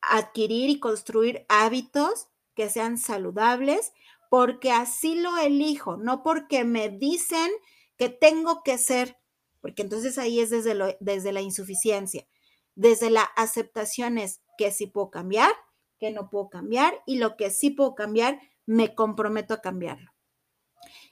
adquirir 0.00 0.68
y 0.68 0.80
construir 0.80 1.46
hábitos 1.48 2.28
que 2.54 2.68
sean 2.68 2.98
saludables 2.98 3.92
porque 4.32 4.72
así 4.72 5.14
lo 5.14 5.36
elijo, 5.36 5.98
no 5.98 6.22
porque 6.22 6.64
me 6.64 6.88
dicen 6.88 7.50
que 7.98 8.08
tengo 8.08 8.62
que 8.62 8.78
ser, 8.78 9.18
porque 9.60 9.82
entonces 9.82 10.16
ahí 10.16 10.40
es 10.40 10.48
desde, 10.48 10.74
lo, 10.74 10.86
desde 11.00 11.32
la 11.32 11.42
insuficiencia, 11.42 12.26
desde 12.74 13.10
la 13.10 13.24
aceptación 13.24 14.16
es 14.16 14.40
que 14.56 14.70
sí 14.70 14.86
puedo 14.86 15.10
cambiar, 15.10 15.50
que 15.98 16.10
no 16.12 16.30
puedo 16.30 16.48
cambiar 16.48 16.94
y 17.04 17.18
lo 17.18 17.36
que 17.36 17.50
sí 17.50 17.68
puedo 17.68 17.94
cambiar, 17.94 18.40
me 18.64 18.94
comprometo 18.94 19.52
a 19.52 19.60
cambiarlo. 19.60 20.10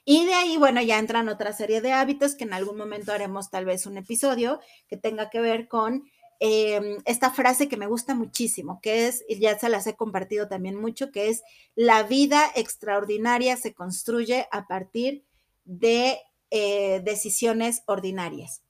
Y 0.03 0.25
de 0.25 0.33
ahí, 0.33 0.57
bueno, 0.57 0.81
ya 0.81 0.97
entran 0.97 1.29
otra 1.29 1.53
serie 1.53 1.79
de 1.79 1.93
hábitos 1.93 2.33
que 2.33 2.45
en 2.45 2.53
algún 2.53 2.75
momento 2.75 3.11
haremos 3.11 3.51
tal 3.51 3.65
vez 3.65 3.85
un 3.85 3.97
episodio 3.97 4.59
que 4.87 4.97
tenga 4.97 5.29
que 5.29 5.41
ver 5.41 5.67
con 5.67 6.09
em, 6.41 6.97
esta 7.05 7.29
frase 7.29 7.69
que 7.69 7.77
me 7.77 7.85
gusta 7.85 8.15
muchísimo, 8.15 8.79
que 8.81 9.07
es, 9.07 9.23
y 9.29 9.39
ya 9.39 9.57
se 9.59 9.69
las 9.69 9.85
he 9.85 9.95
compartido 9.95 10.47
también 10.47 10.75
mucho, 10.75 11.11
que 11.11 11.29
es, 11.29 11.43
la 11.75 12.03
vida 12.03 12.51
extraordinaria 12.55 13.55
se 13.57 13.73
construye 13.73 14.47
a 14.51 14.67
partir 14.67 15.23
de 15.65 16.17
eh, 16.49 17.01
decisiones 17.05 17.83
ordinarias. 17.85 18.63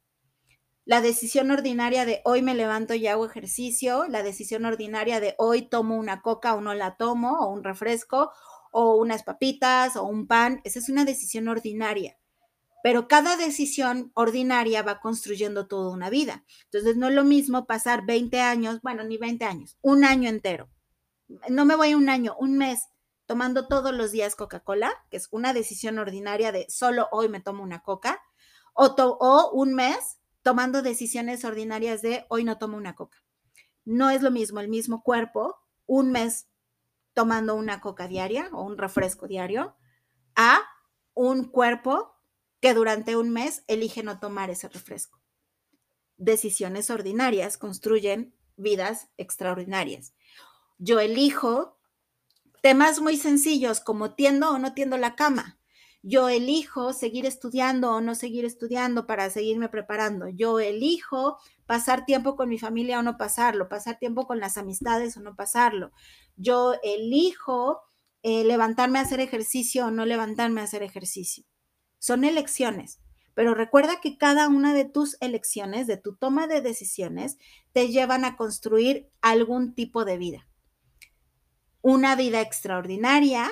La 0.84 1.00
decisión 1.00 1.50
ordinaria 1.50 2.06
de 2.06 2.22
hoy 2.26 2.42
me 2.42 2.56
levanto 2.56 2.94
y 2.94 3.08
hago 3.08 3.26
ejercicio, 3.26 4.06
la 4.10 4.22
decisión 4.22 4.66
ordinaria 4.66 5.22
de 5.22 5.36
hoy 5.38 5.62
tomo 5.62 5.96
una 5.96 6.22
coca 6.22 6.54
o 6.56 6.62
no 6.62 6.74
la 6.74 6.98
tomo, 6.98 7.40
o 7.40 7.50
un 7.52 7.64
refresco, 7.64 8.32
o 8.72 8.96
unas 8.96 9.24
papitas 9.24 9.96
o 9.96 10.04
un 10.04 10.28
pan, 10.28 10.62
esa 10.64 10.80
es 10.80 10.90
una 10.90 11.06
decisión 11.06 11.48
ordinaria. 11.48 12.18
Pero 12.84 13.08
cada 13.08 13.38
decisión 13.38 14.12
ordinaria 14.16 14.82
va 14.84 15.00
construyendo 15.00 15.68
toda 15.68 15.92
una 15.92 16.10
vida. 16.10 16.44
Entonces 16.66 16.98
no 16.98 17.10
es 17.10 17.14
lo 17.14 17.24
mismo 17.24 17.66
pasar 17.66 18.06
20 18.06 18.42
años, 18.42 18.82
bueno, 18.82 19.04
ni 19.04 19.18
20 19.18 19.46
años, 19.46 19.78
un 19.82 20.04
año 20.04 20.30
entero. 20.30 20.70
No 21.50 21.66
me 21.66 21.76
voy 21.76 21.94
un 21.94 22.10
año, 22.10 22.36
un 22.40 22.58
mes 22.58 22.88
tomando 23.26 23.68
todos 23.68 23.94
los 23.94 24.12
días 24.12 24.36
Coca-Cola, 24.36 24.92
que 25.10 25.18
es 25.18 25.28
una 25.32 25.54
decisión 25.54 26.00
ordinaria 26.00 26.52
de 26.52 26.66
solo 26.70 27.08
hoy 27.12 27.30
me 27.30 27.40
tomo 27.40 27.64
una 27.64 27.82
coca, 27.82 28.22
o, 28.74 28.88
o 28.98 29.52
un 29.52 29.74
mes 29.74 30.20
tomando 30.42 30.82
decisiones 30.82 31.46
ordinarias 31.46 32.02
de 32.02 32.26
hoy 32.30 32.44
no 32.44 32.58
tomo 32.58 32.78
una 32.78 32.96
coca. 32.96 33.18
No 33.86 34.10
es 34.10 34.22
lo 34.22 34.32
mismo 34.32 34.60
el 34.60 34.68
mismo 34.68 35.04
cuerpo, 35.04 35.60
un 35.86 36.12
mes 36.12 36.48
tomando 37.14 37.56
una 37.56 37.82
coca 37.82 38.08
diaria 38.08 38.50
o 38.54 38.64
un 38.64 38.78
refresco 38.78 39.28
diario 39.28 39.76
a 40.36 40.60
un 41.14 41.46
cuerpo 41.46 42.16
que 42.62 42.74
durante 42.74 43.18
un 43.18 43.32
mes 43.32 43.64
elige 43.68 44.04
no 44.04 44.20
tomar 44.20 44.50
ese 44.50 44.70
refresco. 44.70 45.20
Decisiones 46.18 46.90
ordinarias 46.90 47.58
construyen 47.58 48.34
vidas 48.56 49.10
extraordinarias. 49.18 50.14
Yo 50.78 51.00
elijo 51.00 51.78
temas 52.62 53.02
muy 53.02 53.18
sencillos 53.18 53.80
como 53.80 54.14
tiendo 54.14 54.52
o 54.52 54.60
no 54.60 54.74
tiendo 54.74 54.98
la 54.98 55.16
cama. 55.16 55.58
Yo 56.04 56.30
elijo 56.30 56.94
seguir 56.94 57.26
estudiando 57.26 57.92
o 57.92 58.02
no 58.02 58.16
seguir 58.16 58.46
estudiando 58.46 59.06
para 59.06 59.30
seguirme 59.30 59.70
preparando. 59.70 60.30
Yo 60.30 60.60
elijo 60.60 61.38
pasar 61.66 62.06
tiempo 62.06 62.36
con 62.36 62.50
mi 62.50 62.58
familia 62.58 63.00
o 63.00 63.04
no 63.04 63.18
pasarlo, 63.18 63.70
pasar 63.70 64.00
tiempo 64.00 64.26
con 64.26 64.40
las 64.40 64.58
amistades 64.58 65.18
o 65.18 65.22
no 65.22 65.36
pasarlo. 65.36 65.92
Yo 66.38 66.74
elijo 66.84 67.82
eh, 68.24 68.44
levantarme 68.44 69.00
a 69.00 69.04
hacer 69.04 69.20
ejercicio 69.20 69.88
o 69.88 69.92
no 69.92 70.06
levantarme 70.06 70.62
a 70.62 70.66
hacer 70.66 70.82
ejercicio. 70.82 71.46
Son 72.02 72.24
elecciones, 72.24 73.00
pero 73.36 73.54
recuerda 73.54 74.02
que 74.02 74.18
cada 74.18 74.48
una 74.48 74.74
de 74.74 74.86
tus 74.86 75.18
elecciones, 75.22 75.86
de 75.86 75.98
tu 75.98 76.16
toma 76.16 76.48
de 76.48 76.60
decisiones, 76.62 77.38
te 77.74 77.90
llevan 77.90 78.26
a 78.26 78.38
construir 78.38 79.08
algún 79.22 79.76
tipo 79.76 80.04
de 80.04 80.18
vida. 80.18 80.48
Una 81.84 82.16
vida 82.16 82.42
extraordinaria. 82.42 83.52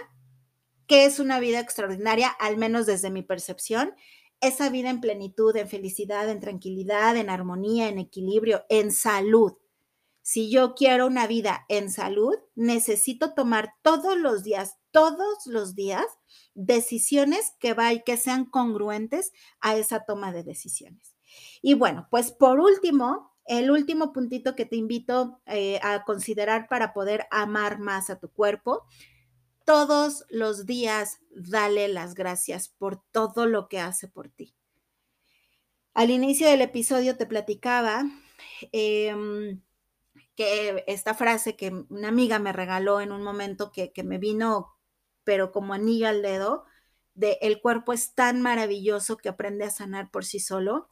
¿Qué 0.87 1.05
es 1.05 1.19
una 1.19 1.39
vida 1.39 1.59
extraordinaria? 1.59 2.27
Al 2.27 2.57
menos 2.57 2.87
desde 2.87 3.11
mi 3.11 3.21
percepción, 3.21 3.93
esa 4.41 4.71
vida 4.71 4.89
en 4.89 4.99
plenitud, 4.99 5.55
en 5.55 5.67
felicidad, 5.67 6.27
en 6.27 6.39
tranquilidad, 6.39 7.17
en 7.17 7.29
armonía, 7.29 7.87
en 7.87 7.99
equilibrio, 7.99 8.65
en 8.67 8.91
salud. 8.91 9.53
Si 10.29 10.51
yo 10.51 10.75
quiero 10.75 11.07
una 11.07 11.25
vida 11.25 11.65
en 11.69 11.91
salud, 11.91 12.35
necesito 12.53 13.33
tomar 13.33 13.73
todos 13.81 14.15
los 14.15 14.43
días, 14.43 14.77
todos 14.91 15.47
los 15.47 15.73
días, 15.73 16.05
decisiones 16.53 17.55
que, 17.59 17.75
que 18.05 18.15
sean 18.15 18.45
congruentes 18.45 19.31
a 19.59 19.75
esa 19.75 20.05
toma 20.05 20.31
de 20.31 20.43
decisiones. 20.43 21.15
Y 21.63 21.73
bueno, 21.73 22.07
pues 22.11 22.31
por 22.31 22.59
último, 22.59 23.35
el 23.45 23.71
último 23.71 24.13
puntito 24.13 24.55
que 24.55 24.65
te 24.65 24.75
invito 24.75 25.41
eh, 25.47 25.79
a 25.81 26.03
considerar 26.03 26.67
para 26.67 26.93
poder 26.93 27.25
amar 27.31 27.79
más 27.79 28.11
a 28.11 28.19
tu 28.19 28.29
cuerpo, 28.29 28.85
todos 29.65 30.25
los 30.29 30.67
días 30.67 31.21
dale 31.31 31.87
las 31.87 32.13
gracias 32.13 32.69
por 32.69 33.01
todo 33.11 33.47
lo 33.47 33.67
que 33.67 33.79
hace 33.79 34.07
por 34.07 34.29
ti. 34.29 34.53
Al 35.95 36.11
inicio 36.11 36.47
del 36.47 36.61
episodio 36.61 37.17
te 37.17 37.25
platicaba 37.25 38.05
em, 38.71 39.59
que 40.39 40.85
esta 40.87 41.15
frase 41.15 41.57
que 41.57 41.83
una 41.89 42.07
amiga 42.07 42.39
me 42.39 42.53
regaló 42.53 43.01
en 43.01 43.11
un 43.11 43.23
momento 43.23 43.73
que, 43.73 43.91
me 44.05 44.19
vino, 44.19 44.73
pero 45.25 45.51
como 45.51 45.73
anillo 45.73 46.07
al 46.07 46.21
dedo, 46.21 46.63
de 47.13 47.37
el 47.41 47.59
cuerpo 47.59 47.91
es 47.91 48.15
tan 48.15 48.41
maravilloso 48.41 49.17
que 49.17 49.27
aprende 49.27 49.65
a 49.65 49.69
sanar 49.69 50.11
por 50.11 50.23
sí 50.23 50.39
solo. 50.39 50.87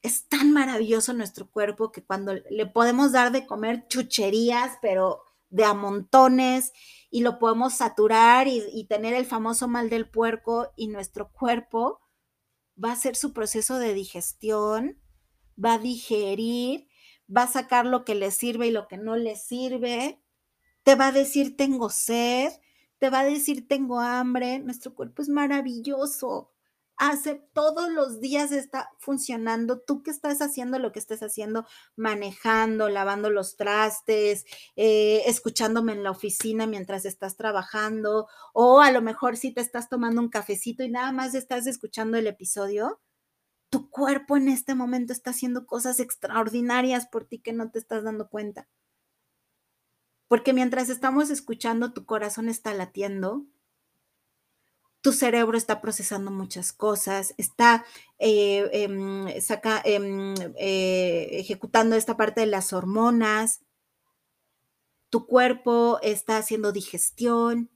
Es 0.00 0.28
tan 0.28 0.52
maravilloso 0.52 1.12
nuestro 1.12 1.50
cuerpo 1.50 1.90
que 1.90 2.04
cuando 2.04 2.34
le 2.34 2.66
podemos 2.66 3.10
dar 3.10 3.32
de 3.32 3.48
comer 3.48 3.88
chucherías, 3.88 4.78
pero 4.80 5.24
de 5.50 5.64
a 5.64 5.74
montones, 5.74 6.70
y 7.10 7.22
lo 7.22 7.40
podemos 7.40 7.74
saturar 7.74 8.46
y, 8.46 8.62
y 8.72 8.86
tener 8.86 9.12
el 9.14 9.26
famoso 9.26 9.66
mal 9.66 9.90
del 9.90 10.08
puerco, 10.08 10.72
y 10.76 10.86
nuestro 10.86 11.32
cuerpo 11.32 12.00
va 12.82 12.90
a 12.90 12.92
hacer 12.92 13.16
su 13.16 13.32
proceso 13.32 13.80
de 13.80 13.92
digestión, 13.92 15.02
va 15.58 15.74
a 15.74 15.78
digerir 15.78 16.86
va 17.34 17.44
a 17.44 17.48
sacar 17.48 17.86
lo 17.86 18.04
que 18.04 18.14
le 18.14 18.30
sirve 18.30 18.68
y 18.68 18.70
lo 18.70 18.88
que 18.88 18.98
no 18.98 19.16
le 19.16 19.36
sirve, 19.36 20.20
te 20.82 20.94
va 20.94 21.08
a 21.08 21.12
decir 21.12 21.56
tengo 21.56 21.90
sed, 21.90 22.52
te 22.98 23.10
va 23.10 23.20
a 23.20 23.24
decir 23.24 23.66
tengo 23.68 24.00
hambre, 24.00 24.58
nuestro 24.60 24.94
cuerpo 24.94 25.22
es 25.22 25.28
maravilloso. 25.28 26.50
Hace 26.96 27.42
todos 27.52 27.90
los 27.90 28.20
días 28.20 28.52
está 28.52 28.90
funcionando. 28.98 29.80
Tú 29.80 30.02
que 30.04 30.10
estás 30.12 30.40
haciendo 30.40 30.78
lo 30.78 30.92
que 30.92 31.00
estés 31.00 31.22
haciendo, 31.22 31.66
manejando, 31.96 32.88
lavando 32.88 33.28
los 33.30 33.56
trastes, 33.56 34.44
eh, 34.76 35.22
escuchándome 35.26 35.92
en 35.92 36.04
la 36.04 36.12
oficina 36.12 36.66
mientras 36.66 37.04
estás 37.04 37.36
trabajando, 37.36 38.28
o 38.52 38.80
a 38.80 38.92
lo 38.92 39.02
mejor 39.02 39.36
si 39.36 39.52
te 39.52 39.60
estás 39.62 39.88
tomando 39.88 40.20
un 40.20 40.28
cafecito 40.28 40.84
y 40.84 40.90
nada 40.90 41.10
más 41.12 41.34
estás 41.34 41.66
escuchando 41.66 42.18
el 42.18 42.28
episodio, 42.28 43.00
tu 43.72 43.88
cuerpo 43.88 44.36
en 44.36 44.50
este 44.50 44.74
momento 44.74 45.14
está 45.14 45.30
haciendo 45.30 45.66
cosas 45.66 45.98
extraordinarias 45.98 47.06
por 47.06 47.24
ti 47.24 47.38
que 47.38 47.54
no 47.54 47.70
te 47.70 47.78
estás 47.78 48.04
dando 48.04 48.28
cuenta. 48.28 48.68
Porque 50.28 50.52
mientras 50.52 50.90
estamos 50.90 51.30
escuchando, 51.30 51.94
tu 51.94 52.04
corazón 52.04 52.50
está 52.50 52.74
latiendo, 52.74 53.46
tu 55.00 55.12
cerebro 55.12 55.56
está 55.56 55.80
procesando 55.80 56.30
muchas 56.30 56.74
cosas, 56.74 57.32
está 57.38 57.86
eh, 58.18 58.68
em, 58.74 59.26
em, 59.28 60.34
eh, 60.58 61.28
ejecutando 61.32 61.96
esta 61.96 62.18
parte 62.18 62.42
de 62.42 62.48
las 62.48 62.74
hormonas, 62.74 63.62
tu 65.08 65.26
cuerpo 65.26 65.98
está 66.02 66.36
haciendo 66.36 66.72
digestión. 66.72 67.70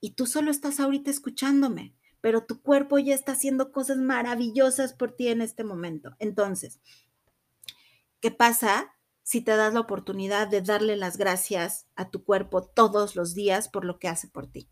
Y 0.00 0.14
tú 0.14 0.26
solo 0.26 0.50
estás 0.50 0.80
ahorita 0.80 1.12
escuchándome, 1.12 1.95
pero 2.26 2.44
tu 2.44 2.60
cuerpo 2.60 2.98
ya 2.98 3.14
está 3.14 3.32
haciendo 3.32 3.70
cosas 3.70 3.98
maravillosas 3.98 4.94
por 4.94 5.12
ti 5.12 5.28
en 5.28 5.42
este 5.42 5.62
momento. 5.62 6.16
Entonces, 6.18 6.80
¿qué 8.18 8.32
pasa 8.32 8.96
si 9.22 9.42
te 9.42 9.54
das 9.54 9.74
la 9.74 9.78
oportunidad 9.78 10.48
de 10.48 10.60
darle 10.60 10.96
las 10.96 11.18
gracias 11.18 11.86
a 11.94 12.10
tu 12.10 12.24
cuerpo 12.24 12.64
todos 12.66 13.14
los 13.14 13.32
días 13.32 13.68
por 13.68 13.84
lo 13.84 14.00
que 14.00 14.08
hace 14.08 14.26
por 14.26 14.48
ti? 14.48 14.68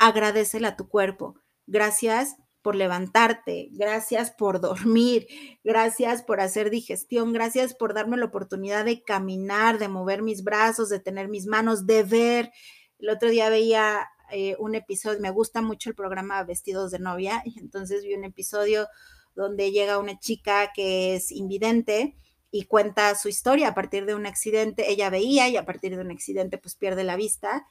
agradecele 0.00 0.66
a 0.66 0.76
tu 0.76 0.88
cuerpo. 0.88 1.36
Gracias 1.68 2.34
por 2.60 2.74
levantarte, 2.74 3.68
gracias 3.70 4.32
por 4.32 4.60
dormir, 4.60 5.28
gracias 5.62 6.24
por 6.24 6.40
hacer 6.40 6.70
digestión, 6.70 7.32
gracias 7.32 7.72
por 7.72 7.94
darme 7.94 8.16
la 8.16 8.26
oportunidad 8.26 8.84
de 8.84 9.04
caminar, 9.04 9.78
de 9.78 9.86
mover 9.86 10.22
mis 10.22 10.42
brazos, 10.42 10.88
de 10.88 10.98
tener 10.98 11.28
mis 11.28 11.46
manos, 11.46 11.86
de 11.86 12.02
ver. 12.02 12.50
El 12.98 13.10
otro 13.10 13.30
día 13.30 13.48
veía 13.48 14.08
eh, 14.32 14.56
un 14.58 14.74
episodio, 14.74 15.20
me 15.20 15.30
gusta 15.30 15.62
mucho 15.62 15.90
el 15.90 15.96
programa 15.96 16.42
Vestidos 16.44 16.90
de 16.90 16.98
novia, 16.98 17.42
y 17.44 17.58
entonces 17.60 18.04
vi 18.04 18.14
un 18.14 18.24
episodio 18.24 18.86
donde 19.34 19.70
llega 19.70 19.98
una 19.98 20.18
chica 20.18 20.72
que 20.74 21.14
es 21.14 21.30
invidente 21.30 22.16
y 22.50 22.64
cuenta 22.64 23.14
su 23.14 23.28
historia 23.28 23.68
a 23.68 23.74
partir 23.74 24.06
de 24.06 24.14
un 24.14 24.26
accidente, 24.26 24.90
ella 24.90 25.08
veía 25.08 25.48
y 25.48 25.56
a 25.56 25.64
partir 25.64 25.94
de 25.94 26.02
un 26.02 26.10
accidente 26.10 26.58
pues 26.58 26.74
pierde 26.74 27.04
la 27.04 27.16
vista 27.16 27.66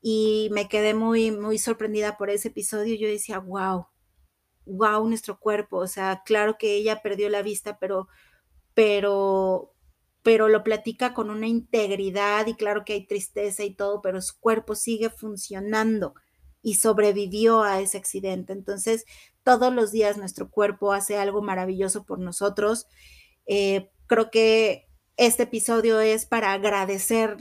y 0.00 0.48
me 0.52 0.68
quedé 0.68 0.94
muy, 0.94 1.30
muy 1.30 1.58
sorprendida 1.58 2.16
por 2.16 2.30
ese 2.30 2.48
episodio. 2.48 2.94
Yo 2.96 3.08
decía, 3.08 3.38
wow, 3.38 3.86
wow, 4.66 5.08
nuestro 5.08 5.38
cuerpo. 5.38 5.78
O 5.78 5.86
sea, 5.86 6.22
claro 6.24 6.56
que 6.58 6.74
ella 6.74 7.02
perdió 7.02 7.28
la 7.28 7.42
vista, 7.42 7.78
pero, 7.78 8.08
pero, 8.74 9.74
pero 10.22 10.48
lo 10.48 10.64
platica 10.64 11.14
con 11.14 11.30
una 11.30 11.46
integridad 11.46 12.46
y 12.46 12.54
claro 12.54 12.84
que 12.84 12.94
hay 12.94 13.06
tristeza 13.06 13.64
y 13.64 13.74
todo, 13.74 14.02
pero 14.02 14.20
su 14.20 14.38
cuerpo 14.38 14.74
sigue 14.74 15.10
funcionando 15.10 16.14
y 16.62 16.74
sobrevivió 16.74 17.62
a 17.62 17.80
ese 17.80 17.98
accidente. 17.98 18.52
Entonces, 18.52 19.04
todos 19.44 19.72
los 19.72 19.92
días 19.92 20.18
nuestro 20.18 20.50
cuerpo 20.50 20.92
hace 20.92 21.16
algo 21.16 21.40
maravilloso 21.40 22.04
por 22.04 22.18
nosotros. 22.18 22.86
Eh, 23.46 23.90
creo 24.06 24.30
que 24.30 24.86
este 25.16 25.44
episodio 25.44 26.00
es 26.00 26.26
para 26.26 26.52
agradecer 26.52 27.38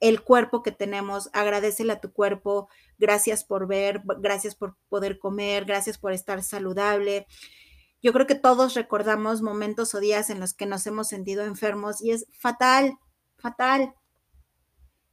el 0.00 0.22
cuerpo 0.22 0.62
que 0.62 0.72
tenemos, 0.72 1.28
agradecele 1.32 1.92
a 1.92 2.00
tu 2.00 2.12
cuerpo, 2.12 2.68
gracias 2.98 3.44
por 3.44 3.66
ver, 3.66 4.02
gracias 4.18 4.54
por 4.54 4.76
poder 4.88 5.18
comer, 5.18 5.66
gracias 5.66 5.98
por 5.98 6.12
estar 6.12 6.42
saludable. 6.42 7.26
Yo 8.02 8.12
creo 8.12 8.26
que 8.26 8.34
todos 8.34 8.74
recordamos 8.74 9.42
momentos 9.42 9.94
o 9.94 10.00
días 10.00 10.30
en 10.30 10.40
los 10.40 10.54
que 10.54 10.66
nos 10.66 10.86
hemos 10.86 11.08
sentido 11.08 11.44
enfermos 11.44 12.00
y 12.02 12.12
es 12.12 12.26
fatal, 12.32 12.98
fatal. 13.36 13.94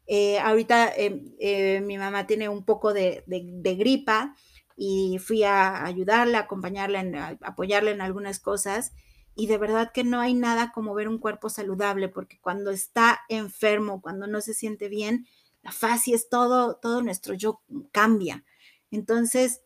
Eh, 0.06 0.40
ahorita 0.40 0.94
em, 0.96 1.34
eh, 1.40 1.82
mi 1.82 1.98
mamá 1.98 2.28
tiene 2.28 2.48
un 2.48 2.64
poco 2.64 2.94
de, 2.94 3.24
de, 3.28 3.76
gripa 3.76 4.36
y 4.78 5.20
fui 5.20 5.44
a 5.44 5.84
ayudarla, 5.86 6.40
acompañarla, 6.40 7.38
apoyarla 7.42 7.92
en 7.92 8.00
algunas 8.02 8.40
cosas 8.40 8.94
y 9.36 9.48
de 9.48 9.58
verdad 9.58 9.92
que 9.94 10.04
no 10.06 10.22
hay 10.22 10.34
nada 10.34 10.72
como 10.72 10.96
ver 10.96 11.10
un 11.10 11.20
cuerpo 11.20 11.50
saludable, 11.50 12.10
porque 12.10 12.40
cuando 12.40 12.72
está 12.72 13.20
enfermo, 13.30 14.02
cuando 14.02 14.28
no 14.28 14.42
se 14.42 14.54
siente 14.54 14.90
bien, 14.90 15.28
la 15.62 15.72
fascia 15.72 16.16
es 16.16 16.30
todo, 16.30 16.78
todo 16.78 17.04
nuestro 17.04 17.36
yo 17.36 17.62
cambia. 17.92 18.46
Entonces, 18.90 19.62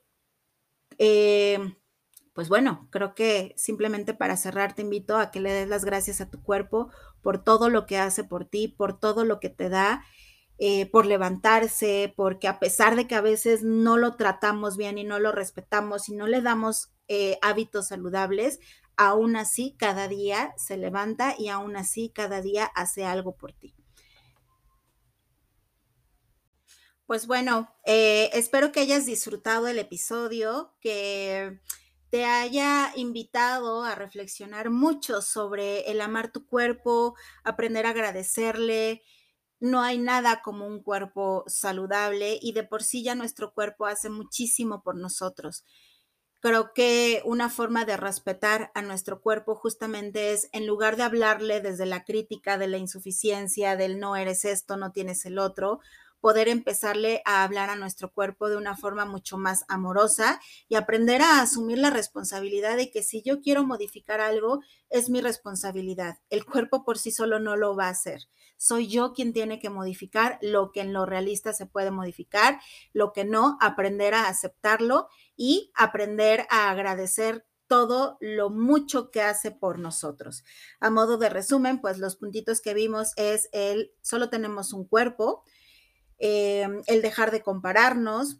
eh, 0.97 1.59
pues 2.41 2.49
bueno, 2.49 2.87
creo 2.89 3.13
que 3.13 3.53
simplemente 3.55 4.15
para 4.15 4.35
cerrar 4.35 4.73
te 4.73 4.81
invito 4.81 5.19
a 5.19 5.29
que 5.29 5.39
le 5.39 5.53
des 5.53 5.67
las 5.69 5.85
gracias 5.85 6.21
a 6.21 6.31
tu 6.31 6.41
cuerpo 6.41 6.89
por 7.21 7.43
todo 7.43 7.69
lo 7.69 7.85
que 7.85 7.99
hace 7.99 8.23
por 8.23 8.45
ti, 8.45 8.67
por 8.67 8.99
todo 8.99 9.25
lo 9.25 9.39
que 9.39 9.49
te 9.49 9.69
da, 9.69 10.03
eh, 10.57 10.87
por 10.87 11.05
levantarse, 11.05 12.11
porque 12.17 12.47
a 12.47 12.57
pesar 12.57 12.95
de 12.95 13.05
que 13.05 13.13
a 13.13 13.21
veces 13.21 13.61
no 13.61 13.95
lo 13.95 14.15
tratamos 14.15 14.75
bien 14.75 14.97
y 14.97 15.03
no 15.03 15.19
lo 15.19 15.31
respetamos 15.31 16.09
y 16.09 16.15
no 16.15 16.25
le 16.25 16.41
damos 16.41 16.91
eh, 17.07 17.37
hábitos 17.43 17.89
saludables, 17.89 18.57
aún 18.97 19.35
así 19.35 19.75
cada 19.77 20.07
día 20.07 20.51
se 20.57 20.77
levanta 20.77 21.35
y 21.37 21.49
aún 21.49 21.75
así 21.75 22.09
cada 22.09 22.41
día 22.41 22.65
hace 22.73 23.05
algo 23.05 23.35
por 23.35 23.53
ti. 23.53 23.75
Pues 27.11 27.27
bueno, 27.27 27.69
eh, 27.85 28.29
espero 28.33 28.71
que 28.71 28.79
hayas 28.79 29.05
disfrutado 29.05 29.67
el 29.67 29.77
episodio, 29.77 30.73
que 30.79 31.59
te 32.11 32.25
haya 32.25 32.91
invitado 32.95 33.83
a 33.83 33.95
reflexionar 33.95 34.69
mucho 34.69 35.21
sobre 35.21 35.89
el 35.89 36.01
amar 36.01 36.31
tu 36.31 36.45
cuerpo, 36.45 37.15
aprender 37.45 37.85
a 37.85 37.91
agradecerle. 37.91 39.01
No 39.61 39.81
hay 39.81 39.97
nada 39.97 40.41
como 40.41 40.67
un 40.67 40.83
cuerpo 40.83 41.45
saludable 41.47 42.37
y 42.41 42.51
de 42.51 42.63
por 42.63 42.83
sí 42.83 43.01
ya 43.01 43.15
nuestro 43.15 43.53
cuerpo 43.53 43.85
hace 43.85 44.09
muchísimo 44.09 44.83
por 44.83 44.97
nosotros. 44.97 45.63
Creo 46.41 46.73
que 46.73 47.21
una 47.23 47.49
forma 47.49 47.85
de 47.85 47.95
respetar 47.95 48.71
a 48.73 48.81
nuestro 48.81 49.21
cuerpo 49.21 49.55
justamente 49.55 50.33
es, 50.33 50.49
en 50.51 50.67
lugar 50.67 50.97
de 50.97 51.03
hablarle 51.03 51.61
desde 51.61 51.85
la 51.85 52.03
crítica 52.03 52.57
de 52.57 52.67
la 52.67 52.77
insuficiencia, 52.77 53.77
del 53.77 53.99
no 53.99 54.17
eres 54.17 54.43
esto, 54.43 54.75
no 54.75 54.91
tienes 54.91 55.25
el 55.25 55.37
otro, 55.37 55.79
poder 56.21 56.47
empezarle 56.47 57.21
a 57.25 57.43
hablar 57.43 57.69
a 57.69 57.75
nuestro 57.75 58.13
cuerpo 58.13 58.47
de 58.47 58.55
una 58.55 58.77
forma 58.77 59.05
mucho 59.05 59.37
más 59.37 59.65
amorosa 59.67 60.39
y 60.69 60.75
aprender 60.75 61.21
a 61.21 61.41
asumir 61.41 61.79
la 61.79 61.89
responsabilidad 61.89 62.77
de 62.77 62.91
que 62.91 63.03
si 63.03 63.23
yo 63.23 63.41
quiero 63.41 63.65
modificar 63.65 64.21
algo, 64.21 64.61
es 64.89 65.09
mi 65.09 65.19
responsabilidad. 65.19 66.19
El 66.29 66.45
cuerpo 66.45 66.85
por 66.85 66.97
sí 66.97 67.11
solo 67.11 67.39
no 67.39 67.57
lo 67.57 67.75
va 67.75 67.87
a 67.87 67.91
hacer. 67.91 68.21
Soy 68.55 68.87
yo 68.87 69.13
quien 69.13 69.33
tiene 69.33 69.59
que 69.59 69.71
modificar 69.71 70.37
lo 70.41 70.71
que 70.71 70.81
en 70.81 70.93
lo 70.93 71.07
realista 71.07 71.51
se 71.51 71.65
puede 71.65 71.89
modificar, 71.89 72.59
lo 72.93 73.11
que 73.11 73.25
no, 73.25 73.57
aprender 73.59 74.13
a 74.13 74.27
aceptarlo 74.27 75.07
y 75.35 75.71
aprender 75.75 76.45
a 76.51 76.69
agradecer 76.69 77.45
todo 77.71 78.17
lo 78.19 78.49
mucho 78.49 79.11
que 79.11 79.21
hace 79.21 79.49
por 79.49 79.79
nosotros. 79.79 80.43
A 80.81 80.89
modo 80.89 81.17
de 81.17 81.29
resumen, 81.29 81.79
pues 81.79 81.99
los 81.99 82.17
puntitos 82.17 82.59
que 82.59 82.73
vimos 82.73 83.13
es 83.15 83.47
el 83.53 83.93
solo 84.01 84.29
tenemos 84.29 84.73
un 84.73 84.85
cuerpo, 84.85 85.45
Em, 86.23 86.83
el 86.85 87.01
dejar 87.01 87.31
de 87.31 87.41
compararnos, 87.41 88.37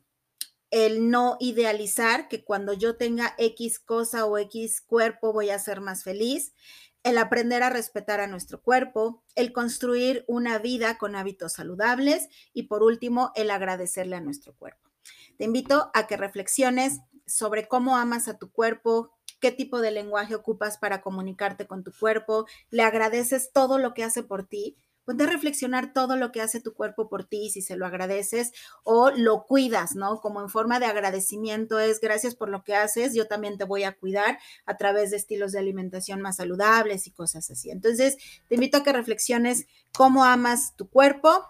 el 0.70 1.10
no 1.10 1.38
idealizar 1.40 2.28
que 2.28 2.44
cuando 2.44 2.74
yo 2.74 2.96
tenga 2.96 3.34
X 3.40 3.80
cosa 3.80 4.26
o 4.26 4.38
X 4.38 4.82
cuerpo 4.82 5.34
voy 5.34 5.50
a 5.50 5.58
ser 5.58 5.82
más 5.82 6.04
feliz, 6.04 6.54
el 7.02 7.18
aprender 7.18 7.64
a 7.64 7.72
respetar 7.72 8.20
a 8.20 8.28
nuestro 8.28 8.62
cuerpo, 8.62 9.24
el 9.34 9.52
construir 9.52 10.24
una 10.28 10.60
vida 10.60 11.00
con 11.00 11.16
hábitos 11.16 11.54
saludables 11.54 12.30
y 12.54 12.64
por 12.64 12.84
último, 12.84 13.32
el 13.34 13.50
agradecerle 13.50 14.16
a 14.16 14.22
nuestro 14.22 14.54
cuerpo. 14.54 14.92
Te 15.40 15.46
invito 15.46 15.90
a 15.96 16.06
que 16.06 16.18
reflexiones 16.18 17.00
sobre 17.26 17.68
cómo 17.68 17.98
amas 17.98 18.28
a 18.28 18.38
tu 18.38 18.52
cuerpo, 18.52 19.10
qué 19.40 19.52
tipo 19.52 19.82
de 19.82 19.90
lenguaje 19.90 20.36
ocupas 20.36 20.78
para 20.78 21.02
comunicarte 21.02 21.66
con 21.66 21.84
tu 21.84 21.92
cuerpo, 21.92 22.46
le 22.70 22.84
agradeces 22.84 23.52
todo 23.52 23.80
lo 23.80 23.96
que 23.96 24.04
hace 24.04 24.22
por 24.22 24.46
ti 24.46 24.78
Ponte 25.12 25.26
a 25.26 25.28
reflexionar 25.28 25.92
todo 25.92 26.16
lo 26.16 26.32
que 26.32 26.40
hace 26.40 26.62
tu 26.62 26.74
cuerpo 26.74 27.10
por 27.10 27.26
ti, 27.26 27.50
si 27.50 27.62
se 27.62 27.76
lo 27.76 27.86
agradeces 27.86 28.54
o 28.84 29.12
lo 29.12 29.46
cuidas, 29.46 29.94
¿no? 29.94 30.22
Como 30.22 30.40
en 30.40 30.48
forma 30.48 30.80
de 30.80 30.86
agradecimiento 30.86 31.82
es 31.82 32.00
gracias 32.00 32.34
por 32.34 32.48
lo 32.48 32.64
que 32.64 32.76
haces, 32.76 33.14
yo 33.14 33.28
también 33.28 33.58
te 33.58 33.66
voy 33.66 33.84
a 33.84 33.92
cuidar 33.92 34.40
a 34.66 34.78
través 34.78 35.12
de 35.12 35.18
estilos 35.18 35.52
de 35.52 35.60
alimentación 35.60 36.22
más 36.22 36.38
saludables 36.38 37.08
y 37.08 37.12
cosas 37.12 37.52
así. 37.52 37.72
Entonces, 37.72 38.16
te 38.48 38.56
invito 38.56 38.78
a 38.78 38.84
que 38.84 38.94
reflexiones 38.94 39.66
cómo 39.94 40.24
amas 40.24 40.78
tu 40.78 40.88
cuerpo, 40.90 41.46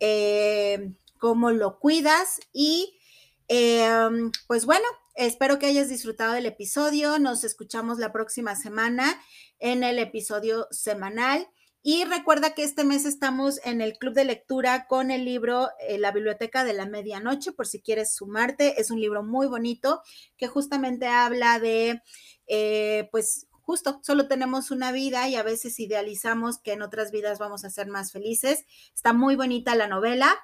eh, 0.00 0.92
cómo 1.20 1.52
lo 1.52 1.78
cuidas 1.78 2.40
y, 2.52 2.98
em, 3.46 4.32
pues 4.48 4.66
bueno, 4.66 4.88
Espero 5.16 5.60
que 5.60 5.66
hayas 5.66 5.88
disfrutado 5.88 6.32
del 6.32 6.46
episodio. 6.46 7.20
Nos 7.20 7.44
escuchamos 7.44 7.98
la 7.98 8.10
próxima 8.10 8.56
semana 8.56 9.22
en 9.60 9.84
el 9.84 10.00
episodio 10.00 10.66
semanal. 10.72 11.46
Y 11.86 12.04
recuerda 12.04 12.54
que 12.54 12.64
este 12.64 12.82
mes 12.82 13.04
estamos 13.04 13.60
en 13.62 13.82
el 13.82 13.98
club 13.98 14.14
de 14.14 14.24
lectura 14.24 14.86
con 14.86 15.10
el 15.10 15.26
libro 15.26 15.68
eh, 15.78 15.98
La 15.98 16.12
Biblioteca 16.12 16.64
de 16.64 16.72
la 16.72 16.86
Medianoche, 16.86 17.52
por 17.52 17.66
si 17.66 17.82
quieres 17.82 18.14
sumarte. 18.14 18.80
Es 18.80 18.90
un 18.90 19.02
libro 19.02 19.22
muy 19.22 19.46
bonito 19.48 20.00
que 20.38 20.48
justamente 20.48 21.08
habla 21.08 21.58
de, 21.58 22.00
eh, 22.46 23.06
pues, 23.12 23.48
justo, 23.60 24.00
solo 24.02 24.28
tenemos 24.28 24.70
una 24.70 24.92
vida 24.92 25.28
y 25.28 25.36
a 25.36 25.42
veces 25.42 25.78
idealizamos 25.78 26.56
que 26.58 26.72
en 26.72 26.80
otras 26.80 27.10
vidas 27.10 27.38
vamos 27.38 27.66
a 27.66 27.70
ser 27.70 27.88
más 27.88 28.12
felices. 28.12 28.64
Está 28.94 29.12
muy 29.12 29.36
bonita 29.36 29.74
la 29.74 29.86
novela. 29.86 30.34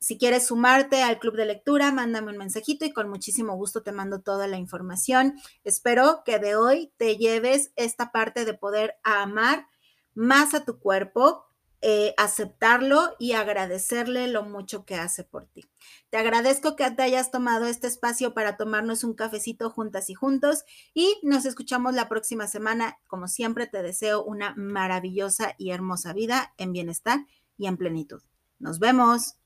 Si 0.00 0.18
quieres 0.18 0.48
sumarte 0.48 1.02
al 1.02 1.18
club 1.18 1.34
de 1.34 1.46
lectura, 1.46 1.92
mándame 1.92 2.30
un 2.30 2.36
mensajito 2.36 2.84
y 2.84 2.92
con 2.92 3.08
muchísimo 3.08 3.56
gusto 3.56 3.82
te 3.82 3.92
mando 3.92 4.20
toda 4.20 4.48
la 4.48 4.58
información. 4.58 5.40
Espero 5.64 6.20
que 6.26 6.38
de 6.38 6.56
hoy 6.56 6.92
te 6.98 7.16
lleves 7.16 7.72
esta 7.74 8.12
parte 8.12 8.44
de 8.44 8.52
poder 8.52 8.96
amar 9.02 9.66
más 10.14 10.54
a 10.54 10.64
tu 10.64 10.78
cuerpo, 10.78 11.44
eh, 11.86 12.14
aceptarlo 12.16 13.14
y 13.18 13.32
agradecerle 13.32 14.26
lo 14.28 14.42
mucho 14.42 14.86
que 14.86 14.94
hace 14.94 15.22
por 15.22 15.46
ti. 15.46 15.66
Te 16.08 16.16
agradezco 16.16 16.76
que 16.76 16.90
te 16.90 17.02
hayas 17.02 17.30
tomado 17.30 17.66
este 17.66 17.88
espacio 17.88 18.32
para 18.32 18.56
tomarnos 18.56 19.04
un 19.04 19.12
cafecito 19.12 19.68
juntas 19.68 20.08
y 20.08 20.14
juntos 20.14 20.64
y 20.94 21.18
nos 21.22 21.44
escuchamos 21.44 21.94
la 21.94 22.08
próxima 22.08 22.46
semana. 22.46 22.96
Como 23.06 23.28
siempre, 23.28 23.66
te 23.66 23.82
deseo 23.82 24.24
una 24.24 24.54
maravillosa 24.56 25.54
y 25.58 25.72
hermosa 25.72 26.14
vida 26.14 26.54
en 26.56 26.72
bienestar 26.72 27.26
y 27.58 27.66
en 27.66 27.76
plenitud. 27.76 28.22
Nos 28.58 28.78
vemos. 28.78 29.36